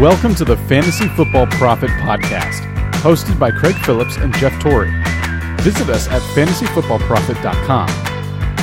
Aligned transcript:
Welcome 0.00 0.34
to 0.36 0.46
the 0.46 0.56
Fantasy 0.56 1.08
Football 1.08 1.46
Prophet 1.48 1.90
Podcast, 1.90 2.62
hosted 3.02 3.38
by 3.38 3.50
Craig 3.50 3.74
Phillips 3.84 4.16
and 4.16 4.34
Jeff 4.36 4.58
Torrey. 4.58 4.90
Visit 5.60 5.90
us 5.90 6.08
at 6.08 6.22
fantasyfootballprophet.com. 6.34 7.90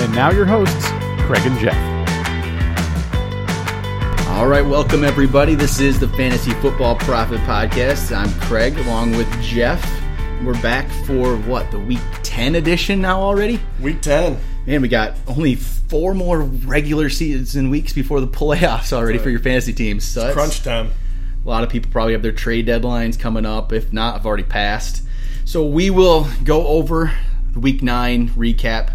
And 0.01 0.15
now 0.15 0.31
your 0.31 0.47
hosts, 0.47 0.87
Craig 1.27 1.45
and 1.45 1.59
Jeff. 1.59 1.77
All 4.29 4.47
right, 4.47 4.65
welcome 4.65 5.03
everybody. 5.03 5.53
This 5.53 5.79
is 5.79 5.99
the 5.99 6.07
Fantasy 6.07 6.53
Football 6.53 6.95
Prophet 6.95 7.39
Podcast. 7.41 8.17
I'm 8.17 8.33
Craig 8.41 8.75
along 8.79 9.11
with 9.11 9.29
Jeff. 9.39 9.79
We're 10.43 10.59
back 10.63 10.89
for 11.05 11.37
what, 11.37 11.69
the 11.69 11.77
week 11.79 12.01
10 12.23 12.55
edition 12.55 12.99
now 12.99 13.21
already? 13.21 13.59
Week 13.79 14.01
10. 14.01 14.39
Man, 14.65 14.81
we 14.81 14.87
got 14.87 15.13
only 15.27 15.53
four 15.53 16.15
more 16.15 16.41
regular 16.41 17.11
season 17.11 17.69
weeks 17.69 17.93
before 17.93 18.21
the 18.21 18.27
playoffs 18.27 18.91
already 18.91 19.19
for 19.19 19.29
your 19.29 19.39
fantasy 19.39 19.73
teams. 19.73 20.03
So 20.03 20.21
that's- 20.21 20.35
Crunch 20.35 20.63
time. 20.63 20.89
A 21.47 21.49
lot 21.49 21.63
of 21.63 21.69
people 21.69 21.89
probably 21.89 22.11
have 22.11 22.21
their 22.21 22.33
trade 22.33 22.67
deadlines 22.67 23.17
coming 23.17 23.45
up. 23.45 23.71
If 23.71 23.93
not, 23.93 24.15
have 24.15 24.25
already 24.25 24.43
passed. 24.43 25.01
So 25.45 25.65
we 25.65 25.89
will 25.89 26.27
go 26.43 26.67
over 26.67 27.13
the 27.53 27.61
week 27.61 27.81
nine 27.81 28.29
recap, 28.31 28.91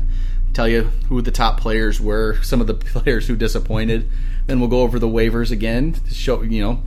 tell 0.53 0.69
you 0.69 0.83
who 1.09 1.23
the 1.23 1.31
top 1.31 1.59
players 1.59 1.99
were, 1.99 2.43
some 2.43 2.61
of 2.61 2.67
the 2.67 2.75
players 2.75 3.27
who 3.27 3.37
disappointed. 3.37 4.11
Then 4.47 4.61
we'll 4.61 4.69
go 4.69 4.83
over 4.83 4.99
the 4.99 5.09
waivers 5.09 5.51
again 5.51 5.95
to 5.95 6.13
show 6.13 6.43
you 6.43 6.61
know 6.61 6.83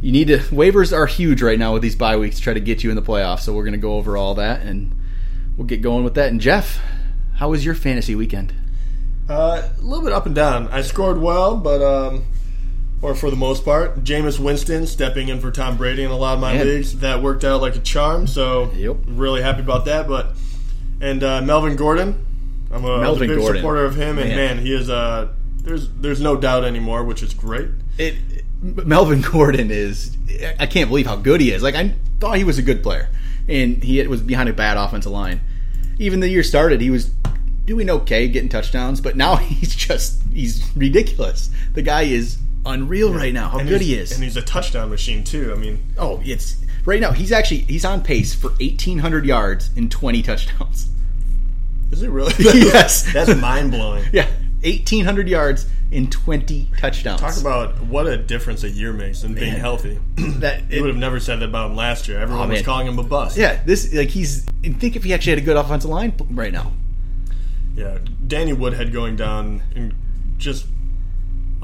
you 0.00 0.12
need 0.12 0.28
to 0.28 0.38
waivers 0.38 0.96
are 0.96 1.06
huge 1.06 1.42
right 1.42 1.58
now 1.58 1.72
with 1.72 1.82
these 1.82 1.96
bye 1.96 2.16
weeks 2.16 2.36
to 2.36 2.42
try 2.42 2.54
to 2.54 2.60
get 2.60 2.84
you 2.84 2.90
in 2.90 2.96
the 2.96 3.02
playoffs. 3.02 3.40
So 3.40 3.52
we're 3.52 3.64
to 3.72 3.78
go 3.78 3.94
over 3.94 4.16
all 4.16 4.36
that 4.36 4.62
and 4.62 4.94
we'll 5.56 5.66
get 5.66 5.82
going 5.82 6.04
with 6.04 6.14
that. 6.14 6.28
And 6.28 6.40
Jeff, 6.40 6.80
how 7.34 7.50
was 7.50 7.64
your 7.64 7.74
fantasy 7.74 8.14
weekend? 8.14 8.54
Uh, 9.28 9.68
a 9.76 9.82
little 9.82 10.04
bit 10.04 10.12
up 10.12 10.26
and 10.26 10.36
down. 10.36 10.68
I 10.68 10.82
scored 10.82 11.20
well, 11.20 11.56
but 11.56 11.82
um, 11.82 12.26
or 13.04 13.14
for 13.14 13.28
the 13.30 13.36
most 13.36 13.64
part, 13.66 14.02
Jameis 14.02 14.38
Winston 14.38 14.86
stepping 14.86 15.28
in 15.28 15.38
for 15.38 15.50
Tom 15.50 15.76
Brady 15.76 16.02
in 16.04 16.10
a 16.10 16.16
lot 16.16 16.34
of 16.34 16.40
my 16.40 16.54
Man. 16.54 16.66
leagues. 16.66 16.98
That 17.00 17.22
worked 17.22 17.44
out 17.44 17.60
like 17.60 17.76
a 17.76 17.80
charm. 17.80 18.26
So 18.26 18.70
Yep. 18.74 18.96
really 19.06 19.42
happy 19.42 19.60
about 19.60 19.84
that. 19.84 20.08
But 20.08 20.34
and 21.02 21.22
uh, 21.22 21.42
Melvin 21.42 21.76
Gordon, 21.76 22.24
I'm 22.72 22.82
a, 22.84 22.88
I 22.94 22.96
a 22.96 23.00
Melvin 23.02 23.28
big 23.28 23.38
Gordon. 23.38 23.60
supporter 23.60 23.84
of 23.84 23.94
him, 23.94 24.18
and 24.18 24.28
Man. 24.30 24.36
man, 24.56 24.58
he 24.58 24.72
is 24.74 24.88
uh, 24.88 25.28
there's 25.58 25.90
there's 25.90 26.20
no 26.22 26.34
doubt 26.36 26.64
anymore, 26.64 27.04
which 27.04 27.22
is 27.22 27.34
great. 27.34 27.68
it 27.98 28.14
Melvin 28.62 29.20
Gordon 29.20 29.70
is 29.70 30.16
I 30.58 30.64
can't 30.66 30.88
believe 30.88 31.06
how 31.06 31.16
good 31.16 31.42
he 31.42 31.52
is. 31.52 31.62
Like 31.62 31.74
I 31.74 31.94
thought 32.20 32.38
he 32.38 32.44
was 32.44 32.56
a 32.56 32.62
good 32.62 32.82
player, 32.82 33.10
and 33.48 33.82
he 33.84 34.04
was 34.06 34.22
behind 34.22 34.48
a 34.48 34.54
bad 34.54 34.78
offensive 34.78 35.12
line. 35.12 35.42
Even 35.98 36.20
the 36.20 36.28
year 36.30 36.42
started, 36.42 36.80
he 36.80 36.88
was 36.90 37.10
doing 37.66 37.90
okay, 37.90 38.28
getting 38.28 38.48
touchdowns, 38.48 39.02
but 39.02 39.14
now 39.14 39.36
he's 39.50 39.74
just 39.76 40.22
he's 40.32 40.64
ridiculous. 40.74 41.50
The 41.74 41.82
guy 41.82 42.02
is 42.04 42.38
unreal 42.66 43.12
right 43.12 43.32
now. 43.32 43.48
How 43.48 43.58
And 43.58 43.68
good 43.68 43.80
he 43.80 43.94
is. 43.94 44.12
and 44.12 44.22
he's 44.22 44.36
a 44.36 44.42
touchdown 44.42 44.90
machine 44.90 45.24
too. 45.24 45.52
I 45.52 45.58
mean, 45.58 45.82
oh, 45.98 46.20
it's 46.24 46.56
right 46.84 47.00
now. 47.00 47.12
He's 47.12 47.32
actually 47.32 47.58
he's 47.62 47.84
on 47.84 48.02
pace 48.02 48.34
for 48.34 48.52
eighteen 48.60 48.98
hundred 48.98 49.24
yards 49.26 49.70
and 49.76 49.90
twenty 49.90 50.22
touchdowns. 50.22 50.88
is 51.92 52.02
it 52.02 52.10
really? 52.10 52.32
Yes. 52.38 53.12
that's 53.12 53.34
mind 53.40 53.70
blowing. 53.70 54.04
Yeah, 54.12 54.28
eighteen 54.62 55.04
hundred 55.04 55.28
yards 55.28 55.66
and 55.92 56.10
twenty 56.10 56.68
touchdowns. 56.78 57.20
Talk 57.20 57.36
about 57.38 57.80
what 57.84 58.06
a 58.06 58.16
difference 58.16 58.64
a 58.64 58.70
year 58.70 58.92
makes 58.92 59.22
in 59.22 59.34
being 59.34 59.52
healthy. 59.54 60.00
that. 60.16 60.70
You 60.70 60.80
would 60.82 60.88
have 60.88 60.96
never 60.98 61.20
said 61.20 61.40
that 61.40 61.48
about 61.50 61.70
him 61.70 61.76
last 61.76 62.08
year. 62.08 62.18
Everyone 62.18 62.46
Oh, 62.46 62.50
was 62.50 62.58
man. 62.58 62.64
calling 62.64 62.86
him 62.86 62.98
a 62.98 63.02
bust. 63.04 63.36
yeah, 63.36 63.62
this 63.64 63.92
like 63.94 64.08
he's. 64.08 64.44
Think 64.62 64.96
if 64.96 65.04
he 65.04 65.12
actually 65.12 65.30
had 65.32 65.38
a 65.40 65.44
good 65.44 65.56
offensive 65.56 65.90
line 65.90 66.14
right 66.30 66.52
now. 66.52 66.72
Yeah, 67.76 67.98
Danny 68.26 68.52
Woodhead 68.52 68.92
going 68.92 69.16
down 69.16 69.62
and 69.74 69.92
just 70.38 70.66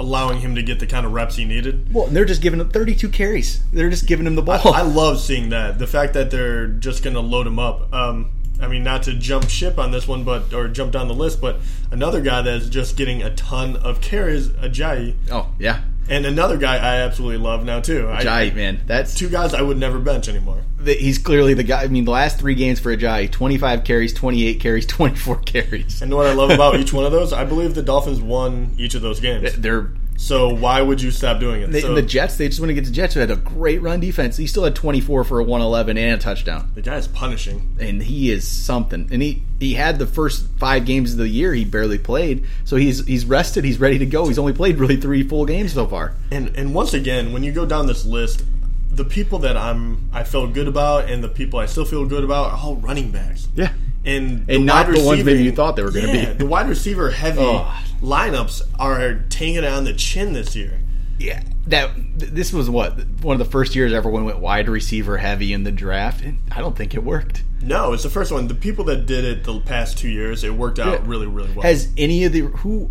allowing 0.01 0.41
him 0.41 0.55
to 0.55 0.63
get 0.63 0.81
the 0.81 0.87
kind 0.87 1.05
of 1.05 1.13
reps 1.13 1.37
he 1.37 1.45
needed. 1.45 1.93
Well, 1.93 2.07
they're 2.07 2.25
just 2.25 2.41
giving 2.41 2.59
him 2.59 2.71
32 2.71 3.11
carries. 3.11 3.63
They're 3.73 3.91
just 3.91 4.07
giving 4.07 4.27
him 4.27 4.35
the 4.35 4.43
ball. 4.43 4.73
I 4.75 4.81
love 4.83 5.21
seeing 5.21 5.51
that. 5.51 5.79
The 5.79 5.87
fact 5.87 6.15
that 6.15 6.31
they're 6.31 6.67
just 6.67 7.05
going 7.05 7.15
to 7.15 7.21
load 7.21 7.47
him 7.47 7.59
up. 7.59 7.93
Um, 7.93 8.33
I 8.61 8.67
mean, 8.67 8.83
not 8.83 9.03
to 9.05 9.15
jump 9.15 9.49
ship 9.49 9.79
on 9.79 9.91
this 9.91 10.09
one, 10.09 10.25
but 10.25 10.53
or 10.53 10.69
jump 10.69 10.93
down 10.93 11.09
the 11.09 11.15
list, 11.15 11.41
but 11.41 11.57
another 11.91 12.21
guy 12.21 12.43
that's 12.43 12.69
just 12.69 12.97
getting 12.97 13.23
a 13.23 13.35
ton 13.35 13.77
of 13.77 14.01
carries, 14.01 14.49
Ajayi, 14.49 15.15
oh 15.31 15.49
yeah, 15.59 15.81
and 16.11 16.27
another 16.27 16.59
guy 16.59 16.77
I 16.77 16.97
absolutely 16.97 17.39
love 17.39 17.65
now 17.65 17.81
too. 17.81 18.07
I, 18.09 18.23
man, 18.55 18.81
that's 18.87 19.15
two 19.15 19.31
guys 19.31 19.55
I 19.55 19.63
would 19.63 19.79
never 19.79 19.99
bench 19.99 20.29
anymore. 20.29 20.61
the, 20.79 20.93
he's 20.93 21.17
clearly 21.19 21.55
the 21.55 21.63
guy. 21.63 21.85
I 21.85 21.87
mean, 21.89 22.05
the 22.05 22.11
last 22.11 22.39
three 22.39 22.55
games 22.55 22.79
for 22.81 22.95
Ajayi: 22.95 23.31
25 23.33 23.83
carries, 23.85 24.13
28 24.13 24.61
carries, 24.61 24.85
24 24.89 25.37
carries. 25.39 26.03
And 26.03 26.13
what 26.15 26.27
I 26.27 26.35
love 26.35 26.51
about 26.51 26.77
each 26.79 26.93
one 26.93 27.07
of 27.07 27.13
those, 27.13 27.33
I 27.33 27.47
believe 27.47 27.75
the 27.75 27.83
Dolphins 27.83 28.21
won 28.21 28.75
each 28.77 28.95
of 28.95 29.01
those 29.01 29.21
games. 29.21 29.55
They're 29.57 29.91
So 30.23 30.51
why 30.55 30.83
would 30.83 31.01
you 31.01 31.11
stop 31.11 31.41
doing 31.41 31.63
it? 31.63 31.73
they, 31.73 31.81
So- 31.81 31.95
the 31.95 32.03
Jets. 32.03 32.37
They 32.37 32.47
just 32.47 32.61
want 32.61 32.69
to 32.69 32.75
get 32.75 32.85
the 32.85 32.91
Jets, 32.91 33.15
who 33.15 33.21
had 33.21 33.31
a 33.31 33.37
great 33.37 33.81
run 33.81 34.01
defense. 34.01 34.37
He 34.37 34.47
still 34.47 34.65
had 34.65 34.75
24 34.77 35.25
for 35.25 35.39
a 35.41 35.43
111 35.43 35.97
and 35.97 36.21
a 36.21 36.23
touchdown. 36.23 36.71
the 36.75 36.83
guy's 36.83 37.09
punishing. 37.09 37.75
and 37.81 38.03
he 38.03 38.31
is 38.31 38.47
something. 38.47 39.09
And 39.11 39.23
he 39.23 39.43
he 39.59 39.75
had 39.75 39.99
the 39.99 40.07
first 40.07 40.47
five 40.59 40.85
games 40.85 41.13
of 41.13 41.19
the 41.19 41.29
year 41.29 41.55
he 41.55 41.65
barely 41.65 41.99
played, 41.99 42.45
so 42.65 42.77
he's 42.77 43.05
he's 43.07 43.25
rested. 43.25 43.65
He's 43.65 43.81
ready 43.81 43.99
to 43.99 44.07
go. 44.07 44.29
He's 44.29 44.39
only 44.39 44.53
played 44.53 44.79
really 44.79 44.97
three 44.97 45.23
full 45.27 45.47
games 45.47 45.73
so 45.73 45.87
far. 45.87 46.15
And 46.31 46.55
and 46.55 46.75
once 46.75 46.93
again, 46.93 47.33
when 47.33 47.43
you 47.43 47.51
go 47.53 47.65
down 47.65 47.87
this 47.87 48.05
list, 48.05 48.45
the 48.91 49.05
people 49.05 49.39
that 49.41 49.57
I'm 49.57 50.11
I 50.13 50.25
felt 50.25 50.53
good 50.53 50.69
about 50.69 51.11
and 51.11 51.25
the 51.25 51.29
people 51.29 51.59
I 51.59 51.67
still 51.67 51.85
feel 51.87 52.05
good 52.07 52.25
about 52.25 52.53
are 52.53 52.59
all 52.59 52.77
running 52.77 53.11
backs. 53.11 53.49
Yeah, 53.55 53.73
And 54.05 54.49
And 54.49 54.65
not 54.67 54.87
the 54.93 55.03
ones 55.05 55.25
maybe 55.25 55.43
you 55.43 55.53
thought 55.53 55.77
they 55.77 55.83
were 55.83 55.91
gonna 55.91 56.11
be. 56.13 56.25
The 56.25 56.47
wide 56.47 56.69
receiver 56.69 57.11
heavy 57.11 57.41
Oh. 57.41 57.71
lineups 58.03 58.63
are 58.79 59.17
taking 59.29 59.57
it 59.57 59.65
on 59.65 59.85
the 59.85 59.93
chin 59.93 60.33
this 60.33 60.57
year. 60.57 60.79
yeah. 61.19 61.43
That 61.67 61.91
this 62.17 62.53
was 62.53 62.69
what 62.71 62.99
one 63.23 63.35
of 63.35 63.39
the 63.39 63.51
first 63.51 63.77
years 63.77 63.93
everyone 63.93 64.25
went 64.25 64.39
wide 64.39 64.69
receiver 64.69 65.19
heavy 65.19 65.53
in 65.53 65.63
the 65.65 65.71
draft, 65.71 66.23
and 66.25 66.39
I 66.51 66.61
don't 66.61 66.75
think 66.75 66.95
it 66.95 67.05
worked. 67.05 67.45
No, 67.63 67.93
it's 67.93 68.03
the 68.03 68.09
first 68.11 68.33
one. 68.33 68.49
The 68.49 68.55
people 68.55 68.85
that 68.87 69.05
did 69.05 69.25
it 69.25 69.45
the 69.45 69.61
past 69.61 69.99
two 69.99 70.09
years, 70.09 70.43
it 70.43 70.55
worked 70.55 70.79
out 70.79 70.93
Yeah. 70.93 71.01
really, 71.05 71.27
really 71.27 71.51
well. 71.53 71.63
Has 71.63 71.89
any 71.99 72.25
of 72.25 72.33
the 72.33 72.41
who? 72.41 72.91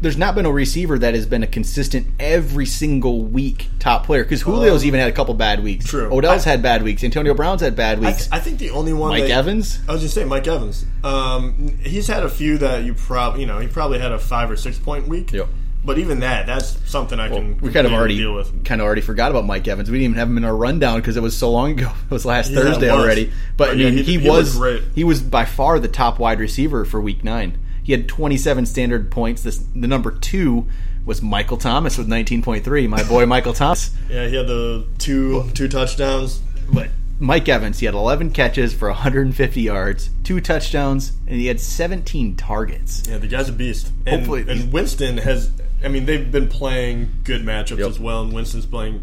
There's 0.00 0.16
not 0.16 0.34
been 0.36 0.46
a 0.46 0.52
receiver 0.52 0.96
that 0.98 1.14
has 1.14 1.26
been 1.26 1.42
a 1.42 1.46
consistent 1.48 2.06
every 2.20 2.66
single 2.66 3.24
week 3.24 3.66
top 3.80 4.06
player 4.06 4.22
because 4.22 4.42
Julio's 4.44 4.84
even 4.84 5.00
had 5.00 5.08
a 5.08 5.12
couple 5.12 5.34
bad 5.34 5.62
weeks. 5.62 5.86
True. 5.86 6.08
Odell's 6.12 6.46
I- 6.46 6.50
had 6.50 6.62
bad 6.62 6.82
weeks. 6.84 7.02
Antonio 7.02 7.34
Brown's 7.34 7.60
had 7.62 7.74
bad 7.74 7.98
I, 7.98 8.00
weeks. 8.02 8.18
th- 8.18 8.28
I 8.32 8.38
think 8.38 8.58
the 8.60 8.70
only 8.70 8.92
one 8.92 9.10
Mike 9.10 9.24
that, 9.24 9.30
Evans. 9.32 9.80
I 9.88 9.92
was 9.92 10.00
just 10.02 10.14
saying 10.14 10.28
Mike 10.28 10.46
Evans. 10.46 10.86
Um, 11.02 11.78
he's 11.82 12.06
had 12.06 12.22
a 12.22 12.28
few 12.28 12.58
that 12.58 12.84
you 12.84 12.94
probably, 12.94 13.40
you 13.40 13.46
know, 13.46 13.58
he 13.58 13.66
probably 13.66 13.98
had 13.98 14.12
a 14.12 14.18
five 14.18 14.50
or 14.50 14.56
six 14.56 14.78
point 14.78 15.08
week. 15.08 15.32
Yep. 15.32 15.48
But 15.84 15.98
even 15.98 16.20
that, 16.20 16.46
that's 16.46 16.76
something 16.90 17.18
I 17.18 17.28
can 17.28 17.58
we 17.60 17.72
kind 17.72 17.86
of 17.86 17.92
already 17.92 18.16
deal 18.18 18.34
with. 18.34 18.64
kind 18.64 18.80
of 18.80 18.84
already 18.84 19.00
forgot 19.00 19.30
about 19.30 19.46
Mike 19.46 19.66
Evans. 19.68 19.88
We 19.90 19.98
didn't 19.98 20.10
even 20.10 20.18
have 20.18 20.28
him 20.28 20.36
in 20.36 20.44
our 20.44 20.54
rundown 20.54 21.00
because 21.00 21.16
it 21.16 21.22
was 21.22 21.36
so 21.36 21.50
long 21.50 21.72
ago. 21.72 21.90
It 22.04 22.10
was 22.10 22.24
last 22.26 22.50
Yeah, 22.50 22.60
Thursday 22.60 22.90
was. 22.90 23.00
already. 23.00 23.26
But, 23.26 23.32
But 23.56 23.68
I 23.70 23.72
yeah, 23.74 23.84
mean, 23.90 23.98
he- 23.98 24.02
he, 24.02 24.18
he 24.18 24.28
was 24.28 24.56
great. 24.56 24.82
he 24.94 25.04
was 25.04 25.22
by 25.22 25.44
far 25.44 25.78
the 25.80 25.88
top 25.88 26.18
wide 26.18 26.40
receiver 26.40 26.84
for 26.84 27.00
Week 27.00 27.22
Nine. 27.24 27.58
He 27.88 27.92
had 27.92 28.06
27 28.06 28.66
standard 28.66 29.10
points. 29.10 29.42
This, 29.42 29.64
the 29.74 29.86
number 29.86 30.10
two 30.10 30.66
was 31.06 31.22
Michael 31.22 31.56
Thomas 31.56 31.96
with 31.96 32.06
19.3. 32.06 32.86
My 32.86 33.02
boy 33.04 33.24
Michael 33.24 33.54
Thomas. 33.54 33.96
Yeah, 34.10 34.26
he 34.26 34.36
had 34.36 34.46
the 34.46 34.86
two 34.98 35.48
two 35.54 35.68
touchdowns. 35.68 36.42
But 36.70 36.90
Mike 37.18 37.48
Evans, 37.48 37.78
he 37.78 37.86
had 37.86 37.94
11 37.94 38.32
catches 38.32 38.74
for 38.74 38.88
150 38.90 39.62
yards, 39.62 40.10
two 40.22 40.38
touchdowns, 40.42 41.12
and 41.26 41.36
he 41.36 41.46
had 41.46 41.60
17 41.60 42.36
targets. 42.36 43.04
Yeah, 43.08 43.16
the 43.16 43.26
guy's 43.26 43.48
a 43.48 43.52
beast. 43.52 43.90
And, 44.04 44.16
Hopefully- 44.20 44.44
and 44.46 44.70
Winston 44.70 45.16
has. 45.16 45.50
I 45.82 45.88
mean, 45.88 46.04
they've 46.04 46.30
been 46.30 46.48
playing 46.48 47.10
good 47.24 47.40
matchups 47.40 47.78
Yep. 47.78 47.88
as 47.88 47.98
well, 47.98 48.20
and 48.20 48.34
Winston's 48.34 48.66
playing, 48.66 49.00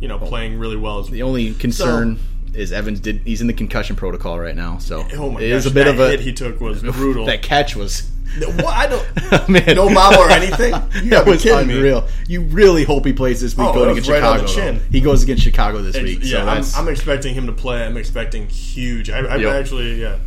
you 0.00 0.08
know, 0.08 0.18
oh. 0.20 0.26
playing 0.26 0.58
really 0.58 0.76
well. 0.76 0.98
As 0.98 1.10
The 1.10 1.22
only 1.22 1.54
concern 1.54 2.18
is 2.54 2.72
Evans 2.72 2.98
did 2.98 3.20
he's 3.24 3.40
in 3.40 3.46
the 3.46 3.52
concussion 3.52 3.94
protocol 3.94 4.40
right 4.40 4.56
now, 4.56 4.78
so 4.78 5.06
oh 5.14 5.30
my 5.30 5.40
it 5.42 5.50
gosh, 5.50 5.58
is 5.58 5.66
a 5.66 5.70
bit 5.70 5.84
that 5.84 5.94
of 5.94 6.00
a 6.00 6.10
hit 6.10 6.20
he 6.20 6.32
took 6.32 6.60
was 6.60 6.82
brutal. 6.82 7.26
that 7.26 7.42
catch 7.42 7.76
was 7.76 8.10
what? 8.62 8.66
I 8.66 8.86
don't. 8.86 9.06
Oh, 9.32 9.44
man. 9.48 9.74
No 9.74 9.92
bobble 9.92 10.18
or 10.18 10.30
anything. 10.30 10.72
You 11.02 11.10
that 11.10 11.10
gotta 11.10 11.24
be 11.24 11.30
was 11.32 11.42
kidding 11.42 11.66
me. 11.68 11.74
unreal. 11.76 12.08
You 12.28 12.42
really 12.42 12.84
hope 12.84 13.04
he 13.04 13.12
plays 13.12 13.40
this 13.40 13.56
week 13.56 13.66
Oh, 13.68 13.72
going 13.72 13.86
that 13.86 13.92
against 13.92 14.08
was 14.10 14.20
right 14.20 14.22
on 14.40 14.46
Chicago. 14.46 14.72
the 14.72 14.78
chin. 14.80 14.88
He 14.92 15.00
goes 15.00 15.22
against 15.24 15.42
Chicago 15.42 15.82
this 15.82 15.96
week. 16.00 16.20
yeah, 16.22 16.62
so 16.62 16.78
I'm, 16.78 16.86
I'm 16.86 16.92
expecting 16.92 17.34
him 17.34 17.46
to 17.46 17.52
play. 17.52 17.84
I'm 17.84 17.96
expecting 17.96 18.46
huge. 18.48 19.10
I, 19.10 19.18
I 19.18 19.36
Yep. 19.36 19.52
actually, 19.54 20.00
yeah, 20.00 20.18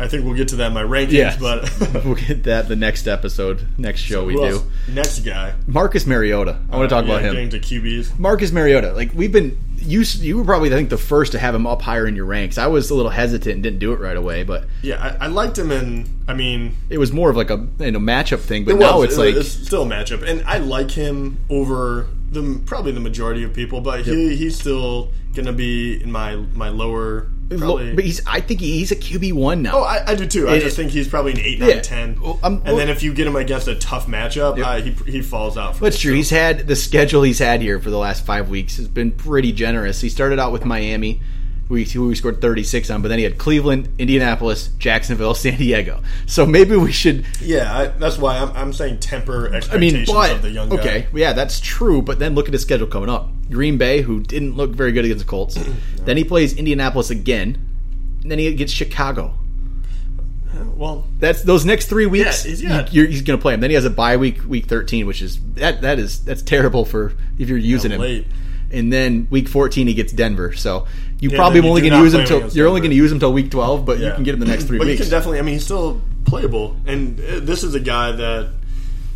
I 0.00 0.08
think 0.08 0.24
we'll 0.24 0.34
get 0.34 0.48
to 0.48 0.56
that 0.56 0.68
in 0.68 0.72
my 0.72 0.82
rankings. 0.82 1.12
yeah, 1.12 1.36
But 1.38 1.70
we'll 2.04 2.14
get 2.14 2.44
that 2.44 2.68
the 2.68 2.76
next 2.76 3.06
episode, 3.06 3.66
next 3.78 4.00
show 4.00 4.24
we 4.24 4.32
who 4.34 4.48
do. 4.48 4.62
Next 4.88 5.20
guy. 5.20 5.54
Marcus 5.66 6.06
Mariota. 6.06 6.58
I 6.70 6.76
want 6.78 6.88
to 6.88 6.94
talk 6.94 7.04
Uh, 7.04 7.08
Yeah, 7.08 7.12
about 7.18 7.22
him. 7.24 7.34
Getting 7.34 7.50
to 7.50 7.60
QBs. 7.60 8.18
Marcus 8.18 8.50
Mariota. 8.52 8.92
Like 8.94 9.12
we've 9.14 9.30
been 9.32 9.58
you. 9.76 10.00
You 10.02 10.38
were 10.38 10.44
probably 10.44 10.72
I 10.72 10.76
think 10.76 10.90
the 10.90 10.98
first 10.98 11.32
to 11.32 11.38
have 11.38 11.54
him 11.54 11.66
up 11.66 11.82
higher 11.82 12.06
in 12.06 12.16
your 12.16 12.24
ranks. 12.26 12.56
I 12.58 12.66
was 12.66 12.90
a 12.90 12.94
little 12.94 13.10
hesitant 13.10 13.52
and 13.54 13.62
didn't 13.62 13.78
do 13.78 13.92
it 13.92 14.00
right 14.00 14.16
away, 14.16 14.42
but 14.42 14.64
Yeah, 14.82 15.16
I, 15.20 15.24
I 15.24 15.28
liked 15.28 15.58
him, 15.58 15.70
and 15.70 16.08
I 16.28 16.34
mean, 16.34 16.76
it 16.88 16.98
was 16.98 17.12
more 17.12 17.30
of 17.30 17.36
like 17.36 17.50
a 17.50 17.66
you 17.78 17.90
know, 17.90 17.98
matchup 17.98 18.40
thing. 18.40 18.64
But 18.64 18.76
it 18.76 18.78
now 18.78 18.98
was, 19.00 19.10
it's 19.10 19.16
it- 19.16 19.20
like 19.20 19.34
it's 19.36 19.48
still 19.50 19.82
a 19.82 19.86
matchup, 19.86 20.22
and 20.26 20.42
I 20.46 20.58
like 20.58 20.90
him 20.90 21.38
over 21.50 22.06
the 22.30 22.60
probably 22.64 22.92
the 22.92 23.00
majority 23.00 23.42
of 23.42 23.52
people, 23.52 23.80
but 23.80 24.02
he, 24.06 24.36
he's 24.36 24.56
still 24.58 25.10
gonna 25.34 25.52
be 25.52 26.02
in 26.02 26.10
my 26.12 26.36
my 26.36 26.68
lower 26.68 27.26
Probably. 27.58 27.94
But 27.94 28.04
he's 28.04 28.20
I 28.26 28.40
think 28.40 28.60
he's 28.60 28.92
a 28.92 28.96
QB 28.96 29.32
one 29.32 29.62
now. 29.62 29.78
Oh, 29.78 29.82
I, 29.82 30.04
I 30.06 30.14
do 30.14 30.26
too. 30.26 30.48
I 30.48 30.54
It- 30.54 30.60
just 30.60 30.76
think 30.76 30.90
he's 30.92 31.08
probably 31.08 31.32
an 31.32 31.40
eight, 31.40 31.58
nine, 31.58 31.68
Yeah. 31.70 31.80
ten. 31.80 32.16
Well, 32.20 32.38
I'm- 32.42 32.62
and 32.64 32.78
then 32.78 32.88
if 32.88 33.02
you 33.02 33.12
get 33.12 33.26
him 33.26 33.34
against 33.36 33.66
a 33.68 33.74
tough 33.74 34.06
matchup, 34.06 34.56
Yep. 34.58 34.66
uh, 34.66 34.80
he 34.80 35.12
he 35.12 35.20
falls 35.22 35.56
out. 35.58 35.76
For 35.76 35.84
That's 35.84 35.98
true. 35.98 36.14
He's 36.14 36.30
had 36.30 36.66
the 36.68 36.76
schedule 36.76 37.22
he's 37.22 37.38
had 37.40 37.60
here 37.60 37.80
for 37.80 37.90
the 37.90 37.98
last 37.98 38.24
five 38.24 38.48
weeks 38.48 38.76
has 38.76 38.86
been 38.88 39.10
pretty 39.10 39.52
generous. 39.52 40.00
He 40.00 40.08
started 40.08 40.38
out 40.38 40.52
with 40.52 40.64
Miami, 40.64 41.20
who 41.70 41.74
we, 41.76 41.84
who 41.84 42.08
we 42.08 42.16
scored 42.16 42.40
36 42.40 42.90
on, 42.90 43.00
but 43.00 43.08
then 43.08 43.18
he 43.18 43.22
had 43.24 43.38
Cleveland, 43.38 43.88
Indianapolis, 43.96 44.70
Jacksonville, 44.80 45.34
San 45.36 45.56
Diego. 45.56 46.02
So 46.26 46.44
maybe 46.44 46.74
we 46.74 46.90
should. 46.90 47.24
Yeah, 47.40 47.72
I, 47.74 47.86
that's 47.86 48.18
why 48.18 48.38
I'm, 48.38 48.50
I'm 48.56 48.72
saying 48.72 48.98
temper 48.98 49.50
I 49.52 49.58
expectations 49.58 50.08
mean, 50.08 50.16
but 50.16 50.32
of 50.32 50.42
the 50.42 50.50
young 50.50 50.68
guy. 50.68 50.76
okay, 50.78 51.06
yeah, 51.14 51.32
that's 51.32 51.60
true. 51.60 52.02
But 52.02 52.18
then 52.18 52.34
look 52.34 52.48
at 52.48 52.52
his 52.52 52.62
schedule 52.62 52.88
coming 52.88 53.08
up: 53.08 53.30
Green 53.50 53.78
Bay, 53.78 54.02
who 54.02 54.20
didn't 54.20 54.56
look 54.56 54.72
very 54.72 54.90
good 54.90 55.04
against 55.04 55.24
the 55.24 55.30
Colts. 55.30 55.56
Then 56.04 56.16
he 56.16 56.24
plays 56.24 56.54
Indianapolis 56.56 57.10
again. 57.10 57.58
And 58.22 58.30
then 58.30 58.38
he 58.38 58.52
gets 58.54 58.72
Chicago. 58.72 59.34
Well, 60.74 61.06
That's 61.18 61.42
those 61.42 61.64
next 61.64 61.86
three 61.86 62.06
weeks. 62.06 62.44
Yeah, 62.44 62.50
he's 62.50 62.62
you- 62.62 62.84
you're, 62.90 63.06
he's 63.06 63.22
going 63.22 63.38
to 63.38 63.42
play 63.42 63.54
him. 63.54 63.60
Then 63.60 63.70
he 63.70 63.74
has 63.74 63.84
a 63.84 63.90
bye 63.90 64.16
week, 64.16 64.44
week 64.46 64.66
13, 64.66 65.06
which 65.06 65.22
is 65.22 65.38
that 65.54 65.82
that 65.82 65.98
is 65.98 66.24
that's 66.24 66.42
terrible 66.42 66.84
for 66.84 67.12
if 67.38 67.48
you're 67.48 67.58
using 67.58 67.92
him. 67.92 68.00
late. 68.00 68.26
And 68.72 68.92
then 68.92 69.26
week 69.30 69.48
14 69.48 69.86
he 69.86 69.94
gets 69.94 70.12
Denver. 70.12 70.52
So 70.54 70.86
you 71.20 71.30
Yeah, 71.30 71.36
probably 71.36 71.60
only 71.60 71.80
going 71.82 71.92
to 71.92 71.98
use 72.00 72.14
him 72.14 72.24
till 72.24 72.48
you're 72.50 72.68
only 72.68 72.80
going 72.80 72.90
to 72.90 72.96
use 72.96 73.12
him 73.12 73.18
till 73.20 73.32
week 73.32 73.50
12, 73.50 73.84
but 73.84 73.98
you 73.98 74.10
can 74.12 74.24
get 74.24 74.34
him 74.34 74.40
the 74.40 74.46
next 74.46 74.64
three 74.64 74.78
but 74.78 74.86
weeks. 74.86 74.98
you 74.98 75.04
can 75.04 75.10
definitely. 75.10 75.38
I 75.38 75.42
mean, 75.42 75.54
he's 75.54 75.64
still 75.64 76.00
playable, 76.24 76.76
and 76.86 77.16
this 77.18 77.62
is 77.62 77.74
a 77.74 77.80
guy 77.80 78.12
that. 78.12 78.52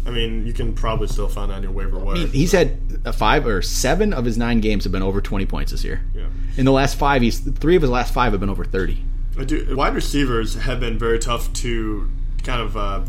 I 0.06 0.10
mean, 0.10 0.46
you 0.46 0.52
can 0.52 0.74
probably 0.74 1.08
still 1.08 1.28
find 1.30 1.50
on 1.50 1.62
your 1.62 1.72
waiver 1.72 1.98
wire. 1.98 2.26
He's 2.26 2.52
had 2.52 2.76
a 3.06 3.12
five 3.14 3.46
or 3.46 3.62
seven 3.62 4.12
of 4.12 4.26
his 4.26 4.36
nine 4.36 4.60
games 4.60 4.84
have 4.84 4.92
been 4.92 5.02
over 5.02 5.22
20 5.22 5.46
points 5.46 5.72
this 5.72 5.82
year. 5.82 6.02
Yeah. 6.14 6.26
In 6.58 6.66
the 6.66 6.72
last 6.72 6.98
five, 6.98 7.22
he's 7.22 7.38
three 7.40 7.74
of 7.74 7.80
his 7.80 7.90
last 7.90 8.12
five 8.12 8.32
have 8.32 8.40
been 8.40 8.50
over 8.50 8.66
30. 8.66 9.02
I 9.38 9.44
do, 9.44 9.74
wide 9.74 9.94
receivers 9.94 10.56
have 10.56 10.78
been 10.78 10.98
very 10.98 11.18
tough 11.18 11.50
to 11.54 12.10
kind 12.42 12.60
of 12.60 12.76
uh, 12.76 13.00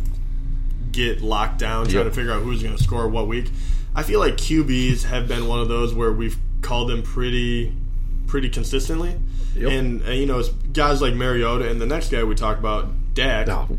get 0.93 1.21
locked 1.21 1.59
down, 1.59 1.85
trying 1.87 2.05
Yep. 2.05 2.05
to 2.05 2.11
figure 2.11 2.31
out 2.31 2.43
who's 2.43 2.63
going 2.63 2.77
to 2.77 2.81
score 2.81 3.09
what 3.09 3.27
week. 3.27 3.51
I 3.93 4.03
feel 4.03 4.21
like 4.21 4.35
QBs 4.37 5.03
have 5.03 5.27
been 5.27 5.47
one 5.47 5.59
of 5.59 5.67
those 5.67 5.93
where 5.93 6.13
we've 6.13 6.37
called 6.61 6.89
them 6.89 7.03
pretty, 7.03 7.73
pretty 8.27 8.49
consistently. 8.49 9.15
Yep. 9.55 9.71
And 9.71 10.05
uh, 10.07 10.11
you 10.11 10.25
know, 10.25 10.39
it's 10.39 10.49
guys 10.49 11.01
like 11.01 11.13
Mariota 11.13 11.69
and 11.69 11.79
the 11.79 11.85
next 11.85 12.11
guy 12.11 12.23
we 12.23 12.35
talk 12.35 12.57
about, 12.57 12.87
Dak. 13.13 13.47
Oh, 13.49 13.77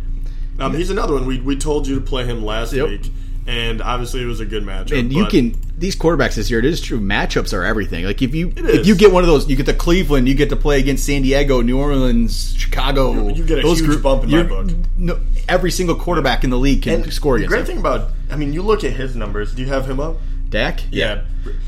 Um, 0.59 0.75
he's 0.75 0.91
another 0.91 1.15
one. 1.15 1.27
We 1.27 1.41
we 1.41 1.57
told 1.57 1.87
you 1.87 1.97
to 1.97 2.01
play 2.01 2.25
him 2.25 2.45
last 2.45 2.73
Yep. 2.73 2.89
week, 2.89 3.11
and 3.47 3.83
obviously 3.83 4.23
it 4.23 4.27
was 4.27 4.41
a 4.41 4.47
good 4.47 4.65
matchup. 4.65 4.99
and 4.99 5.13
you 5.13 5.27
can 5.27 5.55
these 5.79 5.95
quarterbacks 5.95 6.35
this 6.37 6.49
year. 6.51 6.59
It 6.61 6.65
is 6.65 6.81
true. 6.81 6.99
Matchups 6.99 7.53
are 7.53 7.63
everything. 7.63 8.07
Like 8.07 8.23
if 8.23 8.35
you 8.35 8.53
if 8.57 8.87
you 8.87 8.95
get 8.97 9.13
one 9.13 9.23
of 9.23 9.29
those, 9.29 9.47
you 9.51 9.57
get 9.57 9.67
the 9.67 9.75
Cleveland, 9.75 10.27
you 10.29 10.35
get 10.35 10.49
to 10.49 10.57
play 10.57 10.81
against 10.81 11.05
San 11.05 11.21
Diego, 11.21 11.61
New 11.61 11.79
Orleans, 11.79 12.55
Chicago. 12.57 13.29
You 13.29 13.45
get 13.45 13.59
a 13.59 13.63
those 13.63 13.81
huge 13.81 13.91
group- 13.91 14.03
bump 14.03 14.25
in 14.25 14.31
my 14.31 14.43
book. 14.45 14.71
No, 14.97 15.21
every 15.47 15.71
single 15.71 15.97
quarterback 15.97 16.43
in 16.45 16.49
the 16.49 16.57
league 16.59 16.81
can 16.83 17.03
and 17.03 17.13
score 17.13 17.39
the 17.39 17.47
great 17.47 17.67
thing 17.67 17.77
about, 17.79 18.11
I 18.31 18.37
mean, 18.37 18.55
you 18.55 18.63
look 18.63 18.83
at 18.83 18.95
his 18.95 19.15
numbers. 19.15 19.55
Do 19.55 19.61
you 19.61 19.69
have 19.69 19.87
him 19.87 20.01
up? 20.01 20.17
Dak, 20.57 20.81
Yeah. 20.91 21.23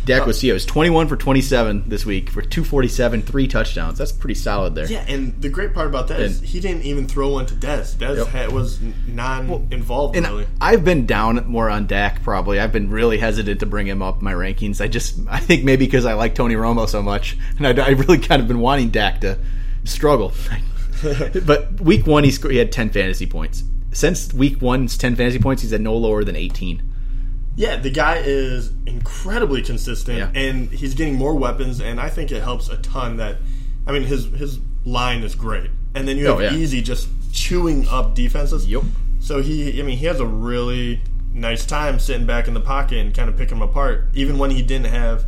Dak 0.06 0.26
was 0.26 0.42
yeah, 0.42 0.54
was 0.54 0.64
twenty 0.64 0.88
one 0.90 1.06
for 1.08 1.16
twenty 1.16 1.40
seven 1.42 1.84
this 1.86 2.06
week 2.06 2.30
for 2.30 2.40
two 2.42 2.64
forty 2.64 2.88
seven, 2.88 3.20
three 3.22 3.46
touchdowns. 3.46 3.98
That's 3.98 4.10
pretty 4.12 4.34
solid 4.34 4.74
there. 4.74 4.86
Yeah, 4.90 5.04
and 5.06 5.40
the 5.40 5.48
great 5.50 5.74
part 5.74 5.86
about 5.86 6.08
that 6.08 6.20
And- 6.20 6.34
he 6.34 6.58
didn't 6.58 6.82
even 6.84 7.06
throw 7.06 7.28
one 7.28 7.44
to 7.46 7.54
Dez. 7.54 7.94
Dez 7.96 8.16
Yep. 8.16 8.26
had, 8.28 8.52
was 8.52 8.80
non-involved 9.06 10.16
And 10.16 10.26
really. 10.26 10.46
I've 10.60 10.84
been 10.84 11.04
down 11.06 11.44
more 11.46 11.68
on 11.68 11.86
Dak. 11.86 12.22
Probably, 12.22 12.58
I've 12.58 12.72
been 12.72 12.90
really 12.90 13.18
hesitant 13.18 13.60
to 13.60 13.66
bring 13.66 13.86
him 13.86 14.00
up 14.02 14.22
my 14.22 14.32
rankings. 14.32 14.80
I 14.80 14.88
just, 14.88 15.18
I 15.28 15.38
think 15.38 15.64
maybe 15.64 15.84
because 15.84 16.04
I 16.06 16.14
like 16.14 16.34
Tony 16.34 16.54
Romo 16.54 16.88
so 16.88 17.02
much, 17.02 17.36
and 17.58 17.66
I, 17.66 17.86
I 17.86 17.90
really 17.90 18.18
kind 18.18 18.40
of 18.40 18.48
been 18.48 18.60
wanting 18.60 18.88
Dak 18.88 19.20
to 19.20 19.38
struggle. 19.84 20.32
but 21.46 21.80
week 21.80 22.06
one, 22.06 22.24
he 22.24 22.30
scored, 22.30 22.52
he 22.52 22.58
had 22.58 22.72
ten 22.72 22.90
fantasy 22.90 23.26
points. 23.26 23.62
Since 23.92 24.32
week 24.34 24.60
one's 24.60 24.96
ten 24.96 25.14
fantasy 25.16 25.38
points, 25.38 25.62
he's 25.62 25.70
had 25.72 25.80
no 25.80 25.96
lower 25.96 26.24
than 26.24 26.36
eighteen. 26.36 26.82
Yeah, 27.58 27.74
the 27.76 27.90
guy 27.90 28.22
is 28.24 28.70
incredibly 28.86 29.62
consistent, 29.62 30.16
Yeah. 30.18 30.30
and 30.40 30.70
he's 30.70 30.94
getting 30.94 31.16
more 31.16 31.34
weapons, 31.34 31.80
and 31.80 31.98
I 32.00 32.08
think 32.08 32.30
it 32.30 32.40
helps 32.40 32.68
a 32.68 32.76
ton. 32.76 33.16
That 33.16 33.38
I 33.84 33.90
mean, 33.92 34.04
his 34.04 34.26
his 34.26 34.60
line 34.84 35.24
is 35.24 35.34
great, 35.34 35.70
and 35.94 36.06
then 36.06 36.16
you 36.18 36.28
Oh, 36.28 36.38
have 36.38 36.52
yeah. 36.52 36.58
Easy 36.58 36.80
just 36.80 37.08
chewing 37.32 37.88
up 37.88 38.14
defenses. 38.14 38.64
Yep. 38.66 38.84
So 39.18 39.42
he, 39.42 39.80
I 39.80 39.82
mean, 39.82 39.98
he 39.98 40.06
has 40.06 40.20
a 40.20 40.26
really 40.26 41.00
nice 41.34 41.66
time 41.66 41.98
sitting 41.98 42.26
back 42.26 42.46
in 42.46 42.54
the 42.54 42.60
pocket 42.60 42.98
and 42.98 43.12
kind 43.12 43.28
of 43.28 43.36
picking 43.36 43.58
them 43.58 43.68
apart, 43.68 44.08
even 44.14 44.38
when 44.38 44.50
he 44.52 44.62
didn't 44.62 44.86
have 44.86 45.24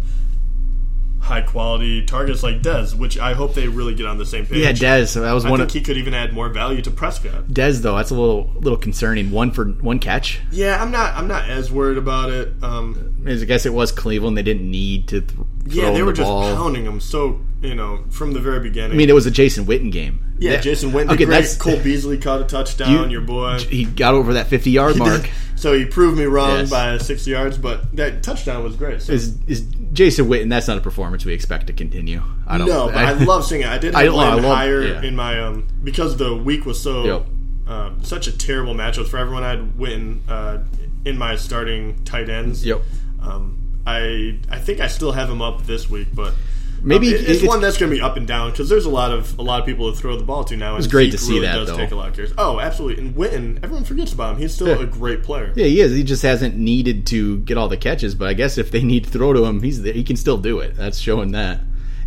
high 1.20 1.43
quality 1.43 2.05
targets 2.05 2.43
like 2.43 2.62
Dez, 2.62 2.94
which 2.94 3.19
I 3.19 3.34
hope 3.34 3.55
they 3.55 3.69
really 3.69 3.94
get 3.94 4.06
on 4.06 4.19
the 4.19 4.26
same 4.26 4.46
page. 4.46 4.58
Yeah, 4.58 4.72
Dez. 4.72 5.08
So 5.08 5.20
that 5.20 5.32
was 5.32 5.44
I 5.44 5.50
one 5.50 5.61
think 5.61 5.70
of 5.70 5.75
he 5.75 5.81
could 5.82 5.96
even 5.96 6.14
add 6.14 6.32
more 6.32 6.49
value 6.49 6.82
to 6.82 6.90
Prescott. 6.90 7.46
Dez 7.49 7.82
though. 7.82 7.96
That's 7.96 8.11
a 8.11 8.14
little 8.14 8.50
little 8.56 8.78
concerning. 8.78 9.31
One 9.31 9.50
for 9.52 9.67
one 9.67 9.99
catch. 9.99 10.40
Yeah, 10.50 10.82
I'm 10.82 10.90
not. 10.90 11.14
I'm 11.14 11.28
not 11.28 11.49
as 11.49 11.70
worried 11.70 11.99
about 11.99 12.31
it. 12.31 12.55
Um, 12.62 13.22
I 13.26 13.34
guess 13.44 13.67
it 13.67 13.72
was 13.75 13.93
Cleveland. 13.93 14.37
They 14.37 14.43
didn't 14.43 14.69
need 14.70 15.08
to. 15.08 15.20
Th- 15.20 15.38
yeah, 15.67 15.90
they 15.90 16.00
him 16.00 16.06
were 16.06 16.12
the 16.12 16.17
just 16.17 16.28
ball. 16.28 16.56
pounding 16.56 16.84
him 16.84 17.00
so 17.00 17.40
you 17.62 17.75
know 17.75 18.05
from 18.11 18.33
the 18.33 18.41
very 18.41 18.61
beginning. 18.61 18.93
I 18.93 18.95
mean, 18.95 19.11
it 19.11 19.15
was 19.15 19.27
a 19.27 19.31
Jason 19.31 19.67
Witten 19.67 19.93
game. 19.93 20.25
yeah, 20.39 20.53
That- 20.53 20.62
Jason 20.62 20.91
Witten. 20.93 21.12
Okay, 21.12 21.25
great. 21.25 21.41
that's 21.41 21.57
Cole 21.57 21.79
Beasley 21.79 22.19
caught 22.19 22.41
a 22.41 22.45
touchdown. 22.45 22.91
You- 23.11 23.19
your 23.19 23.21
boy. 23.23 23.59
He 23.59 23.85
got 23.85 24.15
over 24.15 24.35
that 24.35 24.47
fifty 24.49 24.71
yard 24.71 24.97
mark. 24.97 25.29
so 25.57 25.73
he 25.75 25.85
proved 25.85 26.17
me 26.19 26.25
wrong 26.25 26.61
Yes. 26.61 26.71
by 26.71 26.97
six 26.99 27.27
yards, 27.27 27.59
but 27.59 27.95
that 27.97 28.23
touchdown 28.23 28.65
was 28.65 28.77
great. 28.77 29.03
So. 29.03 29.12
is 29.12 29.37
is 29.47 29.62
Jason 29.93 30.27
Witten? 30.29 30.49
That's 30.49 30.69
not 30.69 30.79
a 30.79 30.81
performance 30.81 31.25
we 31.25 31.35
expect 31.35 31.67
to 31.67 31.73
continue. 31.73 32.23
I 32.47 32.59
don't. 32.59 32.69
No, 32.69 32.87
but 32.87 32.97
I, 32.97 33.12
love 33.25 33.45
seeing 33.45 33.62
it. 33.62 33.69
I 33.69 33.79
did 33.79 33.95
I- 33.95 34.05
have 34.05 34.15
I 34.15 34.37
him 34.37 34.43
love- 34.45 34.57
higher 34.57 34.83
yeah. 34.83 35.03
in 35.03 35.15
my 35.17 35.41
um 35.41 35.67
because 35.85 36.17
the 36.17 36.35
week 36.35 36.65
was 36.67 36.81
so 36.81 37.05
Yep. 37.05 37.27
uh, 37.69 37.91
such 38.03 38.27
a 38.27 38.33
terrible 38.37 38.75
matchup 38.75 39.07
for 39.09 39.19
everyone. 39.19 39.43
I 39.45 39.51
had 39.51 39.73
Witten 39.77 40.21
uh, 40.29 40.59
in 41.05 41.19
my 41.19 41.37
starting 41.37 42.03
tight 42.05 42.29
ends. 42.31 42.65
Yep. 42.65 42.83
Um, 43.23 43.57
I 43.87 44.39
I 44.51 44.59
think 44.59 44.81
I 44.81 44.87
still 44.89 45.12
have 45.12 45.29
him 45.29 45.43
up 45.43 45.67
this 45.67 45.89
week, 45.91 46.09
but 46.15 46.33
Maybe 46.82 47.09
um, 47.09 47.15
it- 47.15 47.21
it's, 47.21 47.31
it's- 47.31 47.47
one 47.49 47.61
that's 47.61 47.77
going 47.79 47.91
to 47.91 47.97
be 47.97 48.03
up 48.03 48.17
and 48.17 48.27
down 48.27 48.50
because 48.50 48.69
there's 48.69 48.85
a 48.87 48.91
lot 48.91 49.12
of 49.12 49.38
a 49.38 49.43
lot 49.43 49.61
of 49.61 49.67
people 49.67 49.93
to 49.93 49.99
throw 49.99 50.17
the 50.17 50.25
ball 50.25 50.44
to 50.44 50.56
now. 50.56 50.77
It's 50.77 50.87
great 50.87 51.12
to 51.12 51.19
see 51.19 51.41
that, 51.41 51.55
Does 51.55 51.69
though. 51.69 51.77
take 51.77 51.91
a 51.91 51.97
lot 51.97 52.09
of 52.09 52.15
carries. 52.17 52.32
Oh, 52.38 52.59
absolutely. 52.61 53.05
And 53.05 53.15
Witten, 53.15 53.56
everyone 53.62 53.85
forgets 53.85 54.12
about 54.12 54.35
him. 54.35 54.41
He's 54.41 54.55
still 54.55 54.69
Yeah. 54.69 54.81
a 54.82 54.87
great 54.87 55.23
player. 55.23 55.53
Yeah, 55.56 55.67
he 55.67 55.81
is. 55.81 55.93
He 55.93 56.03
just 56.05 56.23
hasn't 56.23 56.56
needed 56.56 57.06
to 57.09 57.38
get 57.41 57.56
all 57.59 57.69
the 57.69 57.77
catches, 57.77 58.15
but 58.15 58.29
I 58.29 58.35
guess 58.35 58.56
if 58.59 58.71
they 58.71 58.82
need 58.82 59.05
to 59.05 59.11
throw 59.11 59.32
to 59.32 59.44
him, 59.44 59.62
he's 59.62 59.82
he 59.82 60.05
can 60.05 60.17
still 60.17 60.38
do 60.38 60.61
it. 60.61 60.77
That's 60.77 60.99
showing 60.99 61.32
that. 61.32 61.61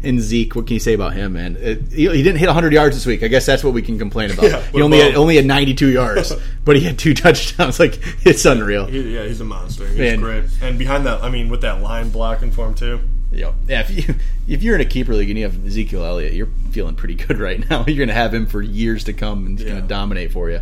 And 0.06 0.20
Zeke, 0.20 0.54
what 0.56 0.68
can 0.68 0.74
you 0.74 0.81
say 0.81 0.94
about 0.94 1.14
him, 1.14 1.31
man? 1.31 1.56
It, 1.58 1.84
he, 1.94 2.10
he 2.10 2.22
didn't 2.24 2.36
hit 2.40 2.48
100 2.48 2.74
yards 2.74 2.94
this 2.94 3.06
week. 3.06 3.24
I 3.24 3.30
guess 3.30 3.46
that's 3.46 3.64
what 3.64 3.74
we 3.74 3.81
can 3.81 3.98
complain 3.98 4.31
about. 4.31 4.44
Yeah, 4.52 4.62
he 4.62 4.74
what 4.74 4.81
only 4.81 5.00
had, 5.00 5.16
only 5.16 5.38
had 5.38 5.46
92 5.46 5.92
yards, 5.94 6.34
but 6.66 6.76
he 6.76 6.81
had 6.81 7.00
two 7.00 7.14
touchdowns. 7.14 7.80
Like 7.84 8.00
it's 8.26 8.44
unreal. 8.44 8.86
He, 8.88 9.16
yeah, 9.16 9.24
he's 9.24 9.40
a 9.40 9.46
monster. 9.46 9.88
He's 9.88 9.98
Man. 10.00 10.19
great. 10.19 10.44
And 10.62 10.78
behind 10.78 11.06
that, 11.06 11.24
I 11.24 11.30
mean, 11.30 11.47
with 11.47 11.62
that 11.62 11.81
line 11.81 12.09
blocking 12.09 12.52
for 12.52 12.68
him 12.68 12.74
too. 12.76 13.00
Yep. 13.33 13.54
Yeah, 13.68 13.81
if 13.81 13.90
you 13.90 14.16
if 14.47 14.63
you're 14.63 14.75
in 14.75 14.81
a 14.81 14.85
keeper 14.85 15.13
league 15.13 15.30
and 15.30 15.37
you 15.37 15.45
have 15.45 15.66
Ezekiel 15.66 16.06
Elliott, 16.06 16.33
you're 16.33 16.49
feeling 16.71 16.95
pretty 16.95 17.16
good 17.16 17.40
right 17.40 17.68
now. 17.69 17.83
You're 17.87 17.97
going 17.97 18.07
to 18.09 18.13
have 18.13 18.33
him 18.33 18.45
for 18.45 18.61
years 18.61 19.04
to 19.06 19.13
come, 19.13 19.45
and 19.45 19.57
he's 19.59 19.68
going 19.68 19.81
to 19.81 19.87
dominate 19.87 20.31
for 20.31 20.49
you. 20.49 20.59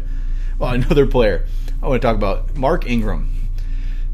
Well, 0.59 0.73
another 0.73 1.05
player 1.07 1.45
I 1.81 1.87
want 1.87 2.01
to 2.01 2.07
talk 2.07 2.15
about, 2.15 2.55
Mark 2.55 2.87
Ingram. 2.87 3.29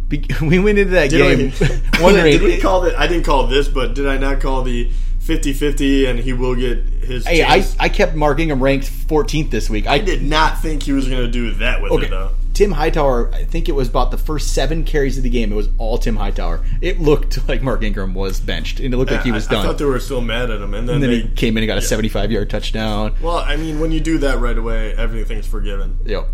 Be- 0.08 0.26
We 0.42 0.60
went 0.60 0.78
into 0.80 0.92
that 0.92 1.10
game 1.10 1.50
Did 1.52 1.60
we, 1.60 2.02
wondering. 2.02 2.32
did 2.34 2.42
we 2.42 2.58
call 2.60 2.86
it? 2.86 2.96
I 2.96 3.08
didn't 3.08 3.26
call 3.26 3.48
this, 3.48 3.68
but 3.68 3.94
did 3.94 4.08
I 4.08 4.18
not 4.18 4.40
call 4.40 4.64
the 4.64 4.90
50-50 5.22 6.08
and 6.08 6.20
he 6.20 6.32
will 6.34 6.56
get 6.56 6.78
his? 6.86 7.26
hey, 7.28 7.44
I? 7.44 7.66
I 7.80 7.90
kept 7.90 8.16
Mark 8.16 8.40
Ingram 8.40 8.64
ranked 8.64 8.86
14th 8.90 9.52
this 9.52 9.70
week. 9.70 9.86
I, 9.88 9.96
I 9.96 10.00
did 10.00 10.24
not 10.24 10.62
think 10.62 10.84
he 10.84 10.94
was 10.94 11.08
going 11.10 11.22
to 11.22 11.28
do 11.32 11.52
that 11.56 11.82
with 11.82 12.04
it 12.04 12.10
though. 12.10 12.32
Tim 12.58 12.72
Hightower, 12.72 13.32
I 13.36 13.44
think 13.44 13.70
it 13.70 13.74
was 13.74 13.88
about 13.88 14.10
the 14.10 14.18
first 14.18 14.56
seven 14.56 14.84
carries 14.84 15.16
of 15.16 15.24
the 15.24 15.30
game. 15.30 15.52
It 15.52 15.56
was 15.56 15.70
all 15.78 16.00
Tim 16.00 16.16
Hightower. 16.16 16.66
It 16.82 17.00
looked 17.00 17.48
like 17.48 17.62
Mark 17.62 17.84
Ingram 17.84 18.16
was 18.16 18.40
benched, 18.40 18.80
and 18.80 18.92
it 18.92 18.98
looked 18.98 19.12
like 19.12 19.22
he 19.22 19.32
was 19.32 19.48
I, 19.48 19.52
done. 19.52 19.60
I 19.60 19.68
thought 19.68 19.78
they 19.78 19.86
were 19.86 20.00
still 20.00 20.22
mad 20.22 20.50
at 20.50 20.60
him, 20.60 20.74
and 20.74 20.90
then, 20.90 20.96
and 20.96 21.04
then 21.04 21.12
they. 21.12 21.20
he 21.20 21.28
came 21.28 21.56
in 21.56 21.62
and 21.62 21.68
got 21.68 21.78
a 21.78 21.84
75 21.84 22.32
yard 22.32 22.50
touchdown. 22.50 23.14
well, 23.22 23.38
I 23.38 23.58
mean, 23.58 23.80
when 23.80 23.92
you 23.92 24.00
do 24.00 24.18
that 24.18 24.40
right 24.40 24.58
away, 24.58 24.96
everything's 24.96 25.46
forgiven. 25.46 26.00
Yep. 26.04 26.30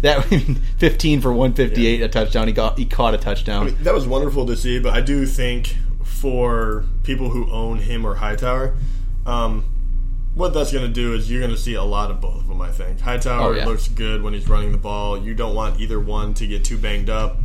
That 0.00 0.24
15 0.78 1.20
for 1.20 1.34
158, 1.34 2.00
a 2.00 2.08
touchdown. 2.08 2.46
He 2.46 2.54
got 2.54 2.78
he 2.78 2.86
caught 2.86 3.12
a 3.12 3.18
touchdown. 3.18 3.76
That 3.82 3.92
was 3.92 4.06
wonderful 4.06 4.46
to 4.46 4.56
see, 4.56 4.78
but 4.78 4.94
I 4.94 5.02
do 5.02 5.26
think 5.26 5.76
for 6.02 6.86
people 7.02 7.28
who 7.28 7.50
own 7.50 7.80
him 7.80 8.06
or 8.06 8.14
Hightower, 8.14 8.74
um, 9.26 9.64
what 10.38 10.54
that's 10.54 10.72
going 10.72 10.86
to 10.86 10.92
do 10.92 11.14
is 11.14 11.30
you're 11.30 11.40
going 11.40 11.50
to 11.54 11.58
see 11.60 11.74
a 11.74 11.82
lot 11.82 12.10
of 12.10 12.20
both 12.20 12.36
of 12.36 12.48
them. 12.48 12.60
I 12.62 12.70
think 12.70 13.00
Hightower 13.00 13.42
Oh, 13.48 13.52
yeah. 13.56 13.66
looks 13.66 13.88
good 13.88 14.22
when 14.22 14.32
he's 14.34 14.48
running 14.48 14.72
the 14.72 14.78
ball. 14.78 15.18
You 15.18 15.34
don't 15.34 15.54
want 15.54 15.80
either 15.80 15.98
one 15.98 16.32
to 16.34 16.46
get 16.46 16.64
too 16.64 16.78
banged 16.78 17.10
up, 17.10 17.38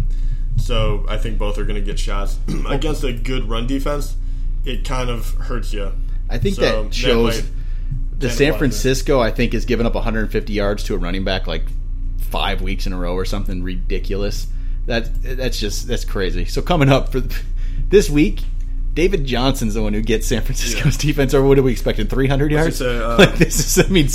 so 0.58 1.06
I 1.10 1.18
think 1.18 1.38
both 1.38 1.58
are 1.58 1.64
going 1.66 1.76
to 1.76 1.86
get 1.86 1.98
shots 2.00 2.38
against 2.70 3.04
a 3.04 3.12
good 3.12 3.50
run 3.50 3.68
defense. 3.68 4.16
It 4.64 4.86
kind 4.86 5.10
of 5.10 5.28
hurts 5.32 5.74
you. 5.74 5.92
I 6.30 6.38
think 6.38 6.56
So, 6.56 6.62
that 6.62 6.84
that 6.86 6.94
shows 6.94 7.42
might 7.42 7.52
the 8.20 8.30
San 8.30 8.58
Francisco. 8.58 9.20
I 9.20 9.32
think 9.32 9.54
has 9.54 9.66
given 9.66 9.86
up 9.86 9.96
150 9.96 10.54
yards 10.54 10.84
to 10.86 10.94
a 10.94 10.98
running 10.98 11.24
back 11.26 11.48
like 11.48 11.64
five 12.20 12.62
weeks 12.62 12.86
in 12.88 12.94
a 12.94 12.98
row 12.98 13.14
or 13.16 13.26
something 13.26 13.62
ridiculous. 13.64 14.48
That 14.86 15.10
that's 15.24 15.60
just 15.60 15.88
that's 15.88 16.06
crazy. 16.06 16.46
So 16.46 16.62
coming 16.62 16.90
up 16.90 17.12
for 17.12 17.22
this 17.90 18.10
week, 18.10 18.42
David 18.94 19.26
Johnson's 19.26 19.74
the 19.74 19.82
one 19.82 19.94
who 19.94 20.02
gets 20.02 20.28
San 20.28 20.42
Francisco's 20.42 20.98
defense, 20.98 21.34
or 21.34 21.44
what 21.44 21.58
are 21.58 21.64
we 21.64 21.72
expecting? 21.72 22.08
Three 22.08 22.28
hundred 22.28 22.52
yards? 22.52 22.78
say, 22.78 23.00
uh, 23.04 23.18
like 23.18 23.36
this 23.36 23.78
is, 23.78 23.86
I 23.86 23.90
mean, 23.90 24.08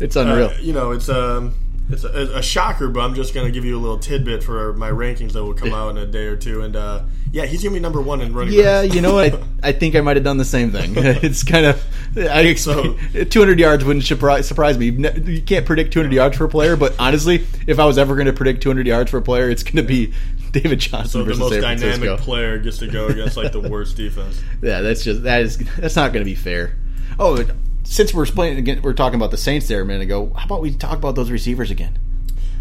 it's 0.00 0.16
unreal. 0.16 0.48
Uh, 0.48 0.54
you 0.60 0.72
know, 0.72 0.92
it's 0.92 1.08
um, 1.08 1.54
it's 1.90 2.04
a, 2.04 2.38
a 2.38 2.42
shocker, 2.42 2.88
but 2.88 3.00
I'm 3.00 3.14
just 3.14 3.34
going 3.34 3.46
to 3.46 3.52
give 3.52 3.64
you 3.64 3.76
a 3.76 3.80
little 3.80 3.98
tidbit 3.98 4.42
for 4.44 4.72
my 4.74 4.90
rankings 4.90 5.32
that 5.32 5.44
will 5.44 5.54
come 5.54 5.72
out 5.74 5.90
in 5.90 5.98
a 5.98 6.06
day 6.06 6.26
or 6.26 6.36
two. 6.36 6.62
And 6.62 6.76
uh, 6.76 7.02
yeah, 7.32 7.44
he's 7.46 7.62
going 7.62 7.72
to 7.74 7.78
be 7.78 7.82
number 7.82 8.00
one 8.00 8.20
in 8.20 8.32
running. 8.32 8.54
yeah, 8.54 8.82
you 8.82 9.00
know 9.00 9.14
what? 9.14 9.34
I, 9.34 9.42
I 9.68 9.72
think 9.72 9.96
I 9.96 10.00
might 10.00 10.16
have 10.16 10.24
done 10.24 10.36
the 10.38 10.44
same 10.44 10.70
thing. 10.70 10.92
it's 10.96 11.42
kind 11.42 11.66
of 11.66 11.82
I 12.16 12.54
So- 12.54 12.96
expect 12.96 13.32
200 13.32 13.58
yards 13.58 13.84
wouldn't 13.84 14.04
surprise, 14.04 14.46
surprise 14.46 14.78
me. 14.78 14.90
You 14.90 15.42
can't 15.42 15.66
predict 15.66 15.92
200 15.92 16.12
yards 16.12 16.36
for 16.36 16.44
a 16.44 16.48
player, 16.48 16.76
but 16.76 16.94
honestly, 16.98 17.46
if 17.66 17.78
I 17.78 17.84
was 17.84 17.98
ever 17.98 18.14
going 18.14 18.26
to 18.26 18.32
predict 18.32 18.62
200 18.62 18.86
yards 18.86 19.10
for 19.10 19.18
a 19.18 19.22
player, 19.22 19.50
it's 19.50 19.62
going 19.62 19.76
to 19.76 19.82
be 19.82 20.12
David 20.52 20.80
Johnson 20.80 21.08
so 21.10 21.24
the 21.24 21.34
most 21.34 21.52
San 21.52 21.62
dynamic 21.62 21.80
Francisco. 21.80 22.16
player 22.18 22.58
gets 22.58 22.78
to 22.78 22.86
go 22.86 23.06
against 23.08 23.36
like 23.36 23.52
the 23.52 23.60
worst 23.70 23.96
defense. 23.96 24.40
Yeah, 24.60 24.82
that's 24.82 25.02
just 25.02 25.22
that 25.22 25.42
is 25.42 25.58
that's 25.78 25.96
not 25.96 26.12
going 26.12 26.20
to 26.24 26.30
be 26.30 26.34
fair. 26.34 26.76
Oh, 27.18 27.44
since 27.84 28.14
we're 28.14 28.26
playing 28.26 28.58
again, 28.58 28.82
we're 28.82 28.92
talking 28.92 29.16
about 29.16 29.30
the 29.30 29.36
Saints 29.36 29.68
there 29.68 29.80
a 29.80 29.84
minute 29.84 30.02
ago. 30.02 30.32
How 30.36 30.44
about 30.46 30.60
we 30.60 30.72
talk 30.72 30.96
about 30.98 31.14
those 31.14 31.30
receivers 31.30 31.70
again? 31.70 31.98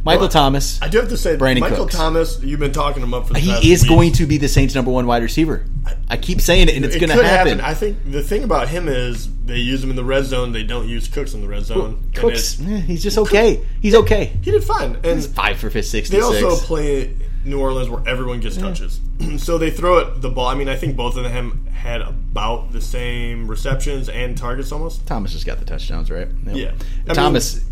Michael 0.03 0.21
Well, 0.21 0.29
Thomas. 0.29 0.81
I 0.81 0.87
do 0.87 0.99
have 0.99 1.09
to 1.09 1.17
say, 1.17 1.37
Brandin 1.37 1.59
Michael 1.59 1.83
Cooks. 1.83 1.95
Thomas, 1.95 2.41
you've 2.41 2.59
been 2.59 2.71
talking 2.71 3.03
him 3.03 3.13
up 3.13 3.27
for 3.27 3.37
he 3.37 3.51
is 3.71 3.81
weeks. 3.81 3.89
going 3.89 4.11
to 4.13 4.25
be 4.25 4.37
the 4.37 4.47
Saints' 4.47 4.73
number 4.73 4.89
one 4.89 5.05
wide 5.05 5.21
receiver. 5.21 5.63
I 6.09 6.17
keep 6.17 6.41
saying 6.41 6.69
it, 6.69 6.75
and 6.75 6.83
it's 6.83 6.95
It 6.95 6.99
going 6.99 7.11
to 7.11 7.17
could 7.17 7.25
happen. 7.25 7.61
I 7.61 7.75
think 7.75 7.99
the 8.09 8.23
thing 8.23 8.43
about 8.43 8.67
him 8.67 8.87
is 8.87 9.29
they 9.45 9.57
use 9.57 9.83
him 9.83 9.91
in 9.91 9.95
the 9.95 10.03
red 10.03 10.25
zone. 10.25 10.53
They 10.53 10.63
don't 10.63 10.87
use 10.89 11.07
Cooks 11.07 11.35
in 11.35 11.41
the 11.41 11.47
red 11.47 11.65
zone. 11.65 11.99
And 12.03 12.15
Cooks, 12.15 12.59
eh, 12.61 12.79
he's 12.79 13.03
just 13.03 13.17
okay. 13.19 13.63
He's 13.79 13.93
okay. 13.93 14.33
he 14.41 14.49
did 14.51 14.63
fine, 14.63 14.97
and 15.03 15.23
Five 15.23 15.59
for 15.59 15.69
fifth, 15.69 15.91
they 15.91 16.19
also 16.19 16.55
play 16.55 17.15
New 17.45 17.59
Orleans 17.59 17.89
where 17.89 18.07
everyone 18.07 18.39
gets 18.39 18.57
touches. 18.57 18.99
so 19.37 19.57
they 19.57 19.71
throw 19.71 19.97
it 19.99 20.21
the 20.21 20.29
ball. 20.29 20.47
I 20.47 20.55
mean, 20.55 20.69
I 20.69 20.75
think 20.75 20.95
both 20.95 21.17
of 21.17 21.23
them 21.23 21.65
had 21.67 22.01
about 22.01 22.71
the 22.71 22.81
same 22.81 23.47
receptions 23.47 24.09
and 24.09 24.37
targets 24.37 24.71
almost. 24.71 25.05
Thomas 25.07 25.31
just 25.33 25.45
got 25.45 25.59
the 25.59 25.65
touchdowns, 25.65 26.11
right? 26.11 26.27
Yep. 26.45 26.55
Yeah. 26.55 26.71
I 27.07 27.13
Thomas, 27.13 27.65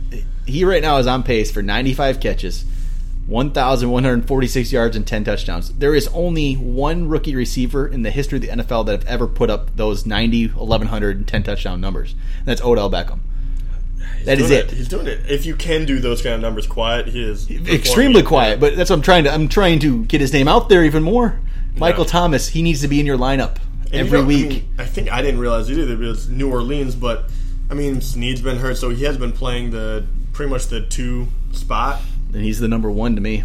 he 0.45 0.65
right 0.65 0.81
now 0.81 0.97
is 0.97 1.07
on 1.07 1.23
pace 1.23 1.51
for 1.51 1.61
95 1.61 2.19
catches, 2.19 2.65
1,146 3.27 4.71
yards, 4.71 4.95
and 4.95 5.05
10 5.05 5.23
touchdowns. 5.23 5.71
There 5.73 5.93
is 5.93 6.07
only 6.09 6.55
one 6.55 7.07
rookie 7.07 7.35
receiver 7.35 7.87
in 7.87 8.01
the 8.01 8.11
history 8.11 8.37
of 8.37 8.41
the 8.41 8.47
NFL 8.49 8.87
that 8.87 8.91
have 8.91 9.07
ever 9.07 9.27
put 9.27 9.49
up 9.49 9.75
those 9.75 10.05
90, 10.05 10.47
1,100, 10.47 11.17
and 11.17 11.27
10 11.27 11.43
touchdown 11.43 11.79
numbers. 11.79 12.15
And 12.39 12.47
that's 12.47 12.61
Odell 12.61 12.89
Beckham. 12.89 13.19
That 14.25 14.39
is 14.39 14.47
Doing 14.49 14.59
it. 14.59 14.71
He's 14.71 14.87
doing 14.87 15.07
it. 15.07 15.21
If 15.29 15.45
you 15.45 15.55
can 15.55 15.85
do 15.85 15.99
those 15.99 16.21
kind 16.21 16.35
of 16.35 16.41
numbers 16.41 16.67
quiet, 16.67 17.07
he 17.07 17.23
is. 17.23 17.49
Extremely 17.49 18.21
quiet, 18.23 18.59
but 18.59 18.75
that's 18.75 18.89
what 18.89 18.97
I'm 18.97 19.01
trying 19.01 19.23
to. 19.25 19.33
I'm 19.33 19.47
trying 19.47 19.79
to 19.79 20.05
get 20.05 20.21
his 20.21 20.33
name 20.33 20.47
out 20.47 20.69
there 20.69 20.83
even 20.83 21.03
more. 21.03 21.39
Michael 21.77 22.03
Yeah. 22.03 22.11
Thomas, 22.11 22.49
he 22.49 22.61
needs 22.61 22.81
to 22.81 22.87
be 22.87 22.99
in 22.99 23.05
your 23.05 23.17
lineup 23.17 23.57
And 23.85 23.93
you 23.93 23.99
every 23.99 24.17
know, 24.19 24.23
I 24.23 24.27
week. 24.27 24.49
mean, 24.49 24.69
I, 24.77 24.85
think 24.85 25.11
I 25.11 25.21
didn't 25.21 25.39
realize 25.39 25.69
either 25.71 25.93
it 25.93 25.97
was 25.99 26.27
New 26.29 26.51
Orleans, 26.51 26.95
but 26.95 27.29
I 27.69 27.73
mean, 27.73 28.01
Snead's 28.01 28.41
been 28.41 28.57
hurt, 28.57 28.77
so 28.77 28.89
he 28.89 29.03
has 29.05 29.17
been 29.17 29.31
playing 29.31 29.71
the 29.71 30.05
pretty 30.33 30.49
much 30.49 30.67
the 30.67 30.81
two 30.85 31.27
spot. 31.51 32.01
and 32.33 32.43
he's 32.43 32.59
the 32.59 32.67
number 32.67 32.91
one 32.91 33.15
to 33.15 33.21
me. 33.21 33.43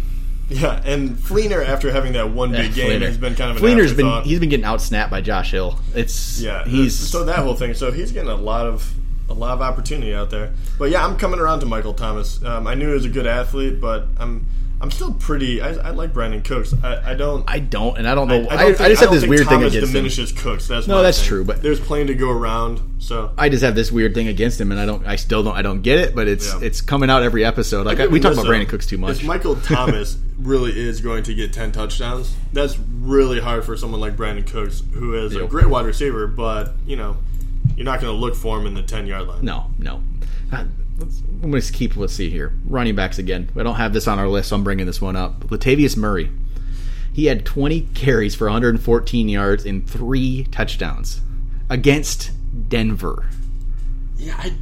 Yeah, 0.49 0.79
and 0.85 1.17
Fleener 1.17 1.65
after 1.65 1.91
having 1.91 2.13
that 2.13 2.29
one 2.31 2.51
big 2.51 2.73
game, 2.75 3.01
Fleener. 3.01 3.07
he's 3.07 3.17
been 3.17 3.33
kind 3.35 3.51
of 3.51 3.57
an 3.57 3.63
Fleener's 3.63 3.93
been 3.93 4.23
he's 4.23 4.39
been 4.39 4.49
getting 4.49 4.65
outsnapped 4.65 5.09
by 5.09 5.21
Josh 5.21 5.51
Hill. 5.51 5.79
It's 5.95 6.39
Yeah, 6.39 6.63
he's 6.65 6.95
so 6.97 7.23
that 7.25 7.39
whole 7.39 7.55
thing. 7.55 7.73
So 7.73 7.91
he's 7.91 8.11
getting 8.11 8.29
a 8.29 8.35
lot 8.35 8.67
of 8.67 8.93
a 9.29 9.33
lot 9.33 9.53
of 9.53 9.61
opportunity 9.61 10.13
out 10.13 10.29
there. 10.29 10.53
But 10.77 10.91
yeah, 10.91 11.05
I'm 11.05 11.17
coming 11.17 11.39
around 11.39 11.59
to 11.61 11.65
Michael 11.65 11.93
Thomas. 11.93 12.43
Um, 12.43 12.67
I 12.67 12.75
knew 12.75 12.87
he 12.87 12.93
was 12.93 13.05
a 13.05 13.09
good 13.09 13.27
athlete, 13.27 13.79
but 13.81 14.07
I'm 14.17 14.45
I'm 14.81 14.91
still 14.91 15.13
pretty. 15.13 15.61
I, 15.61 15.69
I 15.69 15.89
like 15.91 16.13
Brandin 16.13 16.43
Cooks. 16.43 16.73
I, 16.83 17.11
I 17.11 17.15
don't. 17.15 17.43
I 17.49 17.59
don't, 17.59 17.97
and 17.97 18.07
I 18.07 18.13
don't 18.13 18.27
know. 18.27 18.35
I, 18.35 18.39
don't 18.39 18.51
I, 18.51 18.73
think- 18.73 18.89
just 18.89 19.01
have 19.01 19.11
this 19.11 19.25
weird 19.25 19.47
Thomas 19.47 19.71
thing 19.71 19.79
against 19.79 19.87
him. 19.87 19.93
diminishes 19.93 20.31
Cooks. 20.33 20.67
That's 20.67 20.85
No, 20.85 21.01
that's 21.01 21.17
thing. 21.19 21.27
true, 21.29 21.45
but- 21.45 21.63
there's 21.63 21.79
plenty 21.79 22.07
to 22.07 22.13
go 22.15 22.29
around. 22.29 22.81
So 22.99 23.31
I 23.37 23.47
just 23.49 23.63
have 23.63 23.73
this 23.75 23.91
weird 23.91 24.13
thing 24.13 24.27
against 24.27 24.59
him, 24.59 24.71
and 24.71 24.79
I 24.79 24.85
don't. 24.85 25.05
I 25.07 25.15
still 25.15 25.43
don't. 25.43 25.55
I 25.55 25.61
don't 25.61 25.81
get 25.81 25.99
it, 25.99 26.13
but 26.13 26.27
it's 26.27 26.53
Yeah. 26.53 26.59
it's 26.61 26.81
coming 26.81 27.09
out 27.09 27.23
every 27.23 27.45
episode. 27.45 27.85
Like 27.85 27.99
we 27.99 28.17
him 28.17 28.21
talk 28.21 28.33
about. 28.33 28.45
Brandin 28.45 28.67
Cooks 28.67 28.85
too 28.85 28.97
much. 28.97 29.21
If 29.21 29.23
Michael 29.23 29.55
Thomas 29.55 30.17
really 30.39 30.77
is 30.77 30.99
going 31.01 31.23
to 31.23 31.33
get 31.33 31.53
ten 31.53 31.71
touchdowns, 31.71 32.35
that's 32.51 32.77
really 32.77 33.39
hard 33.39 33.63
for 33.63 33.77
someone 33.77 34.01
like 34.01 34.17
Brandin 34.17 34.45
Cooks, 34.45 34.83
who 34.93 35.13
is 35.15 35.35
a 35.35 35.47
great 35.47 35.69
wide 35.69 35.85
receiver, 35.85 36.27
but 36.27 36.73
you 36.85 36.97
know, 36.97 37.15
you're 37.75 37.85
not 37.85 38.01
going 38.01 38.13
to 38.13 38.19
look 38.19 38.35
for 38.35 38.59
him 38.59 38.65
in 38.67 38.73
the 38.73 38.83
ten 38.83 39.05
yard 39.07 39.27
line. 39.27 39.43
No, 39.45 39.71
no. 39.79 40.01
Uh, 40.51 40.65
let's- 40.99 41.21
I'm 41.43 41.51
going 41.51 41.61
to 41.61 41.73
keep. 41.73 41.95
Let's 41.97 42.13
see 42.13 42.29
here. 42.29 42.53
Running 42.65 42.95
backs 42.95 43.19
again. 43.19 43.49
I 43.55 43.63
don't 43.63 43.75
have 43.75 43.93
this 43.93 44.07
on 44.07 44.17
our 44.19 44.27
list, 44.27 44.49
so 44.49 44.55
I'm 44.55 44.63
bringing 44.63 44.85
this 44.85 45.01
one 45.01 45.15
up. 45.15 45.41
Latavius 45.49 45.95
Murray. 45.97 46.31
He 47.13 47.25
had 47.27 47.45
20 47.45 47.81
carries 47.93 48.35
for 48.35 48.45
114 48.45 49.29
yards 49.29 49.65
and 49.65 49.87
three 49.87 50.47
touchdowns 50.51 51.21
against 51.69 52.31
Denver. 52.69 53.25
Yeah, 54.17 54.35
I, 54.37 54.53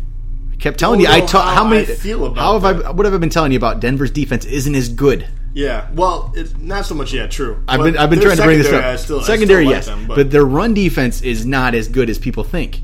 I 0.52 0.56
kept 0.58 0.80
telling 0.80 1.02
Don't 1.02 1.16
you. 1.16 1.24
I 1.24 1.26
ta- 1.26 1.42
how 1.42 1.64
how 1.64 1.68
many? 1.68 1.82
I 1.84 1.96
feel 1.96 2.26
about 2.26 2.38
how 2.42 2.60
have 2.60 2.86
I? 2.86 2.92
What 2.92 3.06
have 3.06 3.14
I 3.14 3.18
been 3.18 3.30
telling 3.30 3.52
you 3.52 3.58
about 3.58 3.80
Denver's 3.80 4.12
defense? 4.12 4.46
Isn't 4.46 4.76
as 4.76 4.90
good. 4.90 5.28
yeah. 5.54 5.90
Well, 5.94 6.32
it's 6.36 6.56
not 6.58 6.86
so 6.86 6.96
much. 6.96 7.14
Yeah, 7.14 7.28
true. 7.28 7.64
I've 7.68 7.80
But 7.80 7.84
been 7.86 7.98
I've 7.98 8.10
been 8.10 8.20
trying 8.22 8.38
to 8.38 8.44
bring 8.44 8.58
this 8.60 8.72
up. 8.72 8.84
I 8.84 8.96
still, 8.98 9.20
I 9.20 9.24
secondary, 9.24 9.66
still 9.66 9.72
like 9.74 9.76
yes, 9.78 9.86
them, 9.88 10.08
but, 10.08 10.32
their 10.32 10.46
run 10.46 10.74
defense 10.74 11.22
is 11.22 11.46
not 11.46 11.76
as 11.76 11.88
good 11.88 12.10
as 12.10 12.18
people 12.18 12.44
think. 12.44 12.82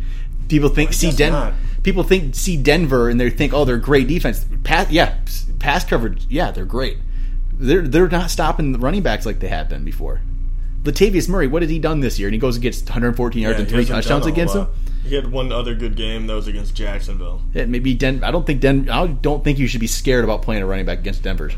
People 0.50 0.70
think 0.70 0.90
oh, 0.90 0.94
see 0.94 1.08
guess 1.08 1.18
Den- 1.18 1.56
people 1.84 2.04
think 2.04 2.36
see 2.36 2.58
Denver 2.58 3.10
and 3.10 3.20
they 3.20 3.30
think 3.30 3.54
oh 3.54 3.66
they're 3.66 3.78
great 3.78 4.08
defense. 4.08 4.46
Pass, 4.64 4.92
yeah, 4.92 5.18
pass 5.60 5.86
coverage, 5.86 6.26
yeah, 6.30 6.52
they're 6.52 6.66
great. 6.66 6.98
They're 7.54 7.88
they're 7.88 8.10
not 8.10 8.30
stopping 8.32 8.72
the 8.72 8.80
running 8.80 9.04
backs 9.04 9.26
like 9.26 9.40
they 9.40 9.48
have 9.48 9.70
been 9.70 9.84
before. 9.84 10.22
Latavius 10.84 11.28
Murray, 11.28 11.48
what 11.48 11.62
has 11.62 11.70
he 11.70 11.78
done 11.78 12.00
this 12.00 12.20
year? 12.20 12.30
And 12.30 12.34
he 12.34 12.40
goes 12.40 12.56
and 12.56 12.64
gets 12.64 12.82
114 12.82 13.42
yards 13.42 13.58
Yeah, 13.58 13.62
and 13.62 13.70
three 13.70 13.86
touchdowns 13.86 14.26
against 14.26 14.56
him. 14.56 14.68
He 15.04 15.16
had 15.16 15.32
one 15.32 15.52
other 15.52 15.76
good 15.76 15.96
game 15.96 16.28
that 16.28 16.34
was 16.34 16.48
against 16.48 16.76
Jacksonville. 16.76 17.42
Yeah, 17.54 17.66
maybe 17.66 17.94
Den. 17.94 18.24
I 18.24 18.32
don't 18.32 18.46
think 18.46 18.62
Den. 18.62 18.90
I 18.90 19.08
don't 19.08 19.44
think 19.44 19.60
you 19.60 19.68
should 19.68 19.82
be 19.82 19.88
scared 19.88 20.24
about 20.24 20.42
playing 20.42 20.62
a 20.62 20.66
running 20.66 20.86
back 20.86 21.00
against 21.00 21.24
Denver. 21.24 21.52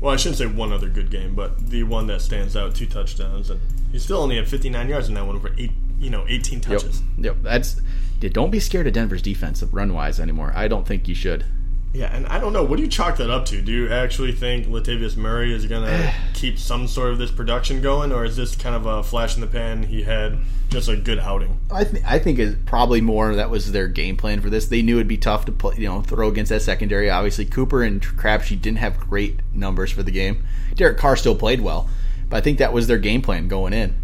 Well, 0.00 0.14
I 0.14 0.16
shouldn't 0.16 0.38
say 0.38 0.46
one 0.46 0.72
other 0.72 0.88
good 0.88 1.10
game, 1.10 1.34
but 1.34 1.70
the 1.70 1.82
one 1.82 2.06
that 2.06 2.22
stands 2.22 2.56
out, 2.56 2.74
two 2.74 2.86
touchdowns, 2.86 3.50
and 3.50 3.60
he 3.90 3.98
still 3.98 4.18
only 4.18 4.36
had 4.36 4.46
59 4.46 4.88
yards 4.88 5.08
in 5.08 5.14
that 5.14 5.26
one 5.26 5.40
for 5.40 5.52
eight, 5.58 5.72
you 5.98 6.10
know, 6.10 6.24
18 6.28 6.60
touches. 6.60 7.02
Yep. 7.18 7.36
That's. 7.42 7.80
Don't 8.20 8.50
be 8.50 8.58
scared 8.58 8.88
of 8.88 8.92
Denver's 8.92 9.22
defense 9.22 9.62
run 9.62 9.92
wise 9.94 10.18
anymore. 10.18 10.52
I 10.54 10.66
don't 10.66 10.86
think 10.86 11.06
you 11.06 11.14
should. 11.14 11.44
Yeah, 11.92 12.14
and 12.14 12.26
I 12.26 12.38
don't 12.38 12.52
know. 12.52 12.64
What 12.64 12.76
do 12.76 12.82
you 12.82 12.88
chalk 12.88 13.16
that 13.16 13.30
up 13.30 13.46
to? 13.46 13.62
Do 13.62 13.72
you 13.72 13.90
actually 13.90 14.32
think 14.32 14.66
Latavius 14.66 15.16
Murray 15.16 15.54
is 15.54 15.66
going 15.66 15.84
to 15.86 16.12
keep 16.34 16.58
some 16.58 16.86
sort 16.86 17.12
of 17.12 17.18
this 17.18 17.30
production 17.30 17.80
going, 17.80 18.12
or 18.12 18.24
is 18.24 18.36
this 18.36 18.54
kind 18.56 18.74
of 18.74 18.86
a 18.86 19.02
flash 19.02 19.36
in 19.36 19.40
the 19.40 19.46
pan? 19.46 19.84
He 19.84 20.02
had 20.02 20.36
just 20.68 20.88
a 20.88 20.96
good 20.96 21.18
outing. 21.18 21.58
I 21.70 21.84
think 21.84 22.04
I 22.04 22.18
think 22.18 22.38
it's 22.38 22.56
probably 22.66 23.00
more 23.00 23.34
that 23.34 23.50
was 23.50 23.72
their 23.72 23.88
game 23.88 24.16
plan 24.16 24.40
for 24.40 24.50
this. 24.50 24.66
They 24.66 24.82
knew 24.82 24.96
it'd 24.96 25.08
be 25.08 25.16
tough 25.16 25.46
to 25.46 25.52
play, 25.52 25.76
you 25.78 25.86
know, 25.86 26.02
throw 26.02 26.28
against 26.28 26.50
that 26.50 26.62
secondary. 26.62 27.08
Obviously, 27.08 27.46
Cooper 27.46 27.82
and 27.82 28.02
Crabtree 28.02 28.56
didn't 28.56 28.78
have 28.78 28.98
great 28.98 29.40
numbers 29.54 29.90
for 29.90 30.02
the 30.02 30.10
game. 30.10 30.44
Derek 30.74 30.98
Carr 30.98 31.16
still 31.16 31.36
played 31.36 31.60
well, 31.60 31.88
but 32.28 32.36
I 32.36 32.40
think 32.40 32.58
that 32.58 32.72
was 32.72 32.86
their 32.86 32.98
game 32.98 33.22
plan 33.22 33.48
going 33.48 33.72
in 33.72 33.96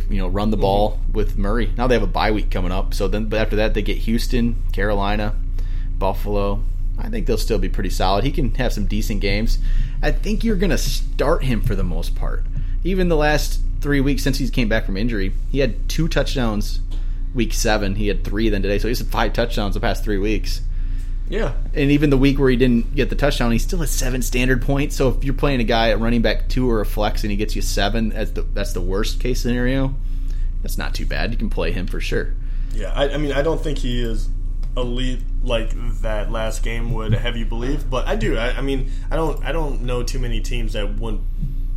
to 0.00 0.14
you 0.14 0.18
know 0.18 0.28
run 0.28 0.50
the 0.50 0.56
mm-hmm. 0.56 0.62
ball 0.62 1.00
with 1.12 1.38
Murray. 1.38 1.72
Now 1.76 1.86
they 1.86 1.94
have 1.94 2.02
a 2.02 2.06
bye 2.06 2.30
week 2.30 2.50
coming 2.50 2.72
up, 2.72 2.94
so 2.94 3.08
then 3.08 3.26
but 3.26 3.40
after 3.40 3.56
that 3.56 3.74
they 3.74 3.82
get 3.82 3.98
Houston, 3.98 4.62
Carolina, 4.72 5.36
Buffalo. 5.98 6.62
I 6.98 7.08
think 7.08 7.26
they'll 7.26 7.38
still 7.38 7.58
be 7.58 7.68
pretty 7.68 7.90
solid. 7.90 8.24
He 8.24 8.30
can 8.30 8.54
have 8.56 8.72
some 8.72 8.86
decent 8.86 9.20
games. 9.20 9.58
I 10.02 10.12
think 10.12 10.44
you're 10.44 10.56
going 10.56 10.70
to 10.70 10.78
start 10.78 11.42
him 11.44 11.62
for 11.62 11.74
the 11.74 11.82
most 11.82 12.14
part. 12.14 12.44
Even 12.84 13.08
the 13.08 13.16
last 13.16 13.60
three 13.80 14.00
weeks 14.00 14.22
since 14.22 14.38
he 14.38 14.48
came 14.50 14.68
back 14.68 14.84
from 14.84 14.96
injury, 14.96 15.32
he 15.50 15.60
had 15.60 15.88
two 15.88 16.06
touchdowns. 16.06 16.80
Week 17.34 17.54
seven, 17.54 17.94
he 17.94 18.08
had 18.08 18.24
three. 18.24 18.48
Then 18.50 18.62
today, 18.62 18.78
so 18.78 18.88
he's 18.88 18.98
had 18.98 19.08
five 19.08 19.32
touchdowns 19.32 19.74
the 19.74 19.80
past 19.80 20.04
three 20.04 20.18
weeks. 20.18 20.60
Yeah, 21.32 21.54
And 21.72 21.90
even 21.90 22.10
the 22.10 22.18
week 22.18 22.38
where 22.38 22.50
he 22.50 22.56
didn't 22.56 22.94
get 22.94 23.08
the 23.08 23.16
touchdown, 23.16 23.52
he 23.52 23.58
still 23.58 23.78
has 23.78 23.90
seven 23.90 24.20
standard 24.20 24.60
points. 24.60 24.94
So 24.94 25.08
if 25.08 25.24
you're 25.24 25.32
playing 25.32 25.60
a 25.60 25.64
guy 25.64 25.88
at 25.88 25.98
running 25.98 26.20
back 26.20 26.46
two 26.50 26.70
or 26.70 26.82
a 26.82 26.84
flex 26.84 27.24
and 27.24 27.30
he 27.30 27.38
gets 27.38 27.56
you 27.56 27.62
seven, 27.62 28.10
that's 28.10 28.32
the 28.32 28.42
that's 28.42 28.74
the 28.74 28.82
worst 28.82 29.18
case 29.18 29.40
scenario. 29.40 29.94
That's 30.60 30.76
not 30.76 30.94
too 30.94 31.06
bad. 31.06 31.30
You 31.30 31.38
can 31.38 31.48
play 31.48 31.72
him 31.72 31.86
for 31.86 32.00
sure. 32.00 32.34
yeah. 32.74 32.92
I, 32.92 33.14
I 33.14 33.16
mean, 33.16 33.32
I 33.32 33.40
don't 33.40 33.62
think 33.62 33.78
he 33.78 34.02
is 34.02 34.28
elite 34.76 35.20
like 35.42 35.70
that 36.02 36.30
last 36.30 36.62
game 36.62 36.92
would 36.92 37.14
have 37.14 37.34
you 37.34 37.46
believe, 37.46 37.88
but 37.88 38.06
I 38.06 38.14
do. 38.14 38.36
I, 38.36 38.58
I 38.58 38.60
mean, 38.60 38.90
I 39.10 39.16
don't. 39.16 39.42
I 39.42 39.52
don't 39.52 39.80
know 39.84 40.02
too 40.02 40.18
many 40.18 40.42
teams 40.42 40.74
that 40.74 40.98
wouldn't 40.98 41.22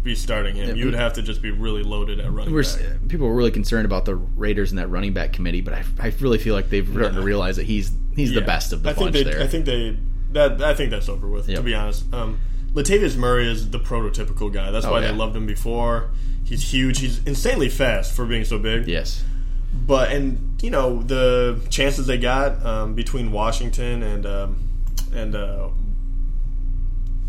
be 0.04 0.16
starting 0.16 0.58
him. 0.58 0.76
You 0.76 0.84
would 0.84 0.96
have 0.96 1.14
to 1.14 1.22
just 1.22 1.42
be 1.42 1.52
really 1.52 1.82
loaded 1.82 2.20
at 2.20 2.30
running 2.30 2.54
We're, 2.54 2.64
back. 2.64 3.08
people 3.08 3.28
were 3.28 3.36
really 3.36 3.52
concerned 3.52 3.86
about 3.86 4.04
the 4.04 4.16
Raiders 4.16 4.72
and 4.72 4.80
that 4.80 4.88
running 4.88 5.14
back 5.14 5.32
committee, 5.32 5.62
but 5.62 5.74
I, 5.74 5.86
I 5.98 6.14
really 6.20 6.40
feel 6.40 6.54
like 6.54 6.70
they've 6.70 6.88
starting 6.88 7.16
to 7.16 7.22
realize 7.22 7.56
that 7.56 7.66
he's 7.66 7.92
he's 8.16 8.34
the 8.34 8.42
best 8.42 8.74
of 8.74 8.84
the 8.84 8.90
I 8.90 8.94
think 8.94 9.14
bunch 9.14 9.24
they, 9.26 9.32
there. 9.32 9.42
I 9.42 9.48
think 9.48 9.66
they 9.66 9.98
that 10.32 10.62
I 10.62 10.74
think 10.74 10.92
that's 10.92 11.10
over 11.10 11.28
with. 11.28 11.48
Yep. 11.48 11.58
To 11.58 11.64
be 11.64 11.74
honest, 11.76 12.12
um, 12.14 12.40
Latavius 12.74 13.16
Murray 13.16 13.50
is 13.50 13.70
the 13.70 13.80
prototypical 13.80 14.52
guy. 14.54 14.72
That's 14.72 14.86
Oh, 14.86 14.92
why 14.92 15.02
yeah. 15.02 15.12
they 15.12 15.14
loved 15.18 15.36
him 15.36 15.46
before. 15.46 16.10
He's 16.44 16.72
huge. 16.74 17.00
He's 17.00 17.24
insanely 17.26 17.70
fast 17.70 18.14
for 18.14 18.26
being 18.26 18.44
so 18.46 18.60
big. 18.60 18.88
yes, 18.88 19.24
But 19.88 20.12
and 20.12 20.62
you 20.62 20.70
know 20.72 21.02
the 21.02 21.60
chances 21.70 22.06
they 22.08 22.18
got 22.18 22.64
um, 22.66 22.94
between 22.96 23.32
Washington 23.32 24.04
and 24.04 24.26
um, 24.26 24.58
and 25.14 25.34
uh, 25.36 25.70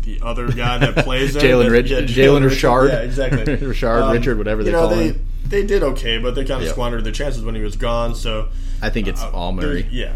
the 0.03 0.19
other 0.21 0.51
guy 0.51 0.77
that 0.77 0.95
plays 1.03 1.35
Jalen 1.35 1.69
Rich- 1.71 1.89
yeah, 1.91 2.01
Jalen 2.01 2.43
Richard. 2.43 2.67
Richard. 2.83 2.87
yeah, 2.89 2.99
exactly, 3.01 3.41
Um, 3.53 3.69
Richard, 3.69 4.11
Richard, 4.13 4.37
whatever 4.37 4.63
they 4.63 4.71
know, 4.71 4.87
call 4.87 4.89
they, 4.95 5.07
him. 5.09 5.25
they 5.45 5.65
did 5.65 5.83
okay, 5.83 6.17
but 6.17 6.35
they 6.35 6.41
kind 6.45 6.59
of 6.61 6.63
Yep. 6.67 6.71
squandered 6.73 7.03
their 7.03 7.11
chances 7.13 7.43
when 7.43 7.55
he 7.55 7.61
was 7.61 7.75
gone. 7.75 8.15
So 8.15 8.49
I 8.81 8.89
think 8.89 9.07
it's 9.07 9.21
uh, 9.21 9.31
all 9.31 9.51
Murray. 9.51 9.87
Yeah, 9.91 10.15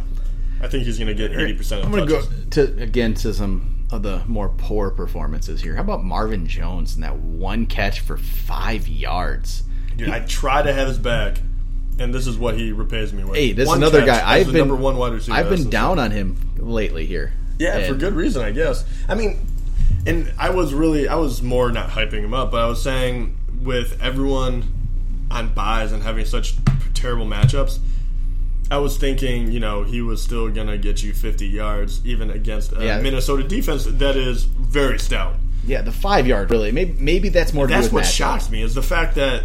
I 0.61 0.67
think 0.67 0.85
he's 0.85 0.97
going 0.97 1.07
to 1.07 1.13
get 1.13 1.31
eighty 1.31 1.53
percent. 1.53 1.83
I'm 1.83 1.91
going 1.91 2.07
to 2.07 2.11
go 2.11 2.21
to 2.51 2.81
again 2.81 3.13
to 3.15 3.33
some 3.33 3.85
of 3.91 4.03
the 4.03 4.23
more 4.27 4.49
poor 4.49 4.91
performances 4.91 5.61
here. 5.61 5.75
How 5.75 5.81
about 5.81 6.03
Marvin 6.03 6.47
Jones 6.47 6.95
and 6.95 7.03
that 7.03 7.17
one 7.17 7.65
catch 7.65 7.99
for 7.99 8.17
five 8.17 8.87
yards? 8.87 9.63
Dude, 9.97 10.09
I 10.09 10.19
try 10.21 10.61
to 10.61 10.71
have 10.71 10.87
his 10.87 10.97
back, 10.97 11.39
and 11.99 12.13
this 12.13 12.27
is 12.27 12.37
what 12.37 12.57
he 12.57 12.71
repays 12.71 13.11
me 13.11 13.23
with. 13.23 13.35
Hey, 13.35 13.51
this 13.51 13.67
is 13.67 13.75
another 13.75 14.05
guy. 14.05 14.21
I've 14.25 14.47
been 14.47 14.57
number 14.57 14.75
one 14.75 14.97
wide 14.97 15.13
receiver. 15.13 15.35
I've 15.35 15.49
been 15.49 15.69
down 15.69 15.99
on 15.99 16.11
him 16.11 16.37
lately 16.57 17.05
here. 17.05 17.33
Yeah, 17.59 17.87
for 17.87 17.95
good 17.95 18.13
reason, 18.13 18.41
I 18.41 18.51
guess. 18.51 18.85
I 19.07 19.15
mean, 19.15 19.45
and 20.07 20.33
I 20.39 20.49
was 20.49 20.73
really, 20.73 21.07
I 21.07 21.15
was 21.15 21.43
more 21.43 21.71
not 21.71 21.89
hyping 21.89 22.21
him 22.23 22.33
up, 22.33 22.51
but 22.51 22.61
I 22.63 22.67
was 22.67 22.81
saying 22.81 23.37
with 23.61 24.01
everyone 24.01 24.63
on 25.29 25.53
buys 25.53 25.91
and 25.91 26.01
having 26.01 26.25
such 26.25 26.55
terrible 26.93 27.25
matchups, 27.25 27.79
I 28.71 28.77
was 28.77 28.97
thinking, 28.97 29.51
you 29.51 29.59
know, 29.59 29.83
he 29.83 30.01
was 30.01 30.23
still 30.23 30.49
going 30.49 30.67
to 30.67 30.77
get 30.77 31.03
you 31.03 31.11
50 31.13 31.45
yards, 31.45 32.01
even 32.05 32.29
against 32.31 32.71
a 32.71 32.83
Yeah. 32.85 33.01
Minnesota 33.01 33.43
defense 33.43 33.83
that 33.85 34.15
is 34.15 34.45
very 34.45 34.97
stout. 34.97 35.35
Yeah, 35.67 35.81
the 35.81 35.91
five 35.91 36.25
yard 36.25 36.49
really. 36.49 36.71
Maybe 36.71 36.95
maybe 36.97 37.29
that's 37.29 37.53
more. 37.53 37.67
To 37.67 37.73
That's 37.73 37.91
what 37.91 38.05
shocks 38.05 38.49
me 38.49 38.63
is 38.63 38.73
the 38.73 38.81
fact 38.81 39.13
that 39.15 39.43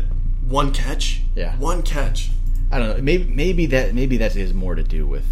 one 0.48 0.72
catch, 0.72 1.20
Yeah. 1.34 1.56
one 1.58 1.82
catch. 1.82 2.30
I 2.70 2.78
don't 2.78 2.88
know. 2.96 3.02
Maybe 3.02 3.24
maybe 3.24 3.66
that 3.66 3.94
maybe 3.94 4.16
that 4.18 4.32
has 4.34 4.54
more 4.54 4.74
to 4.76 4.82
do 4.82 5.06
with 5.06 5.26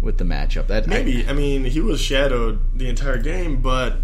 with 0.00 0.16
the 0.18 0.24
matchup. 0.24 0.68
That 0.68 0.84
I- 0.84 0.86
Maybe 0.86 1.26
I 1.28 1.32
mean 1.34 1.64
he 1.64 1.80
was 1.80 2.00
shadowed 2.00 2.60
the 2.74 2.88
entire 2.88 3.18
game, 3.18 3.56
but 3.60 3.96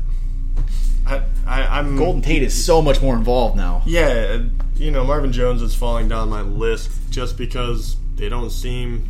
I, 1.06 1.22
I, 1.46 1.78
I'm 1.78 1.96
Golden 1.96 2.20
Tate 2.20 2.42
is 2.42 2.64
so 2.64 2.82
much 2.82 3.00
more 3.00 3.14
involved 3.16 3.56
now. 3.56 3.82
Yeah, 3.86 4.42
you 4.76 4.90
know, 4.90 5.04
Marvin 5.04 5.32
Jones 5.32 5.62
is 5.62 5.74
falling 5.74 6.08
down 6.08 6.28
my 6.28 6.42
list 6.42 6.90
just 7.10 7.38
because 7.38 7.96
they 8.16 8.28
don't 8.28 8.50
seem. 8.50 9.04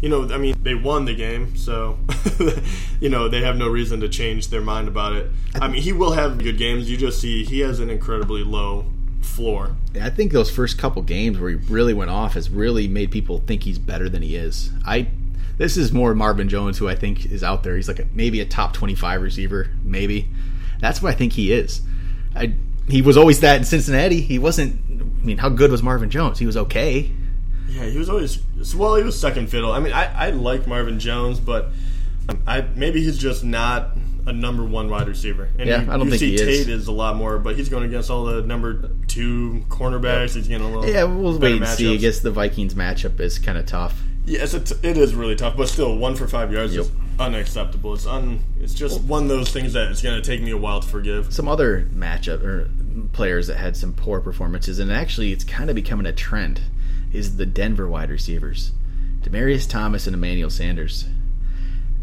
You 0.00 0.08
know, 0.08 0.28
I 0.32 0.38
mean, 0.38 0.54
they 0.62 0.74
won 0.74 1.06
the 1.06 1.14
game, 1.14 1.56
so 1.56 1.98
you 3.00 3.08
know 3.08 3.28
they 3.28 3.42
have 3.42 3.56
no 3.56 3.68
reason 3.68 4.00
to 4.00 4.08
change 4.08 4.48
their 4.48 4.60
mind 4.60 4.86
about 4.86 5.14
it. 5.14 5.30
I 5.56 5.66
mean, 5.68 5.82
he 5.82 5.92
will 5.92 6.12
have 6.12 6.38
good 6.38 6.56
games. 6.56 6.88
You 6.88 6.96
just 6.96 7.20
see 7.20 7.44
he 7.44 7.60
has 7.60 7.80
an 7.80 7.90
incredibly 7.90 8.44
low 8.44 8.86
floor. 9.22 9.76
I 10.00 10.10
think 10.10 10.32
those 10.32 10.50
first 10.50 10.78
couple 10.78 11.02
games 11.02 11.38
where 11.38 11.50
he 11.50 11.56
really 11.56 11.94
went 11.94 12.10
off 12.10 12.34
has 12.34 12.50
really 12.50 12.88
made 12.88 13.10
people 13.10 13.38
think 13.38 13.62
he's 13.62 13.78
better 13.78 14.08
than 14.08 14.22
he 14.22 14.36
is. 14.36 14.70
I 14.86 15.08
this 15.56 15.76
is 15.76 15.92
more 15.92 16.14
Marvin 16.14 16.48
Jones 16.48 16.78
who 16.78 16.88
I 16.88 16.94
think 16.94 17.26
is 17.26 17.42
out 17.42 17.64
there. 17.64 17.74
He's 17.74 17.88
like 17.88 17.98
a, 17.98 18.06
maybe 18.14 18.40
a 18.40 18.44
top 18.44 18.72
25 18.72 19.20
receiver, 19.20 19.70
maybe. 19.82 20.28
That's 20.80 21.02
what 21.02 21.12
I 21.12 21.16
think 21.16 21.32
he 21.32 21.52
is. 21.52 21.82
I 22.34 22.54
he 22.88 23.02
was 23.02 23.16
always 23.16 23.40
that 23.40 23.56
in 23.58 23.64
Cincinnati. 23.64 24.20
He 24.20 24.38
wasn't 24.38 24.80
I 24.90 25.24
mean, 25.24 25.38
how 25.38 25.48
good 25.48 25.70
was 25.70 25.82
Marvin 25.82 26.10
Jones? 26.10 26.38
He 26.38 26.46
was 26.46 26.56
okay. 26.56 27.10
Yeah, 27.68 27.84
he 27.84 27.98
was 27.98 28.08
always 28.08 28.42
well. 28.74 28.96
He 28.96 29.02
was 29.02 29.18
second 29.18 29.48
fiddle. 29.48 29.72
I 29.72 29.80
mean, 29.80 29.92
I, 29.92 30.28
I 30.28 30.30
like 30.30 30.66
Marvin 30.66 30.98
Jones, 30.98 31.38
but 31.38 31.66
um, 32.28 32.42
I 32.46 32.62
maybe 32.74 33.02
he's 33.02 33.18
just 33.18 33.44
not 33.44 33.96
a 34.26 34.32
number 34.32 34.64
one 34.64 34.88
wide 34.88 35.08
receiver. 35.08 35.48
And 35.58 35.68
Yeah, 35.68 35.82
you, 35.82 35.90
I 35.90 35.96
don't 35.96 36.06
you 36.06 36.10
think 36.10 36.20
see 36.20 36.30
he 36.30 36.34
is. 36.34 36.66
Tate 36.66 36.68
is 36.68 36.86
a 36.86 36.92
lot 36.92 37.16
more, 37.16 37.38
but 37.38 37.56
he's 37.56 37.68
going 37.68 37.84
against 37.84 38.10
all 38.10 38.24
the 38.24 38.42
number 38.42 38.90
two 39.06 39.64
cornerbacks. 39.68 40.34
He's 40.34 40.48
getting 40.48 40.66
a 40.66 40.70
little 40.70 40.88
Yeah, 40.88 41.04
we'll 41.04 41.38
wait 41.38 41.56
and 41.56 41.66
see. 41.66 41.92
I 41.92 41.96
guess 41.96 42.20
the 42.20 42.30
Vikings 42.30 42.74
matchup 42.74 43.20
is 43.20 43.38
kind 43.38 43.58
of 43.58 43.66
tough. 43.66 44.02
Yes, 44.24 44.52
it, 44.52 44.70
it 44.84 44.98
is 44.98 45.14
really 45.14 45.36
tough, 45.36 45.56
but 45.56 45.68
still, 45.68 45.96
one 45.96 46.14
for 46.14 46.28
five 46.28 46.52
yards 46.52 46.76
is 46.76 46.90
unacceptable. 47.18 47.94
It's 47.94 48.06
un. 48.06 48.40
It's 48.60 48.74
just 48.74 49.00
one 49.02 49.22
of 49.22 49.28
those 49.30 49.50
things 49.50 49.72
that 49.72 49.90
it's 49.90 50.02
going 50.02 50.20
to 50.20 50.26
take 50.26 50.42
me 50.42 50.50
a 50.50 50.56
while 50.56 50.80
to 50.80 50.86
forgive. 50.86 51.32
some 51.32 51.48
other 51.48 51.88
matchup 51.94 52.42
or 52.44 52.70
players 53.12 53.46
that 53.46 53.56
had 53.56 53.74
some 53.76 53.94
poor 53.94 54.20
performances, 54.20 54.78
and 54.78 54.92
actually 54.92 55.32
it's 55.32 55.44
kind 55.44 55.70
of 55.70 55.76
becoming 55.76 56.04
a 56.04 56.12
trend. 56.12 56.60
Is 57.12 57.36
the 57.36 57.46
Denver 57.46 57.88
wide 57.88 58.10
receivers, 58.10 58.72
Demaryius 59.20 59.68
Thomas 59.68 60.06
and 60.06 60.14
Emmanuel 60.14 60.50
Sanders. 60.50 61.06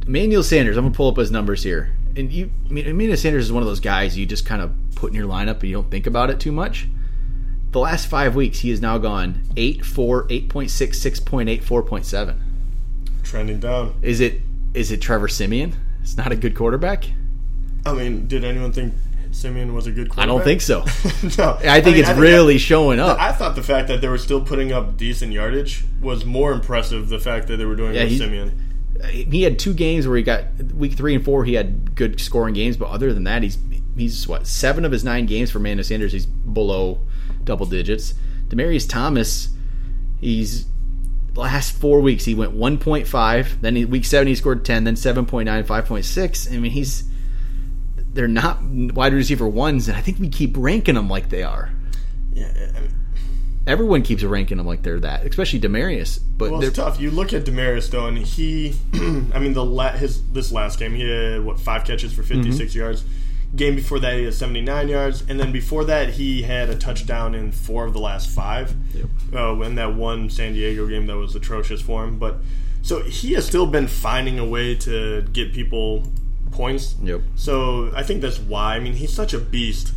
Emmanuel 0.05 0.43
Sanders, 0.43 0.77
I'm 0.77 0.85
gonna 0.85 0.95
pull 0.95 1.09
up 1.09 1.17
his 1.17 1.31
numbers 1.31 1.63
here, 1.63 1.95
and 2.15 2.31
you, 2.31 2.51
I 2.67 2.71
mean, 2.71 2.85
Emmanuel 2.85 3.17
Sanders 3.17 3.45
is 3.45 3.51
one 3.51 3.63
of 3.63 3.67
those 3.67 3.79
guys 3.79 4.17
you 4.17 4.25
just 4.25 4.45
kind 4.45 4.61
of 4.61 4.71
put 4.95 5.11
in 5.11 5.15
your 5.15 5.27
lineup 5.27 5.59
and 5.59 5.63
you 5.63 5.73
don't 5.73 5.91
think 5.91 6.07
about 6.07 6.29
it 6.29 6.39
too 6.39 6.51
much. 6.51 6.87
The 7.71 7.79
last 7.79 8.07
five 8.07 8.35
weeks, 8.35 8.59
he 8.59 8.69
has 8.69 8.81
now 8.81 8.97
gone 8.97 9.41
8, 9.57 9.83
4, 9.83 10.27
8.6, 10.29 10.69
6.8, 10.69 11.61
4.7. 11.61 12.37
Trending 13.23 13.59
down. 13.59 13.95
Is 14.01 14.21
it 14.21 14.41
is 14.73 14.91
it 14.91 15.01
Trevor 15.01 15.27
Siemian? 15.27 15.75
It's 16.01 16.15
not 16.15 16.31
a 16.31 16.35
good 16.35 16.55
quarterback. 16.55 17.05
I 17.85 17.93
mean, 17.93 18.27
did 18.27 18.43
anyone 18.43 18.71
think 18.71 18.93
Siemian 19.35 19.73
was 19.73 19.85
a 19.85 19.91
good 19.91 20.09
quarterback? 20.09 20.23
I 20.23 20.25
don't 20.27 20.43
think 20.43 20.61
so. 20.61 20.79
no, 21.37 21.57
I 21.59 21.81
think 21.81 21.97
mean, 21.97 22.05
it's 22.05 22.17
really 22.17 22.57
showing 22.57 22.99
up. 22.99 23.19
I 23.19 23.33
thought 23.33 23.55
the 23.55 23.63
fact 23.63 23.89
that 23.89 23.99
they 23.99 24.07
were 24.07 24.17
still 24.17 24.39
putting 24.39 24.71
up 24.71 24.95
decent 24.95 25.33
yardage 25.33 25.83
was 26.01 26.23
more 26.23 26.53
impressive. 26.53 27.09
The 27.09 27.19
fact 27.19 27.47
that 27.49 27.57
they 27.57 27.65
were 27.65 27.75
doing 27.75 27.95
it 27.95 28.03
with 28.03 28.11
he- 28.11 28.17
Siemian. 28.17 28.61
Uh, 29.03 29.07
he 29.07 29.43
had 29.43 29.59
two 29.59 29.73
games 29.73 30.07
where 30.07 30.15
he 30.15 30.23
got 30.23 30.45
week 30.73 30.93
three 30.93 31.13
and 31.13 31.23
four. 31.23 31.43
He 31.43 31.55
had 31.55 31.95
good 31.95 32.21
scoring 32.21 32.53
games, 32.53 32.77
but 32.77 32.87
other 32.87 33.13
than 33.13 33.25
that, 33.25 33.43
he's 33.43 33.57
he's 33.97 34.25
what 34.25 34.47
seven 34.47 34.85
of 34.85 34.93
his 34.93 35.03
nine 35.03 35.25
games 35.25 35.51
for 35.51 35.57
Emmanuel 35.57 35.83
Sanders. 35.83 36.13
He's 36.13 36.25
below 36.25 37.01
double 37.43 37.65
digits. 37.65 38.13
Demaryius 38.47 38.87
Thomas, 38.87 39.49
he's 40.21 40.65
last 41.35 41.75
four 41.75 41.99
weeks 41.99 42.23
he 42.23 42.33
went 42.33 42.55
1.5 42.55 43.59
then 43.59 43.75
he, 43.75 43.83
week 43.83 44.05
7 44.05 44.25
he 44.25 44.33
scored 44.35 44.63
10 44.63 44.85
then 44.85 44.95
7.9 44.95 45.65
5.6 45.65 46.53
i 46.53 46.57
mean 46.57 46.71
he's 46.71 47.03
they're 48.15 48.27
not 48.27 48.61
wide 48.63 49.13
receiver 49.13 49.47
ones 49.47 49.87
and 49.87 49.95
i 49.95 50.01
think 50.01 50.17
we 50.19 50.27
keep 50.29 50.55
ranking 50.57 50.95
them 50.95 51.07
like 51.07 51.29
they 51.29 51.43
are 51.43 51.69
Yeah, 52.33 52.51
I 52.75 52.79
mean, 52.79 52.91
everyone 53.67 54.01
keeps 54.03 54.23
ranking 54.23 54.57
them 54.57 54.65
like 54.65 54.81
they're 54.83 54.99
that 55.01 55.25
especially 55.25 55.59
demaryius 55.59 56.19
but 56.37 56.51
well, 56.51 56.63
it's 56.63 56.75
tough. 56.75 56.99
You 56.99 57.11
look 57.11 57.31
at 57.31 57.45
Demaryius 57.45 57.89
though, 57.89 58.07
and 58.07 58.17
he, 58.17 58.75
I 58.93 59.39
mean, 59.39 59.53
the 59.53 59.63
la- 59.63 59.91
his 59.93 60.21
this 60.33 60.51
last 60.51 60.77
game 60.79 60.93
he 60.93 61.03
had 61.09 61.45
what 61.45 61.59
five 61.61 61.85
catches 61.85 62.11
for 62.11 62.23
56 62.23 62.71
Mm-hmm. 62.71 62.77
yards. 62.79 63.05
Game 63.55 63.73
before 63.75 63.99
that 63.99 64.17
he 64.17 64.25
had 64.25 64.33
79 64.33 64.89
yards, 64.89 65.23
and 65.29 65.39
then 65.39 65.53
before 65.53 65.85
that 65.85 66.09
he 66.09 66.41
had 66.41 66.69
a 66.69 66.75
touchdown 66.75 67.33
in 67.33 67.53
four 67.53 67.85
of 67.85 67.93
the 67.93 67.99
last 68.01 68.29
five. 68.29 68.75
Yep. 68.93 69.05
Uh, 69.33 69.61
in 69.61 69.75
that 69.75 69.93
one 69.95 70.29
San 70.29 70.51
Diego 70.55 70.85
game 70.87 71.07
that 71.07 71.15
was 71.15 71.35
atrocious 71.37 71.79
for 71.79 72.03
him, 72.03 72.19
but 72.19 72.39
so 72.81 73.01
he 73.03 73.31
has 73.35 73.45
still 73.45 73.65
been 73.65 73.87
finding 73.87 74.37
a 74.37 74.45
way 74.45 74.75
to 74.75 75.21
get 75.31 75.53
people 75.53 76.03
points. 76.55 76.95
Yep. 77.03 77.21
So 77.35 77.91
I 77.95 78.01
think 78.03 78.21
that's 78.21 78.39
why. 78.39 78.75
I 78.75 78.79
mean, 78.79 78.93
he's 78.93 79.13
such 79.13 79.33
a 79.33 79.39
beast 79.39 79.93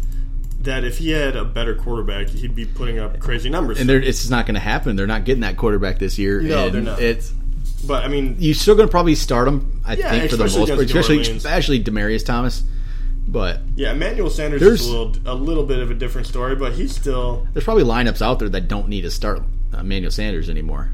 that 0.61 0.85
if 0.85 0.99
he 0.99 1.11
had 1.13 1.37
a 1.37 1.45
better 1.45 1.75
quarterback, 1.75 2.29
he'd 2.29 2.55
be 2.55 2.65
putting 2.67 2.99
up 2.99 3.19
crazy 3.21 3.49
numbers. 3.49 3.81
and 3.81 3.89
they're, 3.89 4.03
it's 4.03 4.29
not 4.29 4.45
going 4.45 4.55
to 4.57 4.61
happen 4.61 4.97
they're 4.97 5.07
not 5.07 5.25
getting 5.25 5.43
that 5.43 5.57
quarterback 5.57 5.99
this 6.01 6.19
year 6.19 6.41
No, 6.41 6.67
and 6.67 6.75
they're 6.75 6.83
not. 6.83 7.01
it's 7.01 7.33
but 7.87 8.05
I 8.05 8.09
mean, 8.09 8.35
you're 8.41 8.55
still 8.55 8.75
going 8.75 8.89
to 8.89 8.91
probably 8.91 9.15
start 9.15 9.47
him. 9.47 9.81
I 9.87 9.95
Yeah, 9.95 10.11
think 10.11 10.31
for 10.31 10.37
the 10.37 10.45
most 10.45 10.57
part, 10.57 10.81
especially 10.81 11.21
especially 11.21 11.83
Demaryius 11.83 12.25
Thomas. 12.27 12.65
But 13.29 13.61
Yeah, 13.77 13.93
Emmanuel 13.93 14.31
Sanders 14.31 14.61
is 14.63 14.87
a 14.89 14.91
little, 14.99 15.15
a 15.27 15.35
little 15.35 15.65
bit 15.65 15.79
of 15.79 15.91
a 15.91 15.95
different 15.95 16.27
story, 16.27 16.57
but 16.57 16.73
he's 16.73 16.95
still. 16.95 17.47
there's 17.53 17.65
probably 17.65 17.85
lineups 17.85 18.21
out 18.21 18.41
there 18.41 18.49
that 18.49 18.67
don't 18.69 18.89
need 18.89 19.03
to 19.03 19.11
start 19.13 19.43
uh, 19.73 19.79
Emmanuel 19.79 20.11
Sanders 20.11 20.51
anymore. 20.51 20.91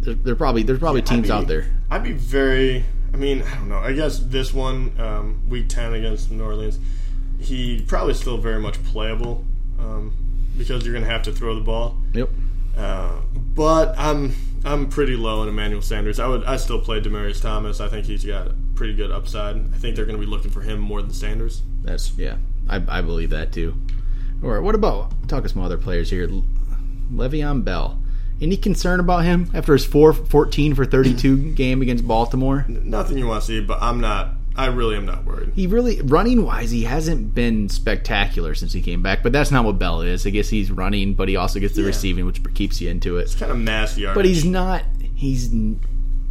There, 0.00 0.14
there 0.14 0.34
probably 0.34 0.64
there's 0.64 0.78
probably 0.80 1.02
teams 1.02 1.28
be- 1.28 1.32
out 1.32 1.46
there. 1.46 1.66
I'd 1.90 2.02
be 2.02 2.12
very. 2.12 2.84
I 3.16 3.18
mean, 3.18 3.40
I 3.40 3.54
don't 3.54 3.70
know. 3.70 3.78
I 3.78 3.94
guess 3.94 4.18
this 4.18 4.52
one, 4.52 4.92
um, 5.00 5.40
week 5.48 5.70
ten 5.70 5.94
against 5.94 6.30
New 6.30 6.44
Orleans, 6.44 6.78
he 7.38 7.80
probably 7.80 8.12
still 8.12 8.36
very 8.36 8.60
much 8.60 8.82
playable 8.84 9.42
um, 9.78 10.12
because 10.58 10.84
you're 10.84 10.92
going 10.92 11.04
to 11.04 11.10
have 11.10 11.22
to 11.22 11.32
throw 11.32 11.54
the 11.54 11.62
ball. 11.62 11.96
Yep. 12.12 12.28
Uh, 12.76 13.22
but 13.54 13.94
I'm 13.96 14.34
I'm 14.66 14.90
pretty 14.90 15.16
low 15.16 15.40
on 15.40 15.48
Emmanuel 15.48 15.80
Sanders. 15.80 16.20
I 16.20 16.26
would 16.26 16.44
I 16.44 16.58
still 16.58 16.78
play 16.78 17.00
Demaryius 17.00 17.40
Thomas. 17.40 17.80
I 17.80 17.88
think 17.88 18.04
he's 18.04 18.22
got 18.22 18.52
pretty 18.74 18.92
good 18.92 19.10
upside. 19.10 19.56
I 19.56 19.78
think 19.78 19.96
they're 19.96 20.04
going 20.04 20.20
to 20.20 20.24
be 20.24 20.30
looking 20.30 20.50
for 20.50 20.60
him 20.60 20.78
more 20.78 21.00
than 21.00 21.14
Sanders. 21.14 21.62
That's 21.84 22.12
yeah. 22.18 22.36
I, 22.68 22.82
I 22.86 23.00
believe 23.00 23.30
that 23.30 23.50
too. 23.50 23.80
Or 24.42 24.60
what 24.60 24.74
about 24.74 25.10
talking 25.26 25.48
some 25.48 25.62
other 25.62 25.78
players 25.78 26.10
here? 26.10 26.26
Le- 26.28 26.42
Le'Veon 27.10 27.64
Bell. 27.64 27.98
Any 28.40 28.56
concern 28.56 29.00
about 29.00 29.24
him 29.24 29.50
after 29.54 29.72
his 29.72 29.84
4 29.86 30.12
14 30.12 30.74
for 30.74 30.84
32 30.84 31.52
game 31.54 31.80
against 31.82 32.06
Baltimore? 32.06 32.64
Nothing 32.68 33.18
you 33.18 33.26
want 33.26 33.42
to 33.42 33.46
see, 33.46 33.60
but 33.60 33.78
I'm 33.80 34.00
not. 34.00 34.30
I 34.58 34.66
really 34.66 34.96
am 34.96 35.04
not 35.04 35.24
worried. 35.26 35.52
He 35.54 35.66
really 35.66 36.00
running 36.02 36.42
wise, 36.44 36.70
he 36.70 36.84
hasn't 36.84 37.34
been 37.34 37.68
spectacular 37.68 38.54
since 38.54 38.72
he 38.72 38.80
came 38.80 39.02
back. 39.02 39.22
But 39.22 39.32
that's 39.32 39.50
not 39.50 39.64
what 39.66 39.78
Bell 39.78 40.00
is. 40.00 40.26
I 40.26 40.30
guess 40.30 40.48
he's 40.48 40.70
running, 40.70 41.12
but 41.14 41.28
he 41.28 41.36
also 41.36 41.60
gets 41.60 41.74
the 41.74 41.82
Yeah. 41.82 41.88
receiving, 41.88 42.24
which 42.24 42.42
keeps 42.54 42.80
you 42.80 42.88
into 42.88 43.18
it. 43.18 43.22
It's 43.22 43.34
kind 43.34 43.52
of 43.52 43.58
mass 43.58 43.98
yardage. 43.98 44.16
But 44.16 44.24
he's 44.24 44.44
not. 44.46 44.82
He's 45.14 45.50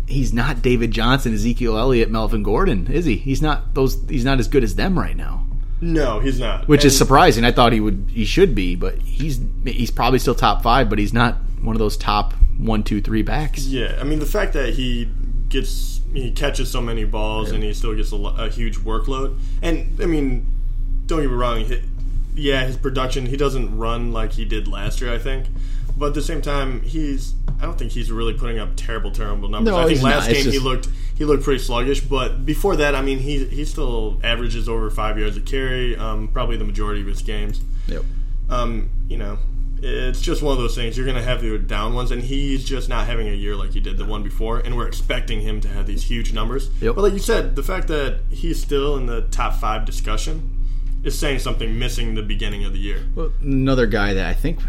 he's 0.08 0.34
not 0.34 0.62
David 0.62 0.92
Johnson, 0.92 1.34
Ezekiel 1.34 1.78
Elliott, 1.78 2.10
Melvin 2.12 2.44
Gordon, 2.44 2.88
is 2.88 3.06
he? 3.06 3.16
He's 3.16 3.42
not 3.42 3.74
those. 3.76 3.98
He's 4.10 4.26
not 4.26 4.40
as 4.40 4.48
good 4.48 4.64
as 4.64 4.76
them 4.76 4.98
right 4.98 5.18
now, 5.18 5.46
no, 5.82 6.20
he's 6.20 6.40
not. 6.40 6.68
which 6.68 6.86
is 6.86 6.96
surprising. 6.98 7.44
I 7.44 7.52
thought 7.52 7.74
he 7.74 7.80
would. 7.80 8.10
He 8.12 8.26
should 8.26 8.54
be, 8.56 8.76
but 8.76 8.98
he's 9.00 9.40
he's 9.66 9.90
probably 9.92 10.20
still 10.20 10.36
top 10.36 10.62
five, 10.64 10.90
but 10.90 10.98
he's 11.00 11.14
not 11.14 11.38
one 11.66 11.76
of 11.76 11.80
those 11.80 11.98
top 11.98 12.34
one, 12.58 12.84
two, 12.84 13.02
three 13.02 13.22
backs. 13.22 13.66
Yeah, 13.66 13.98
I 14.00 14.04
mean 14.04 14.20
the 14.20 14.26
fact 14.26 14.54
that 14.54 14.74
he 14.74 15.10
gets 15.50 16.02
he 16.14 16.32
catches 16.32 16.72
so 16.72 16.82
many 16.82 17.04
balls 17.04 17.52
and 17.52 17.64
he 17.64 17.74
still 17.74 17.94
gets 17.94 18.12
a, 18.12 18.16
a 18.16 18.50
huge 18.50 18.78
workload, 18.78 19.38
and 19.62 20.00
I 20.02 20.06
mean, 20.06 20.46
don't 21.06 21.22
get 21.22 21.30
me 21.30 21.36
wrong, 21.36 21.66
he, 21.66 21.82
yeah, 22.36 22.66
his 22.66 22.78
production 22.78 23.26
he 23.26 23.38
doesn't 23.38 23.78
run 23.78 24.12
like 24.14 24.34
he 24.34 24.46
did 24.46 24.68
last 24.68 25.02
year. 25.02 25.14
I 25.14 25.18
think, 25.18 25.48
but 25.98 26.08
at 26.08 26.14
the 26.14 26.22
same 26.22 26.42
time, 26.42 26.82
he's 26.82 27.34
I 27.60 27.66
don't 27.66 27.78
think 27.78 27.92
he's 27.92 28.12
really 28.12 28.34
putting 28.34 28.60
up 28.60 28.70
terrible, 28.76 29.12
terrible 29.12 29.50
numbers. 29.50 29.72
No, 29.72 29.80
I 29.80 29.88
think 29.88 30.02
last 30.02 30.28
not. 30.28 30.36
Game 30.36 30.52
he 30.52 30.60
looked 30.60 30.90
he 31.18 31.24
looked 31.26 31.44
pretty 31.44 31.64
sluggish, 31.64 32.02
but 32.02 32.46
before 32.46 32.76
that, 32.76 32.96
I 32.96 33.02
mean, 33.02 33.20
he 33.20 33.46
he 33.46 33.66
still 33.66 34.20
averages 34.24 34.68
over 34.68 34.90
five 34.90 35.18
yards 35.18 35.38
a 35.38 35.42
carry, 35.42 35.96
um, 35.96 36.28
probably 36.28 36.58
the 36.58 36.66
majority 36.66 37.02
of 37.02 37.08
his 37.08 37.22
games. 37.22 37.62
Yep. 37.88 38.04
Um, 38.50 38.90
you 39.08 39.18
know, 39.18 39.38
it's 39.86 40.20
just 40.20 40.42
one 40.42 40.54
of 40.54 40.58
those 40.58 40.76
things. 40.76 40.98
You're 40.98 41.06
going 41.06 41.18
to 41.18 41.24
have 41.24 41.42
the 41.42 41.58
down 41.60 41.94
ones, 41.94 42.10
and 42.10 42.24
he's 42.24 42.64
just 42.64 42.90
not 42.90 43.06
having 43.06 43.28
a 43.28 43.34
year 43.34 43.56
like 43.56 43.72
he 43.72 43.80
did 43.80 43.98
the 43.98 44.06
one 44.06 44.24
before, 44.24 44.60
and 44.60 44.76
we're 44.76 44.88
expecting 44.88 45.42
him 45.42 45.62
to 45.62 45.68
have 45.68 45.86
these 45.86 46.04
huge 46.04 46.34
numbers. 46.34 46.70
Yep. 46.82 46.96
But 46.96 47.02
like 47.02 47.14
you 47.14 47.20
said, 47.20 47.56
the 47.56 47.64
fact 47.64 47.88
that 47.90 48.22
he's 48.30 48.60
still 48.60 48.98
in 48.98 49.06
the 49.06 49.22
top 49.22 49.56
five 49.56 49.86
discussion 49.86 50.52
is 51.04 51.18
saying 51.18 51.40
something 51.40 51.78
missing 51.78 52.16
the 52.16 52.24
beginning 52.24 52.66
of 52.66 52.74
the 52.74 52.80
year. 52.80 53.04
Well, 53.14 53.32
another 53.42 53.86
guy 53.86 54.14
that 54.14 54.26
I 54.26 54.34
think 54.34 54.60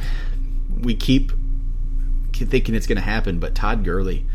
we 0.80 0.94
keep 0.94 1.32
thinking 2.34 2.74
it's 2.74 2.86
going 2.86 2.96
to 2.96 3.02
happen, 3.02 3.38
but 3.38 3.54
Todd 3.54 3.84
Gurley, 3.84 4.26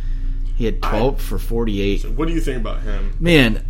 he 0.55 0.65
had 0.65 0.81
12 0.81 1.21
for 1.21 1.37
48. 1.37 2.09
What 2.09 2.27
do 2.27 2.33
you 2.33 2.41
think 2.41 2.57
about 2.57 2.81
him? 2.81 3.15
Man, 3.19 3.63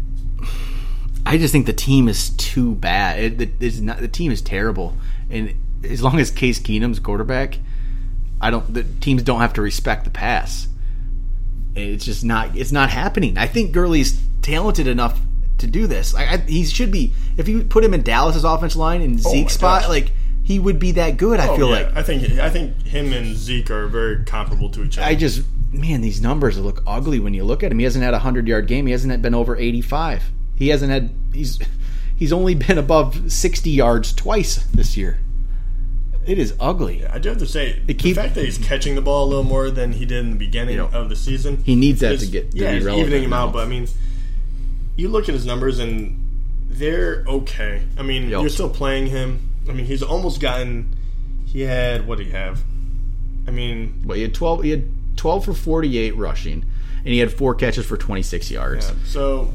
I 1.26 1.38
just 1.38 1.52
think 1.52 1.65
the 1.65 1.74
team 1.74 2.08
is 2.08 2.30
too 2.30 2.76
bad. 2.76 3.41
It, 3.41 3.52
it's 3.60 3.80
not, 3.80 4.00
the 4.00 4.08
team 4.08 4.32
is 4.32 4.41
terrible, 4.41 4.97
and 5.30 5.54
as 5.84 6.02
long 6.04 6.20
as 6.20 6.32
Case 6.32 6.60
Keenum's 6.60 7.00
quarterback, 7.00 7.58
I 8.39 8.50
don't. 8.50 8.74
The 8.74 8.84
teams 8.84 9.24
don't 9.24 9.41
have 9.41 9.54
to 9.54 9.62
respect 9.62 10.04
the 10.04 10.10
pass. 10.12 10.67
It's 11.76 12.04
just 12.06 12.24
not. 12.26 12.56
It's 12.56 12.72
not 12.72 12.89
happening. 12.89 13.38
I 13.38 13.48
think 13.48 13.72
Gurley's 13.72 14.22
talented 14.41 14.88
enough 14.88 15.20
to 15.60 15.67
do 15.67 15.88
this. 15.88 16.13
Like 16.13 16.28
I, 16.28 16.38
he 16.38 16.65
should 16.65 16.91
be. 16.91 17.13
If 17.38 17.48
you 17.48 17.63
put 17.63 17.84
him 17.84 17.94
in 17.94 18.02
Dallas's 18.04 18.44
offense 18.44 18.76
line 18.76 19.02
in 19.02 19.13
Oh 19.26 19.32
Zeke's 19.32 19.54
spot, 19.54 19.82
gosh. 19.84 19.89
like 19.89 20.12
he 20.44 20.60
would 20.60 20.80
be 20.80 20.91
that 20.94 21.17
good. 21.17 21.39
I 21.39 21.48
Oh, 21.48 21.56
feel 21.56 21.70
yeah. 21.70 21.86
like. 21.88 21.96
I 21.96 22.04
think 22.04 22.30
I 22.39 22.50
think 22.50 22.82
him 22.86 23.13
and 23.13 23.36
Zeke 23.36 23.72
are 23.72 23.88
very 23.88 24.24
comparable 24.26 24.70
to 24.72 24.84
each 24.84 24.98
other. 24.98 25.08
I 25.08 25.15
just 25.15 25.44
man, 25.72 26.02
these 26.02 26.22
numbers 26.22 26.58
look 26.58 26.84
ugly 26.86 27.20
when 27.20 27.34
you 27.34 27.44
look 27.46 27.63
at 27.63 27.72
him. 27.72 27.80
He 27.80 27.86
hasn't 27.86 28.04
had 28.04 28.13
a 28.13 28.20
hundred 28.20 28.48
yard 28.48 28.67
game. 28.67 28.86
He 28.88 28.91
hasn't 28.91 29.22
been 29.22 29.36
over 29.36 29.56
eighty 29.56 29.82
five. 29.82 30.24
He 30.58 30.70
hasn't 30.70 30.91
had. 30.91 31.12
He's 31.34 31.58
he's 32.17 32.34
only 32.34 32.56
been 32.56 32.78
above 32.78 33.32
sixty 33.32 33.70
yards 33.70 34.13
twice 34.13 34.56
this 34.74 34.98
year. 34.98 35.20
It 36.26 36.38
is 36.38 36.54
ugly. 36.60 37.06
I 37.06 37.18
do 37.18 37.30
have 37.30 37.40
to 37.40 37.48
say, 37.48 37.80
the 37.86 37.94
keep- 37.96 38.16
fact 38.16 38.36
that 38.36 38.46
he's 38.46 38.58
catching 38.60 38.96
the 38.96 39.02
ball 39.02 39.26
a 39.26 39.30
little 39.30 39.44
more 39.44 39.72
than 39.72 39.94
he 39.94 40.06
did 40.06 40.20
in 40.24 40.30
the 40.32 40.36
beginning 40.38 40.76
Yeah. 40.76 40.88
of 40.94 41.10
the 41.10 41.16
season, 41.16 41.60
He 41.66 41.76
needs 41.76 42.00
that 42.02 42.14
is- 42.14 42.22
to 42.22 42.28
get 42.28 42.52
to 42.52 42.58
yeah, 42.58 42.78
be 42.78 42.86
relevant 42.86 43.08
evening 43.08 43.24
him 43.24 43.34
out. 43.34 43.54
But 43.54 43.66
I 43.66 43.68
mean, 43.70 43.88
you 44.96 45.10
look 45.10 45.28
at 45.28 45.34
his 45.36 45.46
numbers 45.46 45.80
and 45.80 46.18
they're 46.70 47.24
okay. 47.28 47.82
I 47.98 48.04
mean, 48.04 48.30
Yep. 48.30 48.42
you're 48.42 48.50
still 48.50 48.70
playing 48.70 49.08
him. 49.08 49.40
I 49.70 49.74
mean, 49.74 49.86
he's 49.86 50.04
almost 50.04 50.40
gotten. 50.40 50.88
He 51.46 51.62
had 51.62 52.08
what 52.08 52.18
did 52.20 52.28
he 52.28 52.34
have? 52.34 52.62
I 53.48 53.52
mean, 53.52 53.94
But 54.06 54.18
he 54.18 54.22
had 54.24 54.34
twelve. 54.34 54.64
He 54.64 54.70
had 54.70 54.84
twelve 55.18 55.44
for 55.46 55.54
forty 55.54 55.98
eight 55.98 56.16
rushing, 56.16 56.64
and 57.04 57.14
he 57.14 57.18
had 57.20 57.32
four 57.34 57.56
catches 57.56 57.86
for 57.86 57.98
twenty 57.98 58.22
six 58.22 58.50
yards. 58.52 58.88
yeah, 58.88 58.94
so 59.06 59.52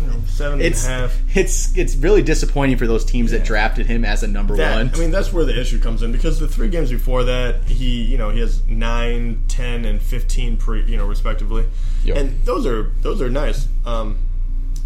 you 0.00 0.06
know, 0.06 0.20
seven 0.26 0.54
and 0.54 0.62
a 0.62 0.66
It's 0.66 0.86
half. 0.86 1.18
it's 1.36 1.76
it's 1.76 1.96
really 1.96 2.22
disappointing 2.22 2.76
for 2.76 2.86
those 2.86 3.04
teams 3.04 3.30
that 3.32 3.44
drafted 3.44 3.86
him 3.86 4.04
as 4.04 4.22
a 4.22 4.28
number 4.28 4.56
That, 4.56 4.76
one. 4.76 4.90
I 4.94 4.98
mean, 4.98 5.10
that's 5.10 5.32
where 5.32 5.44
the 5.44 5.58
issue 5.60 5.78
comes 5.78 6.02
in 6.02 6.12
because 6.12 6.38
the 6.40 6.48
three 6.48 6.68
games 6.68 6.90
before 6.90 7.24
that, 7.24 7.64
he, 7.64 8.02
you 8.02 8.16
know, 8.18 8.30
he 8.30 8.40
has 8.40 8.66
nine, 8.66 9.42
10, 9.48 9.84
and 9.84 10.00
fifteen 10.00 10.56
pre, 10.56 10.82
you 10.84 10.96
know, 10.96 11.06
respectively, 11.06 11.66
Yep. 12.04 12.16
and 12.16 12.44
those 12.44 12.66
are 12.66 12.92
those 13.02 13.20
are 13.20 13.30
nice. 13.30 13.68
Um, 13.84 14.18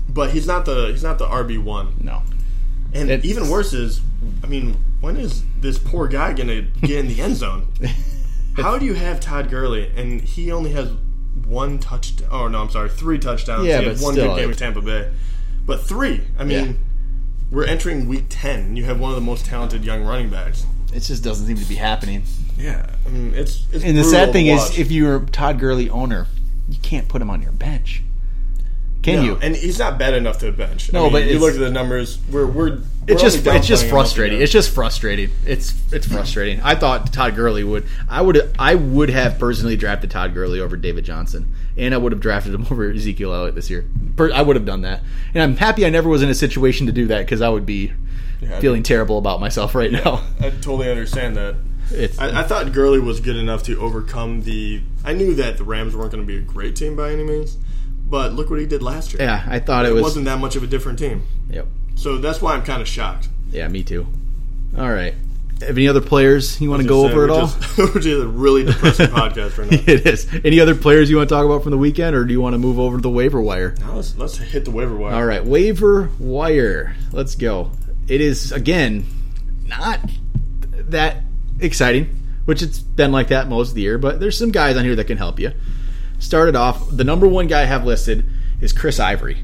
but 0.08 0.30
he's 0.30 0.46
not 0.46 0.64
the 0.64 0.88
he's 0.88 1.02
not 1.02 1.18
the 1.18 1.26
RB 1.26 1.58
one, 1.62 1.94
no, 2.00 2.22
and 2.92 3.10
It's- 3.10 3.24
even 3.28 3.48
worse 3.48 3.72
is, 3.72 4.00
I 4.42 4.46
mean, 4.46 4.76
when 5.00 5.16
is 5.16 5.42
this 5.60 5.78
poor 5.78 6.08
guy 6.08 6.32
gonna 6.32 6.62
get 6.82 6.98
in 6.98 7.08
the 7.08 7.20
end 7.20 7.36
zone? 7.36 7.66
How 8.56 8.78
do 8.78 8.86
you 8.86 8.94
have 8.94 9.18
Todd 9.18 9.50
Gurley 9.50 9.90
and 9.96 10.20
he 10.20 10.52
only 10.52 10.70
has 10.72 10.88
one 11.46 11.78
touchdown? 11.78 12.28
Oh 12.30 12.48
no, 12.48 12.62
I'm 12.62 12.70
sorry, 12.70 12.88
three 12.88 13.18
touchdowns. 13.18 13.66
Yeah, 13.66 13.80
he 13.80 13.86
had 13.86 13.96
but 13.96 14.02
one 14.04 14.14
still, 14.14 14.28
good 14.34 14.40
game 14.40 14.48
with 14.48 14.58
Tampa 14.58 14.80
Bay, 14.80 15.10
but 15.66 15.82
three. 15.82 16.22
I 16.38 16.44
mean. 16.44 16.66
Yeah. 16.66 16.72
We're 17.50 17.66
entering 17.66 18.08
week 18.08 18.24
ten. 18.30 18.60
and 18.60 18.78
You 18.78 18.84
have 18.86 18.98
one 18.98 19.10
of 19.10 19.14
the 19.14 19.20
most 19.22 19.46
talented 19.46 19.84
young 19.84 20.02
running 20.02 20.28
backs. 20.28 20.66
it 20.92 21.00
just 21.00 21.22
doesn't 21.22 21.46
seem 21.46 21.56
to 21.56 21.64
be 21.66 21.76
happening. 21.76 22.24
Yeah, 22.58 22.90
I 23.06 23.08
mean 23.10 23.32
it's. 23.34 23.66
it's 23.72 23.84
And 23.84 23.96
the 23.96 24.02
sad 24.02 24.32
thing 24.32 24.46
is, 24.46 24.76
if 24.76 24.90
you're 24.90 25.16
a 25.16 25.26
Todd 25.26 25.60
Gurley 25.60 25.88
owner, 25.88 26.26
you 26.68 26.78
can't 26.82 27.06
put 27.06 27.22
him 27.22 27.30
on 27.30 27.42
your 27.42 27.52
bench. 27.52 28.02
Can 29.02 29.16
No, 29.16 29.22
you? 29.22 29.38
And 29.40 29.54
he's 29.54 29.78
not 29.78 29.98
bad 29.98 30.14
enough 30.14 30.38
to 30.38 30.50
bench. 30.50 30.92
No, 30.92 31.00
I 31.00 31.02
mean, 31.04 31.12
but 31.12 31.26
you 31.26 31.38
look 31.38 31.52
at 31.54 31.60
the 31.60 31.70
numbers. 31.70 32.18
We're 32.32 32.46
we're. 32.46 32.80
It's 33.06 33.20
just 33.22 33.46
it's 33.46 33.66
just 33.66 33.86
frustrating. 33.86 34.40
It's 34.40 34.52
just 34.52 34.74
frustrating. 34.74 35.30
It's 35.46 35.74
it's 35.92 36.06
frustrating. 36.06 36.60
I 36.62 36.74
thought 36.74 37.12
Todd 37.12 37.34
Gurley 37.36 37.64
would. 37.64 37.86
I 38.08 38.22
would 38.22 38.50
I 38.58 38.74
would 38.74 39.10
have 39.10 39.38
personally 39.38 39.76
drafted 39.76 40.10
Todd 40.10 40.34
Gurley 40.34 40.60
over 40.60 40.76
David 40.76 41.04
Johnson, 41.04 41.54
and 41.76 41.92
I 41.94 41.98
would 41.98 42.12
have 42.12 42.20
drafted 42.20 42.54
him 42.54 42.66
over 42.70 42.90
Ezekiel 42.90 43.34
Elliott 43.34 43.54
this 43.54 43.70
year. 43.70 43.84
I 44.18 44.42
would 44.42 44.56
have 44.56 44.64
done 44.66 44.82
that, 44.82 45.02
and 45.34 45.42
I'm 45.42 45.56
happy 45.56 45.84
I 45.84 45.90
never 45.90 46.08
was 46.08 46.22
in 46.22 46.28
a 46.28 46.34
situation 46.34 46.86
to 46.86 46.92
do 46.92 47.06
that 47.08 47.20
because 47.20 47.42
I 47.42 47.48
would 47.48 47.66
be 47.66 47.92
Yeah, 48.40 48.60
feeling 48.60 48.82
terrible 48.82 49.18
about 49.18 49.40
myself 49.40 49.74
right 49.74 49.90
now. 49.92 50.22
I 50.40 50.50
totally 50.50 50.90
understand 50.90 51.36
that. 51.36 51.56
It's 51.90 52.18
I, 52.18 52.40
I 52.40 52.42
thought 52.44 52.72
Gurley 52.72 52.98
was 53.00 53.20
good 53.20 53.36
enough 53.36 53.62
to 53.64 53.78
overcome 53.78 54.42
the. 54.42 54.80
I 55.04 55.12
knew 55.12 55.34
that 55.34 55.58
the 55.58 55.64
Rams 55.64 55.94
weren't 55.94 56.12
going 56.12 56.22
to 56.22 56.26
be 56.26 56.38
a 56.38 56.40
great 56.40 56.74
team 56.76 56.96
by 56.96 57.12
any 57.12 57.22
means, 57.24 57.58
but 58.08 58.32
look 58.32 58.48
what 58.48 58.58
he 58.58 58.64
did 58.66 58.82
last 58.82 59.12
year. 59.12 59.20
yeah. 59.22 59.44
I 59.46 59.58
thought 59.58 59.84
it, 59.84 59.90
it 59.90 59.94
was. 59.94 60.02
wasn't 60.02 60.24
that 60.24 60.38
much 60.38 60.56
of 60.56 60.62
a 60.62 60.66
different 60.66 60.98
team. 60.98 61.24
Yep. 61.50 61.66
So 61.96 62.18
that's 62.18 62.40
why 62.42 62.54
I'm 62.54 62.64
kind 62.64 62.82
of 62.82 62.88
shocked. 62.88 63.28
Yeah, 63.50 63.68
me 63.68 63.82
too. 63.82 64.06
All 64.76 64.90
right. 64.90 65.14
Have 65.60 65.76
any 65.78 65.86
other 65.88 66.00
players 66.00 66.60
you 66.60 66.68
want 66.68 66.82
to 66.82 66.88
go 66.88 67.06
over 67.06 67.24
at 67.24 67.30
all? 67.30 67.46
Just, 67.46 67.78
we're 67.78 68.00
just 68.00 68.06
a 68.24 68.26
really 68.26 68.64
depressing 68.64 69.06
podcast 69.10 69.56
right 69.56 69.70
now. 69.70 69.78
it 69.92 70.04
is. 70.06 70.28
Any 70.44 70.58
other 70.60 70.74
players 70.74 71.08
you 71.08 71.16
want 71.16 71.28
to 71.28 71.34
talk 71.34 71.44
about 71.46 71.62
from 71.62 71.70
the 71.70 71.78
weekend, 71.78 72.16
or 72.16 72.24
do 72.24 72.32
you 72.32 72.40
want 72.40 72.54
to 72.54 72.58
move 72.58 72.78
over 72.78 72.96
to 72.96 73.02
the 73.02 73.08
waiver 73.08 73.40
wire? 73.40 73.74
Now 73.80 73.94
let's 73.94 74.16
let's 74.18 74.36
hit 74.36 74.64
the 74.64 74.72
waiver 74.72 74.96
wire. 74.96 75.14
All 75.14 75.24
right, 75.24 75.44
waiver 75.44 76.10
wire. 76.18 76.96
Let's 77.12 77.36
go. 77.36 77.70
It 78.08 78.20
is 78.20 78.50
again 78.52 79.06
not 79.66 80.00
that 80.72 81.18
exciting, 81.60 82.20
which 82.44 82.60
it's 82.60 82.80
been 82.80 83.12
like 83.12 83.28
that 83.28 83.48
most 83.48 83.70
of 83.70 83.74
the 83.76 83.82
year. 83.82 83.96
But 83.96 84.18
there's 84.20 84.36
some 84.36 84.50
guys 84.50 84.76
on 84.76 84.84
here 84.84 84.96
that 84.96 85.04
can 85.06 85.18
help 85.18 85.38
you. 85.38 85.52
Started 86.18 86.56
off, 86.56 86.84
the 86.90 87.04
number 87.04 87.28
one 87.28 87.46
guy 87.46 87.62
I 87.62 87.66
have 87.66 87.84
listed 87.84 88.24
is 88.60 88.72
Chris 88.72 88.98
Ivory. 88.98 89.38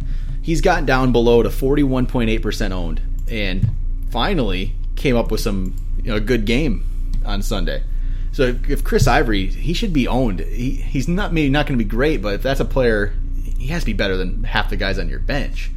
He's 0.51 0.61
gotten 0.61 0.85
down 0.85 1.13
below 1.13 1.45
to 1.45 1.49
41.8% 1.49 2.73
owned, 2.73 3.01
and 3.31 3.69
finally 4.11 4.73
came 4.97 5.15
up 5.17 5.31
with 5.31 5.41
some 5.41 5.77
you 6.03 6.11
know 6.11 6.17
a 6.17 6.21
good 6.21 6.45
game 6.45 6.85
on 7.25 7.41
Sunday. 7.41 7.85
So 8.33 8.43
if, 8.43 8.69
if 8.69 8.83
Chris 8.83 9.07
Ivory, 9.07 9.47
he 9.47 9.73
should 9.75 9.93
be 9.93 10.09
owned. 10.09 10.41
He, 10.41 10.73
he's 10.73 11.07
not 11.07 11.33
maybe 11.33 11.51
not 11.51 11.69
going 11.69 11.79
to 11.79 11.85
be 11.85 11.89
great, 11.89 12.21
but 12.21 12.35
if 12.35 12.43
that's 12.43 12.59
a 12.59 12.65
player, 12.65 13.13
he 13.59 13.69
has 13.69 13.83
to 13.83 13.87
be 13.87 13.93
better 13.93 14.17
than 14.17 14.43
half 14.43 14.71
the 14.71 14.77
guys 14.77 14.99
on 14.99 15.09
your 15.09 15.21
bench. 15.21 15.71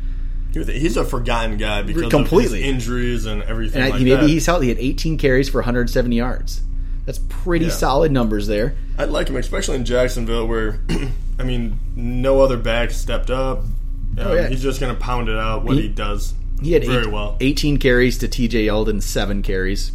He's 0.53 0.97
a 0.97 1.05
forgotten 1.05 1.57
guy 1.57 1.83
because 1.83 2.09
Completely. 2.09 2.59
of 2.61 2.65
his 2.65 2.73
injuries 2.73 3.25
and 3.27 3.43
everything 3.43 3.79
And 3.79 3.91
like 3.91 4.01
maybe 4.01 4.15
that. 4.15 4.27
he's 4.27 4.47
healthy. 4.47 4.65
He 4.65 4.69
had 4.69 4.79
18 4.79 5.19
carries 5.19 5.49
for 5.49 5.59
170 5.59 6.15
yards. 6.15 6.61
That's 7.05 7.19
pretty 7.29 7.65
Yeah. 7.65 7.71
solid 7.71 8.11
numbers 8.11 8.47
there. 8.47 8.73
I'd 8.97 9.09
like 9.09 9.27
him, 9.29 9.35
especially 9.35 9.75
in 9.75 9.85
Jacksonville, 9.85 10.47
where 10.47 10.79
I 11.39 11.43
mean, 11.43 11.77
no 11.95 12.41
other 12.41 12.57
back 12.57 12.89
stepped 12.89 13.29
up. 13.29 13.63
Um, 14.17 14.27
Oh, 14.27 14.33
yeah. 14.33 14.47
He's 14.47 14.61
just 14.61 14.79
going 14.79 14.93
to 14.93 14.99
pound 14.99 15.29
it 15.29 15.37
out 15.37 15.63
what 15.63 15.75
He- 15.75 15.83
he, 15.83 15.87
does. 15.89 16.33
He 16.61 16.73
had 16.73 16.85
very 16.85 17.03
eight- 17.05 17.11
well. 17.11 17.37
18 17.41 17.77
carries 17.77 18.17
to 18.19 18.27
TJ 18.27 18.65
Yeldon, 18.67 19.01
seven 19.01 19.41
carries. 19.41 19.91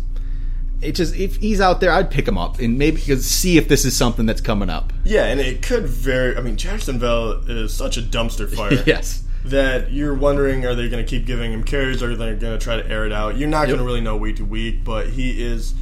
It 0.81 0.93
just 0.95 1.17
if 1.17 1.37
he's 1.37 1.61
out 1.61 1.81
there, 1.81 1.91
I'd 1.91 2.09
pick 2.11 2.29
him 2.29 2.39
up 2.39 2.61
and 2.61 2.79
maybe 2.79 3.01
see 3.01 3.57
if 3.59 3.67
this 3.69 3.85
is 3.85 3.97
something 3.97 4.27
that's 4.27 4.41
coming 4.41 4.71
up. 4.71 4.93
Yeah, 5.05 5.25
and 5.25 5.41
it 5.41 5.61
could 5.63 5.87
very. 5.87 6.37
I 6.37 6.41
mean, 6.41 6.57
Jacksonville 6.57 7.33
is 7.49 7.73
such 7.75 7.97
a 7.97 8.01
dumpster 8.03 8.49
fire. 8.55 8.83
yes. 8.87 9.25
That 9.45 9.93
you're 9.93 10.15
wondering, 10.15 10.65
are 10.67 10.75
they 10.77 10.89
going 10.89 11.05
to 11.05 11.09
keep 11.09 11.27
giving 11.27 11.53
him 11.53 11.65
carries, 11.65 12.01
or 12.03 12.13
are 12.13 12.17
they 12.17 12.35
going 12.35 12.57
to 12.57 12.59
try 12.59 12.77
to 12.77 12.89
air 12.89 13.07
it 13.07 13.13
out? 13.13 13.37
You're 13.37 13.49
not 13.49 13.67
going 13.67 13.79
to 13.79 13.85
really 13.85 14.01
know 14.01 14.17
week 14.17 14.37
to 14.37 14.45
week, 14.45 14.85
but 14.85 15.09
he 15.11 15.43
is. 15.43 15.75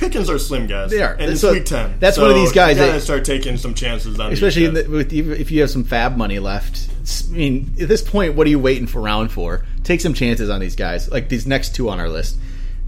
Pickens 0.00 0.28
are 0.30 0.38
slim 0.38 0.66
guys. 0.66 0.90
They 0.90 1.02
are. 1.02 1.12
and 1.12 1.30
it's 1.32 1.40
So 1.42 1.52
week 1.52 1.66
ten. 1.66 1.94
that's 2.00 2.18
one 2.18 2.30
of 2.30 2.36
these 2.36 2.52
guys 2.52 2.76
You 2.76 2.82
that- 2.82 2.86
gotta 2.88 3.00
start 3.00 3.24
taking 3.24 3.56
some 3.56 3.74
chances 3.74 4.18
on, 4.18 4.32
Especially 4.32 4.66
these 4.66 4.74
guys. 4.82 4.84
the, 4.86 4.90
with 4.90 5.12
if 5.40 5.50
you 5.50 5.60
have 5.60 5.70
some 5.70 5.84
FAAB 5.84 6.16
money 6.16 6.38
left. 6.38 6.88
I 7.30 7.32
mean, 7.32 7.72
at 7.80 7.88
this 7.88 8.02
point, 8.02 8.34
what 8.34 8.46
are 8.46 8.50
you 8.50 8.58
waiting 8.58 8.86
for 8.86 9.00
round 9.00 9.30
for? 9.32 9.64
Take 9.84 10.00
some 10.00 10.14
chances 10.14 10.48
on 10.50 10.60
these 10.60 10.74
guys. 10.76 11.10
Like 11.10 11.28
these 11.28 11.46
next 11.46 11.74
two 11.74 11.88
on 11.90 12.00
our 12.00 12.08
list. 12.08 12.36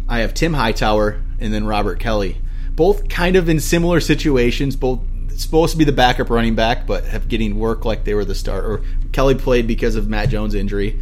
I 0.09 0.19
have 0.21 0.35
Tim 0.35 0.53
Hightower 0.55 1.21
and 1.39 1.53
then 1.53 1.65
Robert 1.65 1.99
Kelley. 2.01 2.39
Both 2.75 3.09
kind 3.09 3.37
of 3.37 3.49
in 3.49 3.61
similar 3.61 4.01
situations. 4.01 4.77
Both 4.77 5.01
supposed 5.37 5.73
to 5.73 5.79
be 5.79 5.85
the 5.85 5.93
backup 5.93 6.31
running 6.31 6.55
back, 6.55 6.87
but 6.87 7.05
have 7.07 7.29
getting 7.29 7.59
work 7.59 7.85
like 7.85 8.05
they 8.05 8.15
were 8.15 8.25
the 8.25 8.35
starter. 8.35 8.67
Or 8.75 8.83
Kelley 9.13 9.35
played 9.35 9.67
because 9.67 9.97
of 9.97 10.09
Matt 10.09 10.29
Jones' 10.29 10.55
injury. 10.55 10.99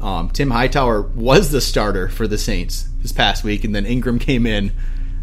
Um, 0.00 0.30
Tim 0.30 0.50
Hightower 0.50 1.02
was 1.02 1.50
the 1.50 1.60
starter 1.60 2.08
for 2.08 2.28
the 2.28 2.38
Saints 2.38 2.88
this 3.02 3.10
past 3.12 3.42
week, 3.44 3.64
and 3.64 3.74
then 3.74 3.84
Ingram 3.86 4.18
came 4.20 4.46
in 4.46 4.72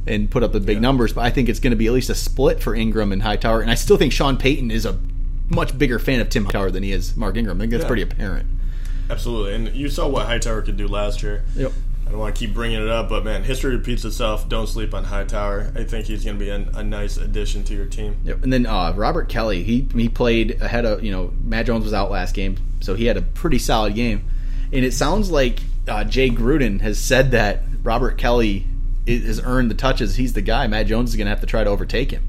and 0.08 0.30
put 0.30 0.44
up 0.44 0.52
the 0.52 0.60
big 0.60 0.82
numbers. 0.82 1.14
But 1.14 1.26
I 1.26 1.30
think 1.30 1.50
it's 1.50 1.60
going 1.60 1.72
to 1.72 1.78
be 1.78 1.88
at 1.88 1.94
least 1.94 2.10
a 2.10 2.16
split 2.16 2.62
for 2.62 2.76
Ingram 2.76 3.12
and 3.12 3.22
Hightower, 3.22 3.62
and 3.62 3.72
I 3.72 3.76
still 3.76 3.98
think 3.98 4.14
Sean 4.14 4.38
Payton 4.38 4.72
is 4.72 4.86
a 4.86 4.98
much 5.50 5.78
bigger 5.78 6.00
fan 6.00 6.20
of 6.20 6.30
Tim 6.30 6.46
Hightower 6.46 6.72
than 6.72 6.84
he 6.84 6.92
is 6.92 7.16
Mark 7.16 7.38
Ingram. 7.38 7.58
I 7.58 7.62
think 7.62 7.72
that's 7.72 7.84
Yeah. 7.84 7.88
pretty 7.88 8.02
apparent. 8.04 8.48
Absolutely, 9.10 9.54
and 9.54 9.76
you 9.76 9.90
saw 9.90 10.08
what 10.08 10.26
Hightower 10.26 10.62
could 10.64 10.78
do 10.78 10.88
last 10.88 11.22
year. 11.22 11.44
Yep. 11.56 11.72
I 12.08 12.12
don't 12.12 12.20
want 12.20 12.36
to 12.36 12.40
keep 12.40 12.54
bringing 12.54 12.82
it 12.82 12.88
up, 12.88 13.10
but 13.10 13.24
man, 13.26 13.44
history 13.44 13.76
repeats 13.76 14.06
itself. 14.06 14.48
Don't 14.48 14.68
sleep 14.68 14.94
on 14.94 15.04
Hightower. 15.06 15.72
I 15.76 15.84
think 15.84 16.06
he's 16.06 16.24
going 16.24 16.38
to 16.38 16.44
be 16.44 16.50
a, 16.52 16.64
a 16.76 16.84
nice 16.84 17.18
addition 17.18 17.64
to 17.66 17.74
your 17.74 17.86
team. 17.88 18.16
Yep. 18.24 18.44
And 18.44 18.54
then 18.54 18.66
uh, 18.68 18.94
Robert 18.96 19.28
Kelley, 19.28 19.64
he 19.64 19.88
he 19.96 20.08
played 20.10 20.62
ahead 20.62 20.86
of 20.86 21.04
you 21.04 21.12
know 21.12 21.34
Matt 21.44 21.66
Jones 21.66 21.84
was 21.84 21.94
out 21.94 22.12
last 22.12 22.36
game, 22.36 22.58
so 22.80 22.94
he 22.94 23.06
had 23.06 23.18
a 23.18 23.22
pretty 23.24 23.58
solid 23.58 23.96
game. 23.96 24.24
And 24.72 24.86
it 24.86 24.94
sounds 24.94 25.32
like 25.32 25.60
uh, 25.88 26.04
Jay 26.04 26.30
Gruden 26.30 26.82
has 26.82 27.00
said 27.00 27.32
that 27.32 27.64
Robert 27.84 28.18
Kelley 28.20 28.66
has 29.08 29.42
earned 29.44 29.70
the 29.70 29.76
touches. 29.76 30.16
He's 30.16 30.34
the 30.34 30.42
guy. 30.42 30.68
Matt 30.68 30.88
Jones 30.88 31.12
is 31.12 31.16
going 31.16 31.26
to 31.26 31.30
have 31.30 31.42
to 31.42 31.48
try 31.48 31.64
to 31.64 31.70
overtake 31.70 32.12
him. 32.12 32.28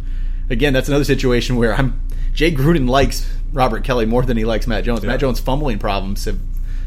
Again, 0.48 0.72
that's 0.72 0.88
another 0.88 1.04
situation 1.04 1.56
where 1.56 1.74
I'm 1.74 2.00
Jay 2.32 2.52
Gruden 2.52 2.88
likes 2.88 3.30
Robert 3.52 3.82
Kelley 3.82 4.06
more 4.06 4.22
than 4.22 4.36
he 4.36 4.44
likes 4.44 4.66
Matt 4.66 4.84
Jones. 4.84 5.02
Matt 5.02 5.20
Jones' 5.20 5.40
fumbling 5.40 5.78
problems 5.78 6.24
have. 6.26 6.38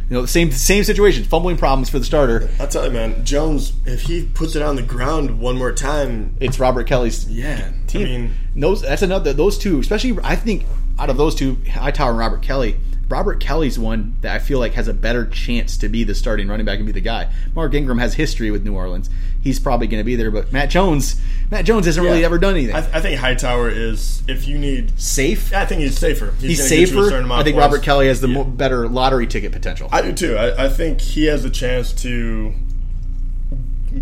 You 0.10 0.15
know, 0.15 0.21
the 0.23 0.28
same 0.28 0.52
same 0.52 0.84
situation, 0.84 1.23
fumbling 1.23 1.58
problems 1.58 1.88
for 1.88 1.99
the 1.99 2.06
starter. 2.06 2.49
I'll 2.60 2.67
tell 2.67 2.84
you, 2.84 2.89
man, 2.89 3.23
Jones, 3.23 3.73
if 3.86 4.02
he 4.02 4.25
puts 4.25 4.56
it 4.56 4.63
on 4.63 4.75
the 4.75 4.82
ground 4.82 5.39
one 5.39 5.56
more 5.56 5.71
time, 5.71 6.36
It's 6.39 6.60
Robert 6.60 6.88
Kelley's 6.88 7.30
yeah, 7.30 7.71
team. 7.86 8.02
I 8.02 8.06
mean, 8.06 8.34
those 8.56 8.82
that's 8.82 9.04
another 9.04 9.34
those 9.34 9.60
two, 9.60 9.80
especially 9.80 10.17
I 10.23 10.36
think 10.36 10.65
out 10.97 11.12
of 11.12 11.17
those 11.17 11.36
two, 11.36 11.58
Hightower 11.69 12.10
and 12.10 12.17
Robert 12.17 12.41
Kelley, 12.41 12.78
Robert 13.10 13.39
Kelley's 13.39 13.80
one 13.80 14.15
that 14.22 14.36
I 14.36 14.39
feel 14.39 14.60
like 14.60 14.74
has 14.74 14.88
a 14.88 14.93
better 14.93 15.26
chance 15.26 15.78
to 15.78 15.89
be 15.89 16.04
the 16.04 16.13
starting 16.13 16.48
running 16.48 16.65
back 16.65 16.78
and 16.78 16.86
be 16.86 16.91
the 16.91 17.02
guy. 17.02 17.30
Mark 17.56 17.74
Ingram 17.74 17.98
has 17.98 18.13
history 18.13 18.52
with 18.52 18.63
New 18.63 18.76
Orleans. 18.76 19.10
He's 19.41 19.60
probably 19.60 19.88
going 19.88 20.00
to 20.00 20.04
be 20.06 20.15
there, 20.15 20.30
but 20.30 20.54
Matt 20.54 20.69
Jones, 20.69 21.19
Matt 21.50 21.65
Jones 21.65 21.88
hasn't 21.88 22.06
really 22.06 22.24
ever 22.24 22.38
done 22.38 22.56
anything. 22.56 22.76
I, 22.76 22.80
I 22.98 23.02
think 23.02 23.19
Hightower 23.19 23.69
is, 23.69 24.22
if 24.28 24.48
you 24.48 24.60
need, 24.60 25.00
Safe. 25.00 25.52
I 25.54 25.65
think 25.65 25.82
he's 25.82 25.98
safer. 25.98 26.34
He's 26.39 26.60
gonna 26.60 26.69
get 26.69 26.80
you 26.91 27.00
a 27.00 27.06
safer. 27.06 27.17
amount 27.17 27.41
I 27.41 27.43
think. 27.45 27.58
Robert 27.58 27.82
Kelley 27.82 28.08
has 28.08 28.22
the 28.22 28.28
Yeah. 28.28 28.34
mo- 28.36 28.43
better 28.43 28.88
lottery 28.88 29.26
ticket 29.28 29.52
potential. 29.54 29.89
I 29.91 30.02
do 30.04 30.13
too. 30.13 30.36
I, 30.38 30.65
I 30.65 30.69
think 30.69 31.02
he 31.02 31.26
has 31.26 31.43
a 31.45 31.50
chance 31.50 31.93
to 32.04 32.54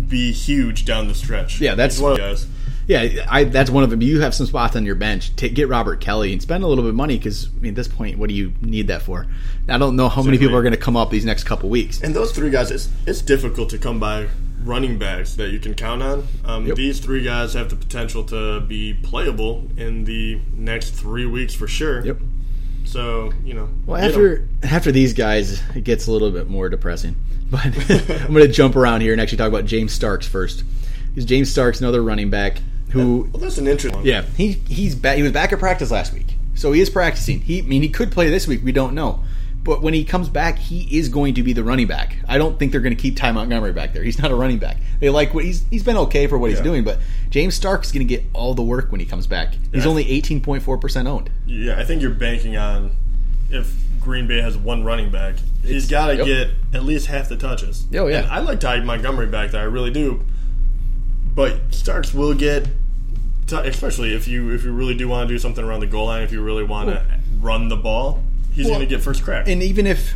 be 0.08 0.32
huge 0.32 0.84
down 0.84 1.08
the 1.08 1.14
stretch. 1.14 1.60
Yeah, 1.60 1.74
that's- 1.74 1.94
He's 1.96 2.02
one 2.02 2.12
of 2.12 2.18
the 2.18 2.22
guys. 2.24 2.46
Yeah, 2.88 3.26
I, 3.28 3.44
that's 3.44 3.68
one 3.68 3.84
of 3.84 3.90
them. 3.90 4.00
You 4.00 4.22
have 4.22 4.34
some 4.34 4.46
spots 4.46 4.74
on 4.74 4.86
your 4.86 4.94
bench. 4.94 5.36
Take, 5.36 5.52
get 5.54 5.68
Robert 5.68 6.00
Kelley 6.00 6.32
and 6.32 6.40
spend 6.40 6.64
a 6.64 6.66
little 6.66 6.82
bit 6.82 6.88
of 6.88 6.94
money 6.94 7.18
because 7.18 7.46
I 7.54 7.60
mean, 7.60 7.72
at 7.72 7.76
this 7.76 7.86
point, 7.86 8.16
what 8.18 8.30
do 8.30 8.34
you 8.34 8.54
need 8.62 8.88
that 8.88 9.02
for? 9.02 9.26
I 9.68 9.76
don't 9.76 9.94
know 9.94 10.08
how 10.08 10.22
many 10.22 10.38
people 10.38 10.56
are 10.56 10.62
going 10.62 10.72
to 10.72 10.80
come 10.80 10.96
up 10.96 11.10
these 11.10 11.26
next 11.26 11.44
couple 11.44 11.68
weeks. 11.68 12.00
And 12.00 12.16
those 12.16 12.32
three 12.32 12.48
guys, 12.50 12.70
it's 12.70 12.88
it's 13.06 13.20
difficult 13.20 13.68
to 13.70 13.78
come 13.78 14.00
by 14.00 14.28
running 14.64 14.98
backs 14.98 15.34
that 15.34 15.50
you 15.50 15.58
can 15.58 15.74
count 15.74 16.02
on. 16.02 16.26
Um, 16.46 16.66
Yep. 16.66 16.76
These 16.76 17.00
three 17.00 17.22
guys 17.22 17.52
have 17.52 17.68
the 17.68 17.76
potential 17.76 18.24
to 18.24 18.60
be 18.60 18.94
playable 18.94 19.68
in 19.76 20.04
the 20.04 20.40
next 20.56 20.90
three 20.92 21.26
weeks 21.26 21.54
for 21.54 21.68
sure. 21.68 22.04
Yep. 22.06 22.16
So 22.86 23.34
you 23.44 23.52
know, 23.52 23.68
Well, 23.84 24.02
after 24.02 24.48
after 24.62 24.92
these 24.92 25.12
guys, 25.12 25.60
it 25.76 25.84
gets 25.84 26.06
a 26.06 26.10
little 26.10 26.30
bit 26.30 26.48
more 26.48 26.70
depressing. 26.70 27.16
But 27.50 27.64
I'm 27.90 28.34
going 28.34 28.46
to 28.46 28.48
jump 28.48 28.76
around 28.76 29.00
here 29.02 29.12
and 29.12 29.20
actually 29.22 29.38
talk 29.38 29.48
about 29.48 29.64
James 29.66 29.92
Starks 29.92 30.26
first. 30.26 30.64
Because 31.08 31.24
James 31.24 31.50
Starks, 31.50 31.80
another 31.80 32.02
running 32.02 32.28
back 32.28 32.60
who, 32.90 33.28
well, 33.32 33.40
that's 33.42 33.58
an 33.58 33.66
interesting. 33.66 33.98
one. 34.00 34.06
yeah, 34.06 34.22
he 34.36 34.52
he's 34.52 34.94
back. 34.94 35.16
He 35.16 35.22
was 35.22 35.32
back 35.32 35.52
at 35.52 35.58
practice 35.58 35.90
last 35.90 36.12
week, 36.12 36.26
so 36.54 36.72
he 36.72 36.80
is 36.80 36.90
practicing. 36.90 37.40
He, 37.40 37.58
I 37.60 37.62
mean, 37.62 37.82
he 37.82 37.88
could 37.88 38.10
play 38.12 38.28
this 38.30 38.46
week. 38.46 38.62
We 38.64 38.72
don't 38.72 38.94
know. 38.94 39.22
But 39.64 39.82
when 39.82 39.92
he 39.92 40.02
comes 40.04 40.30
back, 40.30 40.56
he 40.58 40.98
is 40.98 41.10
going 41.10 41.34
to 41.34 41.42
be 41.42 41.52
the 41.52 41.62
running 41.62 41.86
back. 41.86 42.16
I 42.26 42.38
don't 42.38 42.58
think 42.58 42.72
they're 42.72 42.80
going 42.80 42.96
to 42.96 43.00
keep 43.00 43.16
Ty 43.16 43.32
Montgomery 43.32 43.72
back 43.72 43.92
there. 43.92 44.02
He's 44.02 44.18
not 44.18 44.30
a 44.30 44.34
running 44.34 44.58
back. 44.58 44.78
They 45.00 45.10
like 45.10 45.34
what 45.34 45.44
he's 45.44 45.64
he's 45.68 45.82
been 45.82 45.96
okay 45.98 46.26
for 46.26 46.38
what 46.38 46.50
he's 46.50 46.60
doing, 46.60 46.84
but 46.84 46.98
James 47.28 47.54
Stark 47.54 47.84
is 47.84 47.92
going 47.92 48.06
to 48.06 48.16
get 48.16 48.24
all 48.32 48.54
the 48.54 48.62
work 48.62 48.90
when 48.90 49.00
he 49.00 49.06
comes 49.06 49.26
back. 49.26 49.54
He's 49.72 49.84
Yeah. 49.84 49.90
only 49.90 50.04
18.4 50.06 50.80
percent 50.80 51.06
owned. 51.06 51.28
Yeah, 51.46 51.78
I 51.78 51.84
think 51.84 52.00
you're 52.00 52.12
banking 52.12 52.56
on 52.56 52.92
if 53.50 53.74
Green 54.00 54.26
Bay 54.26 54.40
has 54.40 54.56
one 54.56 54.84
running 54.84 55.10
back, 55.10 55.34
he's 55.62 55.88
got 55.90 56.06
to 56.08 56.16
yep. 56.16 56.26
get 56.26 56.50
at 56.74 56.84
least 56.84 57.06
half 57.06 57.28
the 57.28 57.36
touches. 57.36 57.86
Oh, 57.94 58.06
yeah. 58.06 58.20
And 58.20 58.26
I 58.30 58.38
like 58.38 58.60
Ty 58.60 58.80
Montgomery 58.80 59.26
back 59.26 59.50
there, 59.50 59.60
I 59.60 59.64
really 59.64 59.90
do. 59.90 60.24
But 61.38 61.72
Starks 61.72 62.12
will 62.12 62.34
get, 62.34 62.66
especially 63.52 64.12
if 64.12 64.26
you 64.26 64.50
if 64.50 64.64
you 64.64 64.72
really 64.72 64.96
do 64.96 65.06
want 65.08 65.28
to 65.28 65.32
do 65.34 65.38
something 65.38 65.64
around 65.64 65.78
the 65.78 65.86
goal 65.86 66.06
line, 66.06 66.22
if 66.22 66.32
you 66.32 66.42
really 66.42 66.64
want 66.64 66.88
to 66.88 67.04
run 67.40 67.68
the 67.68 67.76
ball, 67.76 68.24
he's 68.52 68.64
Well, 68.66 68.74
going 68.74 68.88
to 68.88 68.92
get 68.92 69.04
first 69.04 69.22
crack. 69.22 69.46
and 69.46 69.62
even 69.62 69.86
if 69.86 70.14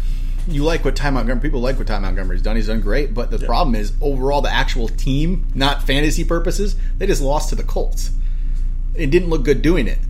you 0.49 0.65
like 0.65 0.85
what 0.85 0.97
Ty 0.97 1.11
Montgomery, 1.11 1.41
people 1.41 1.61
like 1.61 1.79
what 1.79 1.87
Ty 1.87 2.01
Montgomery's 2.01 2.43
done. 2.43 2.57
He's 2.57 2.67
done 2.67 2.81
great, 2.81 3.15
but 3.15 3.31
the 3.31 3.39
problem 3.39 3.77
is 3.77 3.93
overall 4.01 4.43
the 4.43 4.53
actual 4.53 4.89
team, 4.89 5.47
not 5.55 5.85
fantasy 5.87 6.25
purposes, 6.25 6.75
they 6.99 7.07
just 7.07 7.23
lost 7.23 7.51
to 7.51 7.55
the 7.55 7.63
Colts. 7.63 8.11
It 8.97 9.11
didn't 9.13 9.29
look 9.31 9.45
good 9.45 9.63
doing 9.63 9.87
it. 9.87 10.01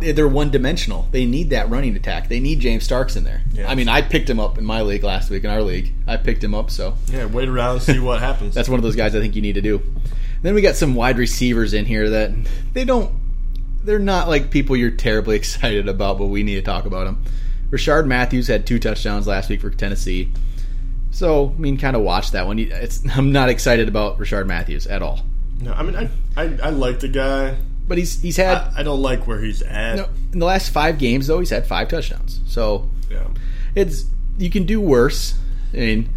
They- 0.00 0.10
They're 0.10 0.26
one 0.26 0.50
dimensional. 0.50 1.06
They 1.12 1.26
need 1.26 1.50
that 1.50 1.70
running 1.70 1.94
attack. 1.94 2.28
They 2.28 2.40
need 2.40 2.58
James 2.58 2.82
Starks 2.82 3.14
in 3.14 3.22
there. 3.22 3.42
Yeah. 3.54 3.70
I 3.70 3.76
mean, 3.76 3.88
I 3.88 4.02
picked 4.02 4.28
him 4.28 4.40
up 4.40 4.58
in 4.58 4.64
my 4.64 4.82
league 4.82 5.04
last 5.04 5.30
week 5.30 5.44
in 5.44 5.50
our 5.50 5.62
league. 5.62 5.92
I 6.08 6.16
picked 6.16 6.42
him 6.42 6.56
up, 6.56 6.72
so 6.72 6.96
yeah, 7.06 7.26
wait 7.26 7.48
around, 7.48 7.82
see 7.82 8.00
what 8.00 8.18
happens. 8.18 8.52
that's 8.56 8.68
one 8.68 8.80
of 8.80 8.82
those 8.82 8.96
guys 8.96 9.14
I 9.14 9.20
think 9.20 9.36
you 9.36 9.42
need 9.42 9.54
to 9.54 9.62
do. 9.62 9.80
Then 10.46 10.54
we 10.54 10.62
got 10.62 10.76
some 10.76 10.94
wide 10.94 11.18
receivers 11.18 11.74
in 11.74 11.86
here 11.86 12.08
that 12.10 12.30
they 12.72 12.84
don't. 12.84 13.12
They're 13.82 13.98
not 13.98 14.28
like 14.28 14.52
people 14.52 14.76
you're 14.76 14.92
terribly 14.92 15.34
excited 15.42 15.88
about, 15.88 16.18
but 16.18 16.26
we 16.26 16.44
need 16.44 16.54
to 16.54 16.62
talk 16.62 16.86
about 16.86 17.06
them. 17.06 17.20
Rishard 17.72 18.06
Matthews 18.06 18.46
had 18.46 18.64
two 18.64 18.78
touchdowns 18.78 19.26
last 19.26 19.50
week 19.50 19.60
for 19.60 19.70
Tennessee, 19.70 20.30
so 21.10 21.48
I 21.48 21.60
mean, 21.60 21.78
kind 21.78 21.96
of 21.96 22.02
watch 22.02 22.30
that 22.30 22.46
one. 22.46 22.60
It's, 22.60 23.02
I'm 23.16 23.32
not 23.32 23.48
excited 23.48 23.88
about 23.88 24.20
Rishard 24.20 24.46
Matthews 24.46 24.86
at 24.86 25.02
all, 25.02 25.18
no, 25.60 25.72
I 25.72 25.82
mean, 25.82 25.96
I, 25.96 26.08
I 26.36 26.44
I 26.62 26.70
like 26.70 27.00
the 27.00 27.08
guy. 27.08 27.56
but 27.88 27.98
he's 27.98 28.22
he's 28.22 28.36
had 28.36 28.56
I, 28.58 28.72
I 28.76 28.82
don't 28.84 29.02
like 29.02 29.26
where 29.26 29.40
he's 29.40 29.62
at. 29.62 29.96
no, 29.96 30.08
in 30.32 30.38
the 30.38 30.46
last 30.46 30.70
five 30.70 30.98
games 30.98 31.26
though 31.26 31.40
he's 31.40 31.50
had 31.50 31.66
five 31.66 31.88
touchdowns. 31.88 32.40
So 32.46 32.88
Yeah. 33.10 33.26
it's 33.74 34.04
you 34.38 34.50
can 34.50 34.64
do 34.64 34.80
worse. 34.80 35.34
I 35.72 35.78
mean, 35.78 36.08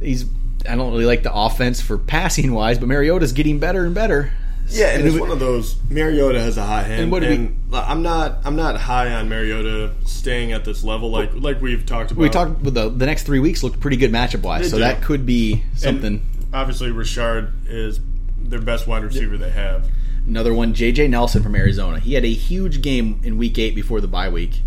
he's 0.00 0.24
I 0.68 0.76
don't 0.76 0.92
really 0.92 1.06
like 1.06 1.22
the 1.22 1.32
offense 1.34 1.80
for 1.80 1.98
passing 1.98 2.52
wise, 2.52 2.78
but 2.78 2.88
Mariota's 2.88 3.32
getting 3.32 3.58
better 3.58 3.84
and 3.84 3.94
better. 3.94 4.30
Yeah, 4.70 4.88
and 4.88 4.98
And 4.98 5.06
it's 5.08 5.16
it- 5.16 5.20
one 5.20 5.30
of 5.30 5.40
those. 5.40 5.76
Mariota 5.88 6.40
has 6.40 6.58
a 6.58 6.64
hot 6.66 6.84
hand, 6.84 7.10
And 7.12 7.24
and, 7.24 7.56
we- 7.72 7.78
I'm 7.78 8.02
not. 8.02 8.40
I'm 8.44 8.54
not 8.56 8.76
high 8.76 9.12
on 9.14 9.28
Mariota 9.28 9.92
staying 10.04 10.52
at 10.52 10.64
this 10.66 10.84
level, 10.84 11.10
like 11.10 11.30
like 11.34 11.62
we've 11.62 11.86
talked 11.86 12.10
about. 12.10 12.20
We 12.20 12.28
talked 12.28 12.62
the 12.62 12.90
the 12.90 13.06
next 13.06 13.22
three 13.22 13.38
weeks 13.40 13.62
looked 13.62 13.80
pretty 13.80 13.96
good 13.96 14.12
matchup 14.12 14.42
wise, 14.42 14.68
so 14.70 14.76
do. 14.76 14.82
that 14.82 15.00
could 15.02 15.24
be 15.24 15.62
And 15.72 15.80
something. 15.80 16.22
obviously, 16.52 16.90
Rishard 16.90 17.52
is 17.66 18.00
their 18.42 18.60
best 18.60 18.86
wide 18.86 19.04
receiver 19.04 19.36
they 19.38 19.50
have. 19.50 19.86
Another 20.26 20.52
one, 20.52 20.74
J.J. 20.74 21.08
Nelson 21.08 21.42
from 21.42 21.54
Arizona. 21.54 21.98
He 21.98 22.12
had 22.12 22.24
a 22.26 22.32
huge 22.32 22.82
game 22.82 23.20
in 23.24 23.38
Week 23.38 23.58
Eight 23.58 23.74
before 23.74 24.02
the 24.02 24.08
bye 24.08 24.28
week. 24.28 24.60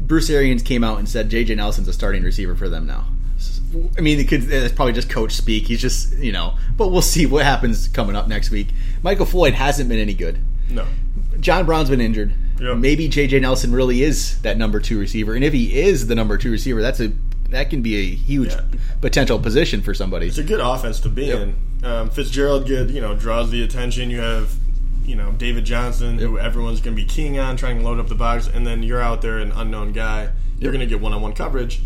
Bruce 0.00 0.28
Arians 0.28 0.62
came 0.62 0.82
out 0.82 0.98
and 0.98 1.08
said 1.08 1.28
J.J. 1.30 1.54
Nelson's 1.54 1.86
a 1.86 1.92
starting 1.92 2.24
receiver 2.24 2.56
for 2.56 2.68
them 2.68 2.84
now. 2.86 3.06
I 3.96 4.00
mean, 4.00 4.18
it 4.18 4.28
could, 4.28 4.50
it's 4.50 4.74
probably 4.74 4.92
just 4.94 5.08
coach 5.08 5.32
speak. 5.32 5.66
He's 5.68 5.80
just 5.80 6.16
you 6.18 6.32
know, 6.32 6.54
but 6.76 6.88
we'll 6.88 7.02
see 7.02 7.26
what 7.26 7.44
happens 7.44 7.88
coming 7.88 8.16
up 8.16 8.26
next 8.28 8.50
week. 8.50 8.68
Michael 9.02 9.26
Floyd 9.26 9.54
hasn't 9.54 9.88
been 9.88 9.98
any 10.00 10.14
good. 10.14 10.38
No, 10.68 10.86
John 11.40 11.66
Brown's 11.66 11.88
been 11.90 12.00
injured. 12.00 12.32
Yep. 12.60 12.76
Maybe 12.76 13.08
J.J. 13.08 13.40
Nelson 13.40 13.72
really 13.72 14.02
is 14.02 14.40
that 14.42 14.56
number 14.58 14.80
two 14.80 14.98
receiver, 14.98 15.34
and 15.34 15.42
if 15.44 15.52
he 15.52 15.80
is 15.80 16.06
the 16.08 16.14
number 16.14 16.36
two 16.36 16.50
receiver, 16.50 16.82
that's 16.82 17.00
a 17.00 17.12
that 17.48 17.68
can 17.70 17.82
be 17.82 17.96
a 17.96 18.04
huge 18.14 18.52
Yeah. 18.52 18.60
potential 19.00 19.38
position 19.38 19.82
for 19.82 19.92
somebody. 19.94 20.26
it's 20.28 20.38
a 20.38 20.44
good 20.44 20.60
offense 20.60 21.00
to 21.00 21.08
be 21.08 21.26
Yep. 21.26 21.40
in. 21.40 21.54
Um, 21.84 22.10
Fitzgerald, 22.10 22.66
good, 22.66 22.90
you 22.90 23.00
know, 23.00 23.14
draws 23.16 23.50
the 23.50 23.62
attention. 23.64 24.08
You 24.10 24.20
have, 24.20 24.52
you 25.04 25.16
know, 25.16 25.32
David 25.32 25.64
Johnson, 25.64 26.18
who 26.18 26.38
everyone's 26.38 26.80
going 26.80 26.94
to 26.96 27.02
be 27.02 27.08
keying 27.08 27.38
on, 27.40 27.56
trying 27.56 27.78
to 27.78 27.84
load 27.84 27.98
up 27.98 28.06
the 28.08 28.14
box, 28.14 28.46
and 28.46 28.64
then 28.66 28.82
you're 28.84 29.00
out 29.00 29.20
there, 29.22 29.38
an 29.38 29.50
unknown 29.52 29.90
guy. 29.92 30.28
You're 30.60 30.70
going 30.70 30.80
to 30.80 30.86
get 30.86 31.00
one-on-one 31.00 31.32
coverage. 31.32 31.80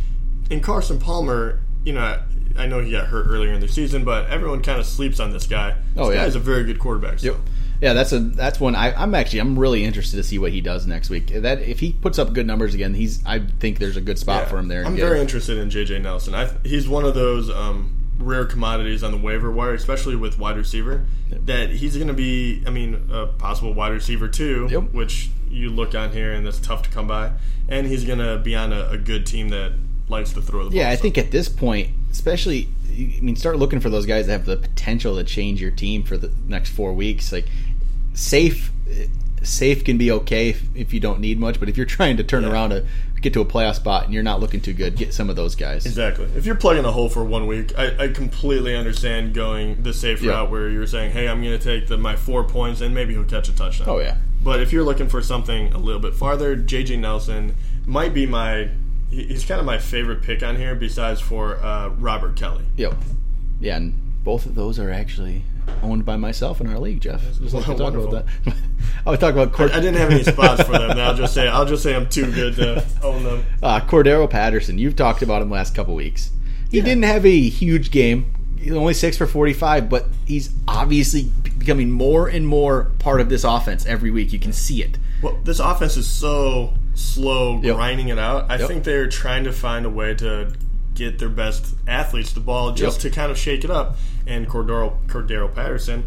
And 0.50 0.62
Carson 0.62 0.98
Palmer, 0.98 1.60
you 1.84 1.92
know, 1.92 2.20
I 2.56 2.66
know 2.66 2.80
he 2.80 2.90
got 2.92 3.06
hurt 3.08 3.26
earlier 3.28 3.52
in 3.52 3.60
the 3.60 3.68
season, 3.68 4.04
but 4.04 4.28
everyone 4.30 4.62
kind 4.62 4.78
of 4.80 4.86
sleeps 4.86 5.20
on 5.20 5.32
this 5.32 5.46
guy. 5.46 5.70
This 5.72 5.78
Oh, 5.96 6.10
yeah. 6.10 6.24
guy's 6.24 6.34
a 6.36 6.38
very 6.40 6.64
good 6.64 6.78
quarterback. 6.78 7.18
So. 7.18 7.26
Yep. 7.32 7.36
Yeah, 7.80 7.92
that's 7.92 8.12
a 8.12 8.20
that's 8.20 8.60
one 8.60 8.76
I, 8.76 8.94
I'm 8.94 9.14
actually 9.14 9.40
I'm 9.40 9.58
really 9.58 9.84
interested 9.84 10.16
to 10.16 10.22
see 10.22 10.38
what 10.38 10.52
he 10.52 10.60
does 10.60 10.86
next 10.86 11.10
week. 11.10 11.26
That 11.28 11.60
if 11.60 11.80
he 11.80 11.92
puts 11.92 12.18
up 12.18 12.32
good 12.32 12.46
numbers 12.46 12.72
again, 12.74 12.94
he's 12.94 13.24
I 13.26 13.40
think 13.40 13.78
there's 13.78 13.96
a 13.96 14.00
good 14.00 14.18
spot 14.18 14.42
Yeah. 14.44 14.48
for 14.48 14.58
him 14.58 14.68
there. 14.68 14.86
I'm 14.86 14.96
very 14.96 15.20
interested 15.20 15.58
in 15.58 15.68
JJ 15.70 16.00
Nelson. 16.00 16.34
I, 16.34 16.50
he's 16.62 16.88
one 16.88 17.04
of 17.04 17.14
those 17.14 17.50
um, 17.50 17.94
rare 18.18 18.46
commodities 18.46 19.02
on 19.02 19.10
the 19.10 19.18
waiver 19.18 19.50
wire, 19.50 19.74
especially 19.74 20.16
with 20.16 20.38
wide 20.38 20.56
receiver. 20.56 21.04
That 21.30 21.70
he's 21.70 21.96
going 21.96 22.08
to 22.08 22.14
be, 22.14 22.62
I 22.64 22.70
mean, 22.70 23.08
a 23.12 23.26
possible 23.26 23.74
wide 23.74 23.92
receiver 23.92 24.28
too, 24.28 24.68
Yep. 24.70 24.92
which 24.92 25.30
you 25.50 25.68
look 25.68 25.94
on 25.96 26.12
here 26.12 26.32
and 26.32 26.46
that's 26.46 26.60
tough 26.60 26.82
to 26.84 26.90
come 26.90 27.08
by. 27.08 27.32
And 27.68 27.86
he's 27.88 28.04
going 28.04 28.20
to 28.20 28.38
be 28.38 28.54
on 28.54 28.72
a, 28.72 28.90
a 28.90 28.96
good 28.98 29.26
team 29.26 29.48
that 29.50 29.72
likes 30.08 30.32
to 30.32 30.42
throw 30.42 30.64
the 30.64 30.70
ball. 30.70 30.76
Yeah, 30.78 30.90
I 30.90 30.96
so. 30.96 31.02
think 31.02 31.18
at 31.18 31.30
this 31.30 31.48
point, 31.48 31.90
especially, 32.10 32.68
I 32.90 33.18
mean, 33.20 33.36
start 33.36 33.56
looking 33.58 33.80
for 33.80 33.88
those 33.90 34.06
guys 34.06 34.26
that 34.26 34.32
have 34.32 34.44
the 34.46 34.56
potential 34.56 35.16
to 35.16 35.24
change 35.24 35.60
your 35.60 35.70
team 35.70 36.02
for 36.02 36.16
the 36.16 36.30
next 36.46 36.70
four 36.70 36.92
weeks. 36.92 37.32
Like, 37.32 37.46
safe, 38.14 38.70
safe 39.42 39.84
can 39.84 39.98
be 39.98 40.10
okay 40.10 40.50
if, 40.50 40.64
if 40.76 40.94
you 40.94 41.00
don't 41.00 41.20
need 41.20 41.38
much, 41.38 41.58
but 41.60 41.68
if 41.68 41.76
you're 41.76 41.86
trying 41.86 42.16
to 42.18 42.24
turn 42.24 42.42
Yeah. 42.44 42.52
around 42.52 42.70
to 42.70 42.84
get 43.20 43.32
to 43.32 43.40
a 43.40 43.44
playoff 43.44 43.74
spot 43.76 44.04
and 44.04 44.12
you're 44.12 44.22
not 44.22 44.38
looking 44.40 44.60
too 44.60 44.74
good, 44.74 44.96
get 44.96 45.14
some 45.14 45.30
of 45.30 45.36
those 45.36 45.54
guys. 45.54 45.86
Exactly. 45.86 46.26
If 46.36 46.44
you're 46.44 46.54
plugging 46.54 46.84
a 46.84 46.92
hole 46.92 47.08
for 47.08 47.24
one 47.24 47.46
week, 47.46 47.72
I, 47.76 48.04
I 48.04 48.08
completely 48.08 48.76
understand 48.76 49.32
going 49.34 49.82
the 49.82 49.94
safe 49.94 50.20
Yeah. 50.22 50.32
route 50.32 50.50
where 50.50 50.68
you're 50.68 50.86
saying, 50.86 51.12
"Hey, 51.12 51.26
I'm 51.26 51.42
going 51.42 51.58
to 51.58 51.64
take 51.64 51.88
the, 51.88 51.96
my 51.96 52.16
four 52.16 52.44
points 52.44 52.82
and 52.82 52.94
maybe 52.94 53.14
he'll 53.14 53.24
catch 53.24 53.48
a 53.48 53.56
touchdown." 53.56 53.88
Oh 53.88 53.98
yeah, 53.98 54.18
But 54.42 54.60
if 54.60 54.72
you're 54.74 54.84
looking 54.84 55.08
for 55.08 55.22
something 55.22 55.72
a 55.72 55.78
little 55.78 56.02
bit 56.02 56.14
farther, 56.14 56.54
JJ 56.54 56.98
Nelson 56.98 57.54
might 57.86 58.12
be 58.12 58.26
my. 58.26 58.68
He- 59.14 59.24
He's 59.24 59.44
kind 59.44 59.61
of 59.61 59.66
my 59.66 59.79
favorite 59.79 60.22
pick 60.22 60.42
on 60.42 60.57
here, 60.57 60.74
besides 60.74 61.20
for 61.20 61.57
uh, 61.57 61.88
Robert 61.90 62.37
Kelley. 62.37 62.64
yep. 62.77 62.94
Yeah, 63.61 63.77
and 63.77 63.94
both 64.24 64.46
of 64.46 64.55
those 64.55 64.79
are 64.79 64.90
actually 64.90 65.42
owned 65.83 66.05
by 66.05 66.16
myself 66.16 66.61
in 66.61 66.66
our 66.66 66.79
league, 66.79 67.00
Jeff. 67.00 67.22
Just 67.40 67.55
like 67.55 67.64
to 67.66 67.74
talk 67.77 67.94
about 67.94 68.11
that. 68.46 68.55
I 69.07 69.11
would 69.11 69.20
talk 69.20 69.33
about 69.33 69.48
I, 69.48 69.50
Cord- 69.53 69.70
I 69.72 69.81
didn't 69.81 69.96
have 69.96 70.11
any 70.11 70.24
spots 70.24 70.62
for 70.64 70.72
them. 70.72 70.98
I'll 70.98 71.14
just 71.14 71.33
say 71.35 71.46
I'll 71.48 71.64
just 71.64 71.83
say 71.83 71.94
I'm 71.94 72.09
too 72.09 72.31
good 72.33 72.57
to 72.57 72.85
own 73.03 73.22
them. 73.22 73.44
uh, 73.62 73.81
Cordarrelle 73.81 74.29
Patterson. 74.29 74.77
You've 74.79 74.96
talked 74.96 75.22
about 75.22 75.40
him 75.42 75.50
last 75.50 75.74
couple 75.74 75.94
weeks. 75.94 76.31
He 76.70 76.79
Yeah. 76.79 76.85
didn't 76.85 77.05
have 77.05 77.24
a 77.24 77.48
huge 77.48 77.90
game. 77.90 78.35
He's 78.59 78.72
only 78.72 78.94
six 78.94 79.16
for 79.16 79.27
forty-five, 79.27 79.88
but 79.88 80.07
he's 80.27 80.50
obviously 80.66 81.24
becoming 81.59 81.90
more 81.90 82.29
and 82.29 82.46
more 82.46 82.90
part 82.98 83.20
of 83.20 83.29
this 83.29 83.44
offense 83.44 83.87
every 83.87 84.11
week. 84.11 84.33
You 84.33 84.38
can 84.38 84.53
see 84.53 84.83
it. 84.83 84.98
Well, 85.22 85.38
this 85.44 85.61
offense 85.61 85.96
is 85.96 86.07
so 86.09 86.74
slow 86.94 87.61
Yep. 87.62 87.76
grinding 87.76 88.09
it 88.09 88.18
out. 88.18 88.46
I 88.50 88.59
Yep. 88.59 88.68
think 88.68 88.85
they're 88.85 89.09
trying 89.09 89.44
to 89.44 89.52
find 89.52 89.85
a 89.87 89.90
way 89.90 90.14
to 90.14 90.48
get 90.94 91.18
their 91.18 91.28
best 91.28 91.74
athletes 91.88 92.33
the 92.33 92.40
ball 92.40 92.72
just 92.72 93.02
Yep. 93.04 93.12
to 93.12 93.18
kind 93.18 93.33
of 93.33 93.38
shake 93.38 93.64
it 93.64 93.70
up. 93.70 93.98
And 94.26 94.48
Cordarrelle 94.48 94.94
Cordarrelle 95.09 95.54
Patterson, 95.54 96.04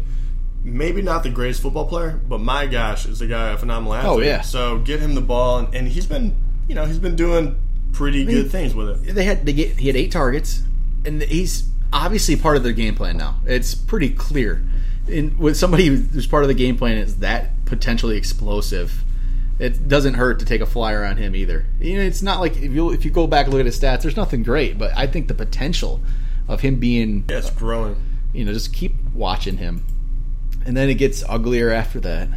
maybe 0.64 1.02
not 1.02 1.22
the 1.22 1.30
greatest 1.30 1.60
football 1.62 1.86
player, 1.86 2.20
but 2.28 2.40
my 2.40 2.66
gosh, 2.66 3.06
is 3.06 3.18
the 3.18 3.26
guy 3.26 3.50
a 3.50 3.56
phenomenal 3.56 3.92
oh, 3.92 3.96
athlete. 3.96 4.26
Oh, 4.26 4.30
yeah. 4.30 4.40
So 4.40 4.78
get 4.78 5.00
him 5.00 5.14
the 5.14 5.20
ball, 5.20 5.58
and, 5.58 5.74
and 5.74 5.88
he's 5.88 6.06
been 6.06 6.34
you 6.68 6.74
know 6.74 6.84
he's 6.84 6.98
been 6.98 7.16
doing 7.16 7.56
pretty 7.92 8.24
good 8.24 8.50
things 8.50 8.74
with 8.74 8.88
it. 9.08 9.14
They 9.14 9.24
had 9.24 9.44
they 9.46 9.52
get, 9.52 9.78
he 9.78 9.86
had 9.86 9.96
eight 9.96 10.10
targets, 10.12 10.62
and 11.04 11.22
he's 11.22 11.64
obviously 11.92 12.36
part 12.36 12.56
of 12.56 12.62
their 12.62 12.72
game 12.72 12.94
plan 12.94 13.16
now. 13.16 13.36
It's 13.46 13.74
pretty 13.74 14.10
clear. 14.10 14.62
And 15.10 15.38
with 15.38 15.56
somebody 15.56 15.86
who's 15.86 16.26
part 16.26 16.44
of 16.44 16.48
the 16.48 16.54
game 16.54 16.76
plan 16.76 16.98
is 16.98 17.16
that 17.18 17.64
potentially 17.64 18.16
explosive, 18.18 19.02
it 19.58 19.88
doesn't 19.88 20.14
hurt 20.14 20.38
to 20.40 20.44
take 20.44 20.60
a 20.60 20.66
flyer 20.66 21.04
on 21.04 21.16
him 21.16 21.34
either. 21.34 21.66
You 21.80 21.96
know, 21.96 22.02
it's 22.02 22.22
not 22.22 22.40
like 22.40 22.56
if 22.56 22.72
you 22.72 22.90
if 22.92 23.04
you 23.04 23.10
go 23.10 23.26
back 23.26 23.46
and 23.46 23.52
look 23.54 23.60
at 23.60 23.66
his 23.66 23.78
stats, 23.80 24.02
there's 24.02 24.16
nothing 24.16 24.42
great, 24.42 24.78
but 24.78 24.92
I 24.96 25.06
think 25.06 25.28
the 25.28 25.34
potential 25.34 26.00
of 26.46 26.60
him 26.60 26.76
being 26.76 27.24
Yeah, 27.28 27.38
it's 27.38 27.50
growing. 27.50 27.96
you 28.32 28.44
know, 28.44 28.52
just 28.52 28.72
keep 28.72 28.94
watching 29.14 29.56
him. 29.58 29.84
And 30.64 30.76
then 30.76 30.88
it 30.88 30.94
gets 30.94 31.22
uglier 31.28 31.70
after 31.70 32.00
that. 32.00 32.28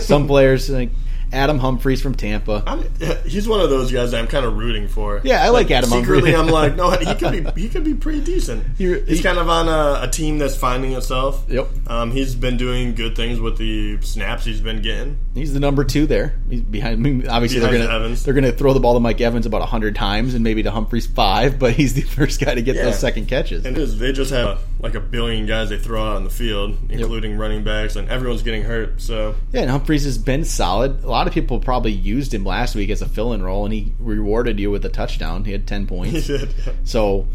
Some 0.00 0.26
players 0.32 0.68
like 0.70 0.90
Adam 1.32 1.58
Humphries 1.58 2.00
from 2.00 2.14
Tampa. 2.14 2.62
I'm, 2.66 2.84
he's 3.26 3.48
one 3.48 3.60
of 3.60 3.70
those 3.70 3.90
guys 3.92 4.12
that 4.12 4.18
I'm 4.20 4.26
kind 4.26 4.46
of 4.46 4.56
rooting 4.56 4.88
for. 4.88 5.20
Yeah, 5.24 5.42
I 5.44 5.48
like 5.50 5.70
Adam 5.70 5.90
Secretly, 5.90 6.32
Humphries. 6.32 6.48
I'm 6.48 6.48
like, 6.48 6.76
no, 6.76 6.90
he 6.90 7.14
could 7.14 7.54
be 7.54 7.60
he 7.62 7.68
could 7.68 7.84
be 7.84 7.94
pretty 7.94 8.20
decent. 8.22 8.64
You're- 8.78 9.00
he's 9.06 9.18
he- 9.18 9.22
kind 9.22 9.38
of 9.38 9.48
on 9.48 9.68
a, 9.68 10.06
a 10.06 10.10
team 10.10 10.38
that's 10.38 10.56
finding 10.56 10.92
itself. 10.92 11.44
Yep. 11.48 11.68
Um, 11.88 12.10
he's 12.10 12.34
been 12.34 12.56
doing 12.56 12.94
good 12.94 13.16
things 13.16 13.40
with 13.40 13.58
the 13.58 14.00
snaps 14.02 14.44
he's 14.44 14.60
been 14.60 14.82
getting. 14.82 15.18
He's 15.34 15.52
the 15.52 15.60
number 15.60 15.84
two 15.84 16.06
there. 16.06 16.38
He's 16.48 16.62
behind. 16.62 16.94
I 16.94 16.96
mean, 16.96 17.28
obviously, 17.28 17.60
Behind 17.60 17.76
they're 17.76 17.86
gonna 17.88 17.94
Evans. 18.04 18.24
they're 18.24 18.34
gonna 18.34 18.52
throw 18.52 18.72
the 18.72 18.80
ball 18.80 18.94
to 18.94 19.00
Mike 19.00 19.20
Evans 19.20 19.46
about 19.46 19.62
hundred 19.68 19.94
times, 19.96 20.34
and 20.34 20.42
maybe 20.44 20.62
to 20.62 20.70
Humphries 20.70 21.06
five. 21.06 21.58
But 21.58 21.74
he's 21.74 21.94
the 21.94 22.02
first 22.16 22.40
guy 22.40 22.54
to 22.54 22.62
get 22.62 22.76
Yeah. 22.76 22.84
those 22.84 22.98
second 22.98 23.26
catches. 23.26 23.64
And 23.66 23.76
is, 23.76 23.98
they 23.98 24.12
just 24.12 24.30
have 24.30 24.60
like 24.78 24.94
a 24.94 25.00
billion 25.00 25.46
guys 25.46 25.70
they 25.70 25.78
throw 25.78 26.04
out 26.04 26.16
on 26.16 26.24
the 26.24 26.30
field, 26.30 26.76
including 26.90 27.36
running 27.38 27.64
backs, 27.64 27.96
and 27.96 28.08
everyone's 28.08 28.42
getting 28.42 28.62
hurt. 28.62 29.00
So 29.00 29.34
yeah, 29.52 29.62
and 29.62 29.70
Humphries 29.70 30.04
has 30.04 30.18
been 30.18 30.44
solid. 30.44 31.02
A 31.02 31.08
lot 31.08 31.26
of 31.26 31.32
people 31.32 31.58
probably 31.60 31.92
used 31.92 32.34
him 32.34 32.44
last 32.44 32.74
week 32.74 32.90
as 32.90 33.00
a 33.02 33.08
fill-in 33.08 33.42
role, 33.42 33.64
and 33.64 33.72
he 33.72 33.94
rewarded 33.98 34.60
you 34.60 34.70
with 34.70 34.84
a 34.84 34.90
touchdown. 34.90 35.44
He 35.44 35.52
had 35.52 35.66
ten 35.66 35.82
he 35.82 35.86
points. 35.86 36.26
did. 36.26 36.54
So 36.84 37.26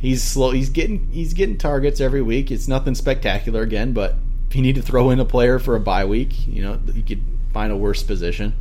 he's 0.00 0.22
slow. 0.22 0.50
He's 0.50 0.70
getting 0.70 1.08
he's 1.10 1.32
getting 1.32 1.56
targets 1.56 2.00
every 2.00 2.22
week. 2.22 2.50
It's 2.50 2.68
nothing 2.68 2.94
spectacular 2.94 3.62
again, 3.62 3.92
but 3.92 4.16
if 4.50 4.56
you 4.56 4.62
need 4.62 4.74
to 4.74 4.82
throw 4.82 5.10
in 5.10 5.18
a 5.18 5.24
player 5.24 5.58
for 5.58 5.76
a 5.76 5.80
bye 5.80 6.04
week, 6.04 6.46
you 6.46 6.62
know 6.62 6.78
you 6.92 7.02
could 7.02 7.22
find 7.54 7.72
a 7.72 7.76
worse 7.76 8.02
position. 8.02 8.54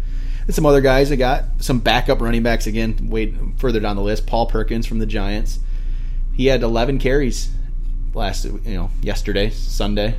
And 0.46 0.56
some 0.56 0.65
other 0.65 0.82
guys 0.82 1.12
I 1.12 1.17
got 1.17 1.44
some 1.60 1.80
backup 1.80 2.22
running 2.22 2.44
backs 2.44 2.65
again. 2.65 3.10
Way 3.10 3.36
further 3.58 3.80
down 3.82 3.98
the 3.98 4.02
list, 4.02 4.26
Paul 4.26 4.46
Perkins 4.46 4.88
from 4.88 5.00
the 5.00 5.06
Giants. 5.06 5.60
He 6.34 6.46
had 6.46 6.63
11 6.63 7.00
carries 7.00 7.50
last 8.13 8.45
you 8.45 8.60
know 8.65 8.89
yesterday 9.02 9.50
Sunday. 9.50 10.15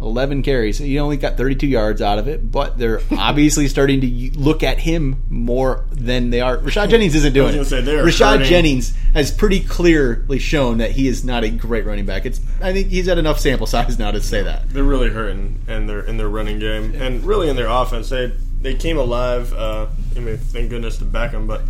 11 0.00 0.42
carries. 0.42 0.76
He 0.78 0.98
only 0.98 1.16
got 1.16 1.36
32 1.36 1.66
yards 1.66 2.02
out 2.02 2.18
of 2.18 2.26
it, 2.28 2.50
but 2.50 2.76
they're 2.76 3.00
obviously 3.12 3.68
starting 3.68 4.00
to 4.00 4.38
look 4.38 4.62
at 4.62 4.80
him 4.80 5.22
more 5.30 5.84
than 5.92 6.30
they 6.30 6.40
are. 6.40 6.58
Rashad 6.58 6.90
Jennings 6.90 7.14
isn't 7.14 7.32
doing 7.32 7.54
I 7.54 7.58
was 7.58 7.68
it. 7.68 7.76
say, 7.76 7.80
they 7.80 7.96
are 7.96 8.04
Rashad 8.04 8.32
hurting. 8.32 8.48
Jennings 8.48 8.94
has 9.14 9.30
pretty 9.30 9.60
clearly 9.60 10.38
shown 10.40 10.78
that 10.78 10.90
he 10.90 11.06
is 11.06 11.24
not 11.24 11.44
a 11.44 11.48
great 11.48 11.86
running 11.86 12.04
back. 12.04 12.26
It's 12.26 12.40
I 12.60 12.72
think 12.72 12.88
he's 12.88 13.06
had 13.06 13.18
enough 13.18 13.38
sample 13.38 13.66
size 13.66 13.98
now 13.98 14.10
to 14.10 14.20
say 14.20 14.42
that. 14.42 14.68
They're 14.68 14.82
really 14.84 15.10
hurting 15.10 15.60
in 15.68 15.86
their 15.86 16.00
in 16.00 16.18
their 16.18 16.28
running 16.28 16.58
game 16.58 16.92
and 16.96 17.24
really 17.24 17.48
in 17.48 17.56
their 17.56 17.68
offense. 17.68 18.10
They 18.10 18.32
they 18.60 18.74
came 18.74 18.98
alive. 18.98 19.54
Uh, 19.54 19.86
I 20.16 20.18
mean, 20.18 20.36
thank 20.36 20.70
goodness 20.70 20.98
to 20.98 21.04
Beckham, 21.04 21.46
but 21.46 21.62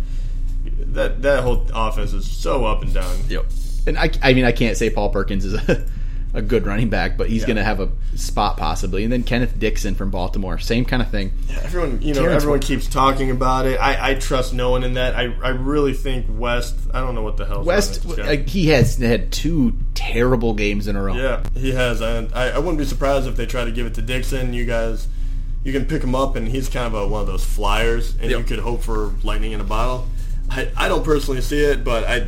that 0.93 1.21
that 1.21 1.43
whole 1.43 1.67
offense 1.73 2.11
is 2.11 2.29
so 2.29 2.65
up 2.65 2.81
and 2.81 2.93
down. 2.93 3.17
Yep. 3.29 3.45
And 3.87 3.97
I, 3.97 4.09
I 4.21 4.33
mean, 4.33 4.45
I 4.45 4.51
can't 4.51 4.77
say 4.77 4.89
Paul 4.89 5.09
Perkins 5.09 5.45
is 5.45 5.53
a, 5.53 5.85
a 6.33 6.41
good 6.41 6.65
running 6.65 6.89
back, 6.89 7.17
but 7.17 7.29
he's 7.29 7.41
Yeah. 7.41 7.47
going 7.47 7.57
to 7.57 7.63
have 7.63 7.79
a 7.79 7.89
spot 8.17 8.57
possibly. 8.57 9.03
And 9.03 9.13
then 9.13 9.23
Kenneth 9.23 9.57
Dixon 9.59 9.95
from 9.95 10.09
Baltimore, 10.11 10.57
same 10.59 10.83
kind 10.85 11.01
of 11.01 11.09
thing. 11.09 11.31
Everyone, 11.63 12.01
you 12.01 12.13
know, 12.13 12.21
Terrence 12.21 12.35
everyone 12.43 12.59
West. 12.59 12.67
keeps 12.67 12.87
talking 12.87 13.31
about 13.31 13.65
it. 13.67 13.77
I, 13.79 14.11
I 14.11 14.13
trust 14.15 14.53
no 14.53 14.71
one 14.71 14.83
in 14.83 14.93
that. 14.95 15.15
I, 15.15 15.23
I 15.43 15.49
really 15.49 15.93
think 15.93 16.25
West. 16.29 16.75
I 16.93 16.99
don't 16.99 17.15
know 17.15 17.21
what 17.21 17.37
the 17.37 17.45
hell. 17.45 17.63
West, 17.63 18.05
like, 18.05 18.47
he 18.49 18.67
has 18.67 18.97
had 18.97 19.31
two 19.31 19.75
terrible 19.93 20.53
games 20.53 20.87
in 20.87 20.95
a 20.95 21.01
row. 21.03 21.13
yeah, 21.15 21.43
he 21.53 21.71
has. 21.71 22.01
And 22.01 22.33
I, 22.33 22.49
I 22.51 22.57
wouldn't 22.59 22.79
be 22.79 22.85
surprised 22.85 23.27
if 23.27 23.35
they 23.35 23.45
try 23.45 23.63
to 23.65 23.71
give 23.71 23.85
it 23.85 23.93
to 23.95 24.01
Dixon. 24.01 24.53
You 24.53 24.65
guys, 24.65 25.07
you 25.63 25.71
can 25.71 25.85
pick 25.85 26.03
him 26.03 26.15
up, 26.15 26.35
and 26.35 26.47
he's 26.47 26.69
kind 26.69 26.87
of 26.87 26.93
a, 26.95 27.07
one 27.07 27.21
of 27.21 27.27
those 27.27 27.45
flyers, 27.45 28.13
and 28.19 28.29
Yep. 28.31 28.39
you 28.39 28.43
could 28.45 28.59
hope 28.59 28.81
for 28.83 29.13
lightning 29.23 29.51
in 29.53 29.61
a 29.61 29.63
bottle. 29.63 30.07
I, 30.49 30.69
I 30.77 30.87
don't 30.89 31.03
personally 31.05 31.41
see 31.41 31.63
it, 31.63 31.83
but 31.83 32.03
I 32.03 32.27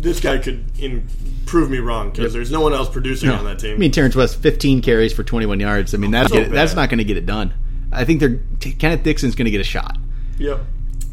this 0.00 0.20
guy 0.20 0.38
could 0.38 0.64
in, 0.78 1.06
prove 1.46 1.70
me 1.70 1.78
wrong 1.78 2.10
because 2.10 2.32
there's 2.32 2.50
no 2.50 2.60
one 2.60 2.72
else 2.72 2.88
producing 2.88 3.30
on 3.30 3.44
that 3.44 3.58
team. 3.58 3.74
I 3.74 3.78
mean, 3.78 3.90
Terrence 3.90 4.14
West, 4.14 4.40
15 4.40 4.82
carries 4.82 5.12
for 5.12 5.22
21 5.24 5.60
yards. 5.60 5.94
I 5.94 5.98
mean, 5.98 6.10
that's, 6.10 6.32
So 6.32 6.44
that's 6.44 6.74
not 6.74 6.88
going 6.90 6.98
to 6.98 7.04
get 7.04 7.16
it 7.16 7.26
done. 7.26 7.54
I 7.90 8.04
think 8.04 8.20
they're 8.20 8.40
Kenneth 8.60 9.02
Dixon's 9.02 9.34
going 9.34 9.46
to 9.46 9.50
get 9.50 9.60
a 9.60 9.64
shot. 9.64 9.96
yep. 10.38 10.60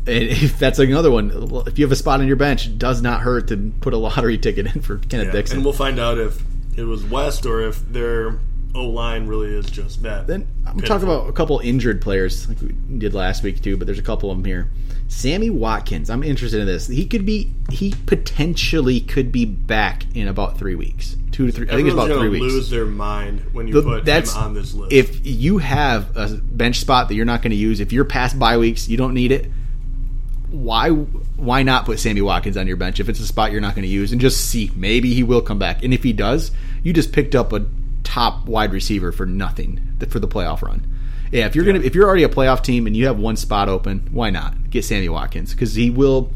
And 0.08 0.24
if 0.30 0.60
that's 0.60 0.78
another 0.78 1.10
one, 1.10 1.32
if 1.66 1.80
you 1.80 1.86
have 1.86 1.92
a 1.92 1.96
spot 1.96 2.20
on 2.20 2.28
your 2.28 2.36
bench, 2.36 2.68
it 2.68 2.78
does 2.78 3.02
not 3.02 3.22
hurt 3.22 3.48
to 3.48 3.74
put 3.82 3.94
a 3.94 3.98
lottery 3.98 4.38
ticket 4.40 4.68
in 4.76 4.82
for 4.82 4.98
Kenneth 4.98 5.28
Yeah. 5.28 5.32
Dixon. 5.32 5.58
And 5.58 5.66
we'll 5.66 5.74
find 5.74 6.00
out 6.00 6.18
if 6.20 6.44
it 6.78 6.84
was 6.84 7.04
West 7.04 7.46
or 7.46 7.62
if 7.62 7.80
their 7.92 8.38
O 8.76 8.86
line 8.90 9.26
really 9.28 9.54
is 9.54 9.66
just 9.68 10.04
that. 10.04 10.28
Then 10.28 10.48
I'm 10.68 10.76
pitiful. 10.76 10.88
talking 10.88 11.08
about 11.08 11.30
a 11.30 11.34
couple 11.34 11.60
injured 11.60 12.02
players 12.02 12.48
like 12.50 12.60
we 12.62 12.76
did 12.98 13.14
last 13.14 13.42
week 13.44 13.62
too, 13.62 13.78
but 13.78 13.86
there's 13.88 14.00
a 14.00 14.04
couple 14.04 14.30
of 14.32 14.38
them 14.38 14.46
here. 14.46 14.70
Sammy 15.08 15.50
Watkins, 15.50 16.10
I'm 16.10 16.24
interested 16.24 16.60
in 16.60 16.66
this. 16.66 16.88
He 16.88 17.06
could 17.06 17.26
be, 17.26 17.52
he 17.70 17.94
potentially 18.08 19.00
could 19.00 19.32
be 19.32 19.46
back 19.46 20.04
in 20.16 20.28
about 20.28 20.58
three 20.58 20.74
weeks, 20.76 21.16
two 21.32 21.46
to 21.46 21.52
three. 21.52 21.68
I 21.70 21.76
think 21.76 21.88
it's 21.88 21.94
about 21.94 22.08
three 22.10 22.30
weeks. 22.30 22.42
lose 22.42 22.70
their 22.72 22.86
mind 22.88 23.42
when 23.54 23.68
you 23.68 23.74
The- 23.76 23.82
put 23.84 24.06
that's 24.06 24.34
him 24.36 24.44
on 24.44 24.54
this 24.56 24.74
list. 24.74 24.92
if 24.92 25.26
you 25.26 25.60
have 25.60 26.16
a 26.18 26.30
bench 26.36 26.80
spot 26.80 27.08
that 27.08 27.16
you're 27.16 27.26
not 27.26 27.42
going 27.44 27.52
to 27.52 27.56
use. 27.58 27.80
If 27.80 27.94
you're 27.94 28.04
past 28.06 28.38
bye 28.40 28.58
weeks, 28.58 28.90
you 28.90 28.98
don't 28.98 29.14
need 29.14 29.32
it. 29.32 29.50
Why? 30.50 30.90
Why 30.90 31.64
not 31.64 31.86
put 31.86 32.00
Sammy 32.00 32.22
Watkins 32.22 32.58
on 32.58 32.66
your 32.68 32.78
bench 32.78 33.00
if 33.00 33.10
it's 33.10 33.20
a 33.20 33.28
spot 33.28 33.52
you're 33.52 33.62
not 33.62 33.76
going 33.76 33.84
to 33.84 33.90
use 33.90 34.12
and 34.12 34.22
just 34.22 34.50
see 34.50 34.72
maybe 34.76 35.14
he 35.14 35.22
will 35.24 35.42
come 35.42 35.60
back. 35.60 35.84
And 35.84 35.94
if 35.94 36.02
he 36.04 36.14
does, 36.14 36.52
you 36.82 36.94
just 36.94 37.12
picked 37.12 37.36
up 37.36 37.52
a 37.54 37.66
top 38.06 38.46
wide 38.46 38.72
receiver 38.72 39.12
for 39.12 39.26
nothing 39.26 39.98
for 40.10 40.20
the 40.20 40.28
playoff 40.28 40.62
run. 40.62 40.86
Yeah, 41.32 41.48
if 41.48 41.56
you're 41.56 41.66
gonna 41.66 41.80
if 41.80 41.96
you're 41.96 42.08
already 42.08 42.24
a 42.24 42.30
playoff 42.30 42.64
team 42.64 42.88
and 42.88 42.96
you 42.96 43.08
have 43.08 43.20
one 43.20 43.36
spot 43.36 43.68
open, 43.68 44.08
why 44.12 44.30
not 44.30 44.70
get 44.70 44.86
Sammy 44.86 45.10
Watkins 45.10 45.54
because 45.54 45.76
he 45.76 45.90
will. 45.90 46.32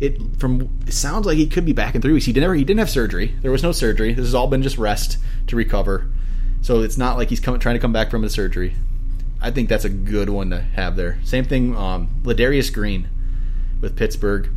It 0.00 0.18
from 0.38 0.62
it 0.86 0.94
sounds 0.94 1.26
like 1.26 1.36
he 1.36 1.46
could 1.46 1.66
be 1.66 1.74
back 1.74 1.94
in 1.94 2.00
three 2.00 2.14
weeks. 2.14 2.24
He 2.24 2.32
didn't 2.32 2.44
never 2.44 2.54
he 2.54 2.64
didn't 2.64 2.80
have 2.80 2.90
surgery. 2.90 3.36
There 3.42 3.52
was 3.52 3.62
no 3.62 3.70
surgery. 3.70 4.14
This 4.14 4.24
has 4.24 4.34
all 4.34 4.46
been 4.46 4.62
just 4.62 4.78
rest 4.78 5.18
to 5.48 5.56
recover. 5.56 6.10
So 6.62 6.80
it's 6.80 6.96
not 6.96 7.16
like 7.18 7.28
he's 7.28 7.40
coming 7.40 7.60
trying 7.60 7.76
to 7.76 7.80
come 7.80 7.92
back 7.92 8.10
from 8.10 8.22
the 8.22 8.30
surgery. 8.30 8.74
I 9.42 9.50
think 9.50 9.68
that's 9.68 9.84
a 9.84 9.90
good 9.90 10.28
one 10.28 10.50
to 10.50 10.60
have 10.60 10.96
there. 10.96 11.18
Same 11.24 11.44
thing, 11.44 11.74
um, 11.76 12.08
Ladarius 12.22 12.72
Green 12.72 13.08
with 13.80 13.96
Pittsburgh. 13.96 14.50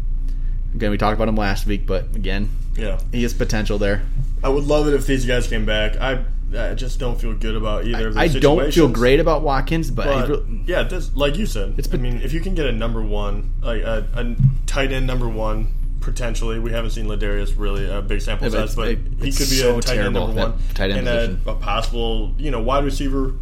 Again, 0.75 0.91
we 0.91 0.97
talked 0.97 1.15
about 1.15 1.27
him 1.29 1.37
last 1.37 1.65
week, 1.65 1.85
but 1.85 2.15
again, 2.15 2.49
yeah, 2.75 2.99
he 3.11 3.23
has 3.23 3.33
potential 3.33 3.77
there. 3.77 4.03
I 4.43 4.49
would 4.49 4.65
love 4.65 4.87
it 4.87 4.93
if 4.93 5.05
these 5.07 5.25
guys 5.25 5.47
came 5.47 5.65
back. 5.65 5.95
I 5.97 6.25
I 6.55 6.73
just 6.75 6.99
don't 6.99 7.19
feel 7.19 7.33
good 7.33 7.55
about 7.55 7.85
either 7.85 8.09
of 8.09 8.17
I 8.17 8.27
these 8.27 8.41
don't 8.41 8.71
feel 8.73 8.87
great 8.87 9.19
about 9.19 9.41
Watkins, 9.41 9.89
but, 9.91 10.05
But 10.05 10.29
re- 10.29 10.63
yeah, 10.67 10.83
this, 10.83 11.15
like 11.15 11.37
you 11.37 11.45
said, 11.45 11.75
It's 11.77 11.91
I 11.93 11.97
mean, 11.97 12.21
if 12.21 12.33
you 12.33 12.41
can 12.41 12.53
get 12.55 12.65
a 12.67 12.71
number 12.71 13.01
one, 13.01 13.51
like 13.61 13.81
a, 13.81 14.07
a 14.13 14.35
tight 14.67 14.91
end 14.91 15.07
number 15.07 15.27
one, 15.27 15.67
potentially, 16.01 16.59
we 16.59 16.71
haven't 16.71 16.91
seen 16.91 17.05
Ladarius 17.07 17.53
really 17.57 17.89
a 17.89 18.01
big 18.01 18.21
sample 18.21 18.47
Yeah, 18.51 18.65
size, 18.65 18.75
but 18.75 18.87
it- 18.89 18.99
he 19.19 19.31
could 19.31 19.49
be 19.49 19.55
so 19.57 19.77
a 19.77 19.81
tight 19.81 19.97
end 19.99 20.13
number 20.13 20.33
one, 20.33 20.53
tight 20.73 20.91
end 20.91 21.07
and 21.07 21.47
a, 21.47 21.51
a 21.51 21.55
possible, 21.55 22.33
you 22.37 22.51
know, 22.51 22.61
wide 22.61 22.83
receiver 22.83 23.33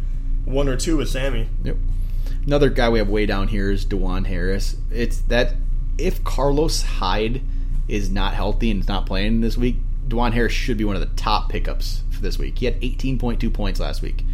one 0.44 0.68
or 0.68 0.76
two 0.76 0.96
with 0.96 1.08
Sammy. 1.08 1.48
Yep. 1.64 1.76
Another 2.46 2.70
guy 2.70 2.88
we 2.88 2.98
have 2.98 3.08
way 3.08 3.26
down 3.26 3.48
here 3.48 3.70
is 3.70 3.84
DuJuan 3.84 4.26
Harris. 4.26 4.76
It's 4.90 5.18
that 5.22 5.54
if 5.98 6.24
Carlos 6.24 6.82
Hyde 6.82 7.42
is 7.88 8.10
not 8.10 8.34
healthy 8.34 8.70
and 8.70 8.80
is 8.80 8.88
not 8.88 9.06
playing 9.06 9.40
this 9.42 9.56
week, 9.56 9.76
DuJuan 10.08 10.32
Harris 10.32 10.52
should 10.52 10.76
be 10.76 10.84
one 10.84 10.96
of 10.96 11.00
the 11.00 11.14
top 11.16 11.48
pickups 11.48 12.02
for 12.10 12.20
this 12.20 12.38
week. 12.38 12.58
He 12.58 12.66
had 12.66 12.80
18.2 12.80 13.52
points 13.52 13.80
last 13.80 14.02
week, 14.02 14.24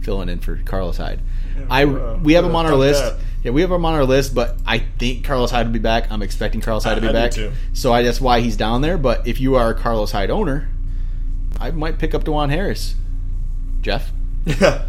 filling 0.00 0.28
in 0.28 0.38
for 0.40 0.56
Carlos 0.64 0.96
Hyde. 0.96 1.20
I 1.68 1.84
uh, 1.84 2.18
we 2.22 2.34
have 2.34 2.44
him 2.44 2.54
on 2.56 2.66
our 2.66 2.74
list. 2.76 3.02
that. 3.02 3.18
Yeah, 3.42 3.52
we 3.52 3.60
have 3.60 3.70
him 3.70 3.84
on 3.84 3.94
our 3.94 4.04
list, 4.04 4.34
but 4.34 4.56
I 4.66 4.78
think 4.78 5.24
Carlos 5.24 5.50
Hyde 5.50 5.66
will 5.66 5.72
be 5.72 5.78
back. 5.78 6.10
I'm 6.10 6.22
expecting 6.22 6.60
Carlos 6.60 6.84
Hyde 6.84 6.96
to 6.96 7.00
be 7.00 7.08
I 7.08 7.12
back, 7.12 7.34
so 7.72 7.92
I, 7.92 8.02
that's 8.02 8.20
why 8.20 8.40
he's 8.40 8.56
down 8.56 8.80
there. 8.80 8.98
But 8.98 9.26
if 9.26 9.40
you 9.40 9.54
are 9.54 9.70
a 9.70 9.74
Carlos 9.74 10.10
Hyde 10.12 10.30
owner, 10.30 10.68
I 11.60 11.70
might 11.70 11.98
pick 11.98 12.14
up 12.14 12.24
DuJuan 12.24 12.50
Harris. 12.50 12.94
Jeff, 13.80 14.10
Yeah. 14.46 14.86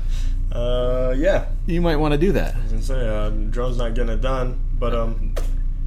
Uh, 0.51 1.13
yeah. 1.15 1.45
you 1.67 1.79
might 1.79 1.97
want 1.97 2.13
to 2.13 2.17
do 2.17 2.31
that. 2.31 2.55
I 2.55 2.59
was 2.63 2.71
gonna 2.71 2.81
say 2.81 3.07
uh, 3.07 3.29
Drone's 3.29 3.77
not 3.77 3.93
getting 3.93 4.13
it 4.13 4.21
done, 4.21 4.59
but 4.79 4.95
um, 4.95 5.35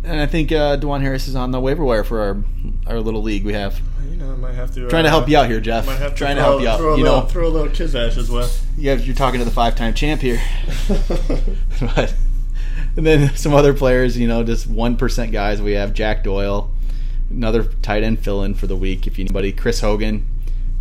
And 0.05 0.21
I 0.21 0.27
think 0.27 0.51
uh, 0.51 0.77
DuJuan 0.79 1.01
Harris 1.03 1.29
is 1.29 1.37
on 1.37 1.53
the 1.53 1.61
waiver 1.61 1.85
wire 1.85 2.03
for 2.05 2.21
our 2.21 2.45
our 2.89 3.01
little 3.01 3.23
league 3.23 3.45
we 3.45 3.53
have. 3.53 3.81
you 4.11 4.17
know, 4.17 4.33
I 4.33 4.37
might 4.37 4.55
have 4.55 4.75
to 4.75 4.87
uh, 4.87 4.91
Trying 4.91 5.05
to 5.05 5.11
help 5.11 5.29
you 5.29 5.37
out 5.37 5.49
here, 5.49 5.61
Jeff. 5.61 5.87
Might 5.87 5.99
have 5.99 6.13
to 6.13 6.17
Trying 6.19 6.37
to 6.37 6.43
help 6.43 6.61
you 6.61 6.69
out. 6.69 6.79
Throw 6.81 6.95
a 6.95 6.97
You 6.99 7.05
little, 7.05 7.21
know, 7.23 7.27
throw 7.27 7.47
a 7.47 7.51
little 7.51 7.69
kiss 7.73 7.95
ash 7.95 8.17
as 8.17 8.29
well. 8.31 8.51
have, 8.83 9.07
you're 9.07 9.15
talking 9.15 9.39
to 9.39 9.45
the 9.45 9.51
five 9.53 9.77
time 9.77 9.95
champ 9.95 10.21
here. 10.21 10.41
but 11.81 12.15
and 12.97 13.07
then 13.07 13.35
some 13.37 13.55
other 13.55 13.73
players, 13.73 14.19
you 14.19 14.27
know, 14.27 14.43
just 14.43 14.67
one 14.67 14.97
percent 14.97 15.31
guys. 15.33 15.63
We 15.63 15.73
have 15.73 15.95
Jack 15.95 16.25
Doyle, 16.25 16.71
another 17.31 17.63
tight 17.65 18.03
end 18.03 18.19
fill 18.19 18.43
in 18.43 18.55
for 18.55 18.67
the 18.67 18.77
week. 18.77 19.07
If 19.07 19.19
you 19.19 19.25
need 19.25 19.31
anybody, 19.31 19.53
Chris 19.53 19.81
Hogan, 19.81 20.27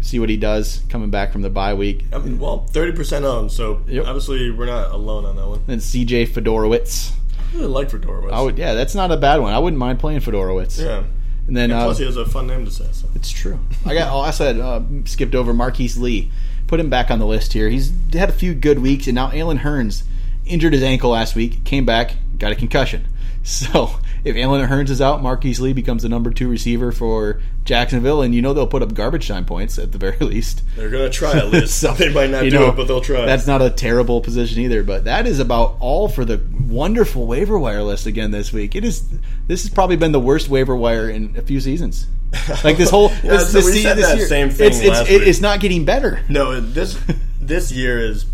see 0.01 0.19
what 0.19 0.29
he 0.29 0.37
does 0.37 0.81
coming 0.89 1.11
back 1.11 1.31
from 1.31 1.43
the 1.43 1.49
bye 1.51 1.73
week. 1.75 2.05
I 2.11 2.17
mean, 2.17 2.39
well, 2.39 2.65
thirty 2.65 2.91
percent 2.91 3.23
owned, 3.23 3.51
so 3.51 3.81
Yep. 3.87 4.05
obviously 4.07 4.49
we're 4.51 4.65
not 4.65 4.91
alone 4.91 5.25
on 5.25 5.35
that 5.35 5.47
one. 5.47 5.61
And 5.67 5.81
C.J. 5.81 6.25
Fedorowicz. 6.27 7.11
I 7.51 7.55
really 7.55 7.67
like 7.67 7.89
Fedorowicz. 7.89 8.31
I 8.31 8.41
would, 8.41 8.57
yeah, 8.57 8.73
that's 8.73 8.95
not 8.95 9.11
a 9.11 9.17
bad 9.17 9.41
one. 9.41 9.53
I 9.53 9.59
wouldn't 9.59 9.79
mind 9.79 9.99
playing 9.99 10.21
Fedorowicz. 10.21 10.79
yeah. 10.79 11.03
And 11.47 11.57
then 11.57 11.71
And 11.71 11.79
uh, 11.81 11.85
plus, 11.85 11.97
he 11.97 12.05
has 12.05 12.17
a 12.17 12.25
fun 12.25 12.47
name 12.47 12.65
to 12.65 12.71
say. 12.71 12.87
So. 12.91 13.07
It's 13.15 13.31
true. 13.31 13.59
I 13.85 13.93
got. 13.95 14.13
Oh, 14.13 14.19
I 14.19 14.31
said 14.31 14.59
uh, 14.59 14.81
skipped 15.05 15.33
over 15.35 15.53
Marquise 15.53 15.97
Lee. 15.97 16.31
Put 16.67 16.79
him 16.79 16.89
back 16.89 17.09
on 17.11 17.19
the 17.19 17.25
list 17.25 17.51
here. 17.53 17.67
He's 17.67 17.91
had 18.13 18.29
a 18.29 18.33
few 18.33 18.53
good 18.53 18.79
weeks, 18.79 19.07
and 19.07 19.15
now 19.15 19.31
Allen 19.33 19.57
Hurns 19.59 20.03
injured 20.45 20.71
his 20.73 20.83
ankle 20.83 21.09
last 21.09 21.35
week. 21.35 21.63
Came 21.65 21.83
back, 21.85 22.13
got 22.37 22.51
a 22.51 22.55
concussion. 22.55 23.07
So 23.51 23.89
if 24.23 24.35
Allen 24.35 24.67
Hurns 24.69 24.89
is 24.91 25.01
out, 25.01 25.23
Marquise 25.23 25.59
Lee 25.59 25.73
becomes 25.73 26.03
the 26.03 26.09
number 26.09 26.29
two 26.29 26.47
receiver 26.47 26.91
for 26.91 27.41
Jacksonville, 27.65 28.21
and 28.21 28.35
you 28.35 28.41
know 28.43 28.53
they'll 28.53 28.67
put 28.67 28.83
up 28.83 28.93
garbage 28.93 29.27
time 29.27 29.45
points 29.45 29.79
at 29.79 29.91
the 29.91 29.97
very 29.97 30.17
least. 30.21 30.61
They're 30.75 30.91
gonna 30.91 31.09
try 31.09 31.31
at 31.33 31.49
least. 31.49 31.79
So, 31.81 31.91
they 31.93 32.13
might 32.13 32.29
not 32.29 32.41
do 32.43 32.51
know, 32.51 32.69
it, 32.69 32.75
but 32.75 32.87
they'll 32.87 33.01
try. 33.01 33.25
That's 33.25 33.47
not 33.47 33.61
a 33.63 33.71
terrible 33.71 34.21
position 34.21 34.59
either. 34.61 34.83
But 34.83 35.05
that 35.05 35.25
is 35.25 35.39
about 35.39 35.77
all 35.79 36.07
for 36.07 36.23
the 36.23 36.39
wonderful 36.67 37.25
waiver 37.25 37.57
wire 37.57 37.81
list 37.81 38.05
again 38.05 38.29
this 38.29 38.53
week. 38.53 38.75
It 38.75 38.85
is. 38.85 39.07
This 39.47 39.63
has 39.63 39.71
probably 39.71 39.95
been 39.95 40.11
the 40.11 40.19
worst 40.19 40.47
waiver 40.47 40.75
wire 40.75 41.09
in 41.09 41.35
a 41.35 41.41
few 41.41 41.59
seasons. 41.59 42.05
Like 42.63 42.77
this 42.77 42.91
whole 42.91 43.09
Yeah, 43.23 43.31
this, 43.31 43.51
so 43.51 43.57
this 43.57 43.65
we 43.65 43.81
said 43.81 43.97
this 43.97 44.07
that 44.07 44.17
year, 44.17 44.27
same 44.27 44.49
thing 44.51 44.67
It's 44.67 44.79
it's, 44.79 44.87
last 44.87 45.09
it- 45.09 45.19
week. 45.19 45.27
it's 45.27 45.41
not 45.41 45.59
getting 45.59 45.83
better. 45.83 46.21
No, 46.29 46.59
this 46.61 46.97
this 47.41 47.71
year 47.71 47.97
is 47.99 48.25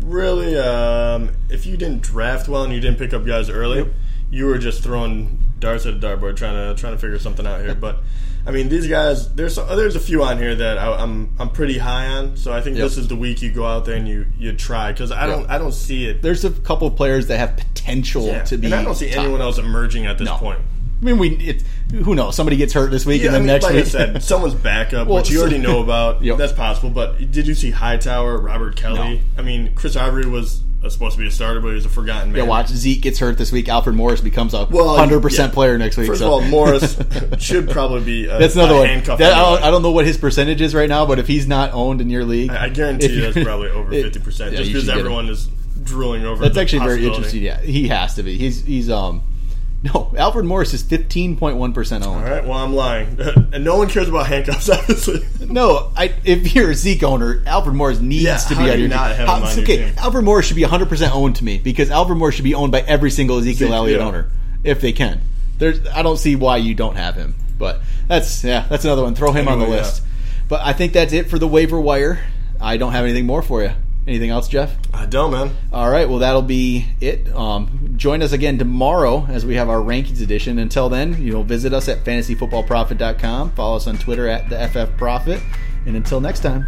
really. 0.00 0.56
Um, 0.58 1.30
if 1.50 1.66
you 1.66 1.76
didn't 1.76 2.00
draft 2.02 2.48
well 2.48 2.64
and 2.64 2.72
you 2.72 2.80
didn't 2.80 2.98
pick 2.98 3.12
up 3.12 3.26
guys 3.26 3.48
early, 3.50 3.78
Yep. 3.80 3.88
You 4.34 4.46
were 4.46 4.58
just 4.58 4.82
throwing 4.82 5.38
darts 5.60 5.86
at 5.86 5.94
a 5.94 5.96
dartboard 5.96 6.36
trying 6.36 6.54
to 6.74 6.80
trying 6.80 6.94
to 6.94 6.98
figure 6.98 7.18
something 7.18 7.46
out 7.46 7.60
here. 7.60 7.74
But 7.74 7.98
I 8.46 8.50
mean, 8.50 8.68
these 8.68 8.86
guys. 8.88 9.32
There's 9.34 9.56
there's 9.56 9.96
a 9.96 10.00
few 10.00 10.22
on 10.24 10.38
here 10.38 10.54
that 10.56 10.76
I, 10.78 10.92
I'm 11.02 11.32
I'm 11.38 11.50
pretty 11.50 11.78
high 11.78 12.06
on. 12.08 12.36
So 12.36 12.52
I 12.52 12.60
think 12.60 12.76
Yep. 12.76 12.84
this 12.84 12.98
is 12.98 13.08
the 13.08 13.16
week 13.16 13.40
you 13.42 13.50
go 13.52 13.64
out 13.66 13.84
there 13.86 13.96
and 13.96 14.06
you 14.08 14.26
you 14.38 14.52
try 14.52 14.92
because 14.92 15.10
I 15.12 15.26
don't 15.26 15.42
Yep. 15.42 15.50
I 15.50 15.58
don't 15.58 15.72
see 15.72 16.06
it. 16.06 16.20
There's 16.20 16.44
a 16.44 16.50
couple 16.50 16.86
of 16.88 16.96
players 16.96 17.28
that 17.28 17.38
have 17.38 17.56
potential 17.56 18.26
Yeah. 18.26 18.42
to 18.44 18.58
be. 18.58 18.66
and 18.66 18.74
I 18.74 18.82
don't 18.82 18.94
see 18.96 19.10
top. 19.10 19.22
anyone 19.24 19.40
else 19.40 19.58
emerging 19.58 20.06
at 20.06 20.18
this 20.18 20.26
No. 20.26 20.36
point. 20.36 20.60
I 21.00 21.04
mean, 21.04 21.18
we. 21.18 21.28
It, 21.36 21.62
who 22.04 22.14
knows? 22.14 22.34
Somebody 22.34 22.56
gets 22.56 22.72
hurt 22.72 22.90
this 22.90 23.04
week, 23.04 23.20
Yeah, 23.22 23.28
and 23.28 23.36
I 23.36 23.38
then 23.38 23.46
mean, 23.46 23.54
next 23.54 23.64
like 23.64 23.74
week. 23.74 23.84
I 23.84 23.88
said, 23.88 24.22
someone's 24.32 24.54
backup, 24.54 25.06
Well, 25.06 25.18
which 25.18 25.30
you 25.30 25.40
already 25.40 25.58
know 25.58 25.82
about. 25.86 26.22
Yep. 26.22 26.38
That's 26.38 26.52
possible. 26.52 26.88
But 26.90 27.30
did 27.30 27.46
you 27.46 27.54
see 27.54 27.70
Hightower, 27.70 28.38
Robert 28.38 28.76
Kelley? 28.76 29.18
No. 29.18 29.20
I 29.38 29.42
mean, 29.42 29.74
Chris 29.74 29.96
Ivory 29.96 30.24
was 30.26 30.62
uh, 30.84 30.88
supposed 30.90 31.16
to 31.16 31.22
be 31.22 31.26
a 31.28 31.30
starter, 31.30 31.60
but 31.60 31.68
he 31.68 31.74
was 31.74 31.86
a 31.86 31.88
forgotten 31.88 32.32
man. 32.32 32.42
yeah, 32.42 32.48
watch 32.48 32.68
Zeke 32.68 33.00
gets 33.00 33.18
hurt 33.18 33.38
this 33.38 33.50
week. 33.50 33.68
Alfred 33.68 33.96
Morris 33.96 34.20
becomes 34.20 34.52
a 34.54 34.66
Well, 34.70 34.96
hundred 34.96 35.22
percent 35.22 35.50
yeah. 35.50 35.54
player 35.54 35.78
next 35.78 35.96
week. 35.96 36.06
First 36.06 36.20
so. 36.20 36.26
of 36.26 36.32
all, 36.32 36.40
Morris 36.42 36.98
should 37.38 37.70
probably 37.70 38.04
be 38.04 38.26
a, 38.26 38.38
That's 38.38 38.54
another 38.54 38.74
a 38.74 38.78
one. 38.78 38.86
handcuff. 38.88 39.18
That- 39.18 39.32
I, 39.32 39.36
don't, 39.38 39.46
anyway. 39.54 39.62
I 39.68 39.70
don't 39.70 39.82
know 39.82 39.92
what 39.92 40.06
his 40.06 40.18
percentage 40.18 40.60
is 40.60 40.74
right 40.74 40.88
now, 40.88 41.06
but 41.06 41.18
if 41.18 41.26
he's 41.26 41.46
not 41.48 41.72
owned 41.72 42.00
in 42.00 42.10
your 42.10 42.24
league, 42.24 42.50
I 42.50 42.68
guarantee 42.68 43.08
you 43.14 43.20
that's 43.32 43.44
probably 43.44 43.68
over 43.70 43.90
fifty 44.02 44.20
percent, 44.20 44.54
just 44.56 44.68
you 44.68 44.74
because 44.74 44.84
should 44.84 44.90
get 44.90 45.00
him. 45.00 45.06
everyone 45.06 45.28
is 45.28 45.48
drooling 45.82 46.24
over. 46.24 46.42
That's 46.42 46.54
the 46.54 46.60
actually 46.60 46.80
very 46.86 47.06
interesting. 47.06 47.42
Yeah, 47.42 47.60
he 47.60 47.88
has 47.88 48.14
to 48.14 48.22
be. 48.22 48.36
He's 48.38 48.64
he's 48.64 48.90
um 48.90 49.22
no 49.84 50.12
Alfred 50.16 50.44
Morris 50.46 50.72
is 50.74 50.82
fifteen 50.82 51.36
point 51.36 51.56
one 51.56 51.72
percent 51.72 52.04
owned. 52.06 52.24
All 52.24 52.30
right, 52.30 52.42
well, 52.44 52.58
I'm 52.58 52.74
lying, 52.74 53.18
and 53.52 53.62
no 53.64 53.76
one 53.76 53.88
cares 53.88 54.08
about 54.08 54.26
handcuffs, 54.26 54.68
obviously. 54.70 55.24
No, 55.46 55.92
I, 55.96 56.12
if 56.24 56.54
you're 56.54 56.70
a 56.70 56.74
Zeke 56.74 57.02
owner, 57.02 57.42
Alfred 57.46 57.76
Morris 57.76 58.00
needs 58.00 58.24
Yeah, 58.24 58.36
to 58.38 58.56
be 58.56 58.62
on 58.62 58.66
you 58.78 58.86
your 58.86 58.88
not 58.88 59.08
team. 59.08 59.16
have 59.18 59.28
How- 59.28 59.36
him 59.36 59.42
uh, 59.42 59.46
on 59.46 59.48
it's 59.48 59.56
your 59.56 59.64
okay, 59.64 59.76
team? 59.84 59.94
Alfred 59.98 60.24
Morris 60.24 60.46
should 60.46 60.56
be 60.56 60.62
100 60.62 60.88
percent 60.88 61.14
owned 61.14 61.36
to 61.36 61.44
me 61.44 61.58
because 61.58 61.90
Alfred 61.90 62.18
Morris 62.18 62.34
should 62.34 62.44
be 62.44 62.54
owned 62.54 62.72
by 62.72 62.80
every 62.80 63.10
single 63.10 63.38
Ezekiel 63.38 63.68
Zeke, 63.68 63.74
Elliott 63.76 64.00
yeah. 64.00 64.06
owner 64.06 64.30
if 64.64 64.80
they 64.80 64.92
can. 64.92 65.20
There's, 65.58 65.86
I 65.88 66.02
don't 66.02 66.16
see 66.16 66.34
why 66.34 66.56
you 66.56 66.74
don't 66.74 66.96
have 66.96 67.14
him, 67.14 67.34
but 67.58 67.80
that's 68.08 68.42
yeah, 68.42 68.66
that's 68.68 68.84
another 68.84 69.02
one. 69.02 69.14
Throw 69.14 69.32
him 69.32 69.46
on 69.48 69.58
the 69.58 69.64
Anyway, 69.66 69.78
yeah. 69.78 69.82
list. 69.84 70.02
But 70.48 70.60
I 70.62 70.72
think 70.72 70.92
that's 70.94 71.12
it 71.12 71.28
for 71.30 71.38
the 71.38 71.46
waiver 71.48 71.80
wire. 71.80 72.20
I 72.60 72.76
don't 72.76 72.92
have 72.92 73.04
anything 73.04 73.26
more 73.26 73.42
for 73.42 73.62
you. 73.62 73.72
Anything 74.06 74.30
else, 74.30 74.48
Jeff? 74.48 74.76
I 74.92 75.06
don't, 75.06 75.30
man. 75.30 75.56
All 75.72 75.90
right, 75.90 76.08
well 76.08 76.18
that'll 76.18 76.42
be 76.42 76.86
it. 77.00 77.34
Um, 77.34 77.94
join 77.96 78.22
us 78.22 78.32
again 78.32 78.58
tomorrow 78.58 79.26
as 79.30 79.46
we 79.46 79.54
have 79.54 79.70
our 79.70 79.78
rankings 79.78 80.20
edition. 80.20 80.58
Until 80.58 80.90
then, 80.90 81.22
you 81.22 81.32
know, 81.32 81.42
visit 81.42 81.72
us 81.72 81.88
at 81.88 82.04
fantasyfootballprophet.com. 82.04 83.52
Follow 83.52 83.76
us 83.76 83.86
on 83.86 83.96
Twitter 83.96 84.28
at 84.28 84.48
the 84.50 84.68
FF 84.68 84.96
Prophet. 84.98 85.40
And 85.86 85.96
until 85.96 86.20
next 86.20 86.40
time, 86.40 86.66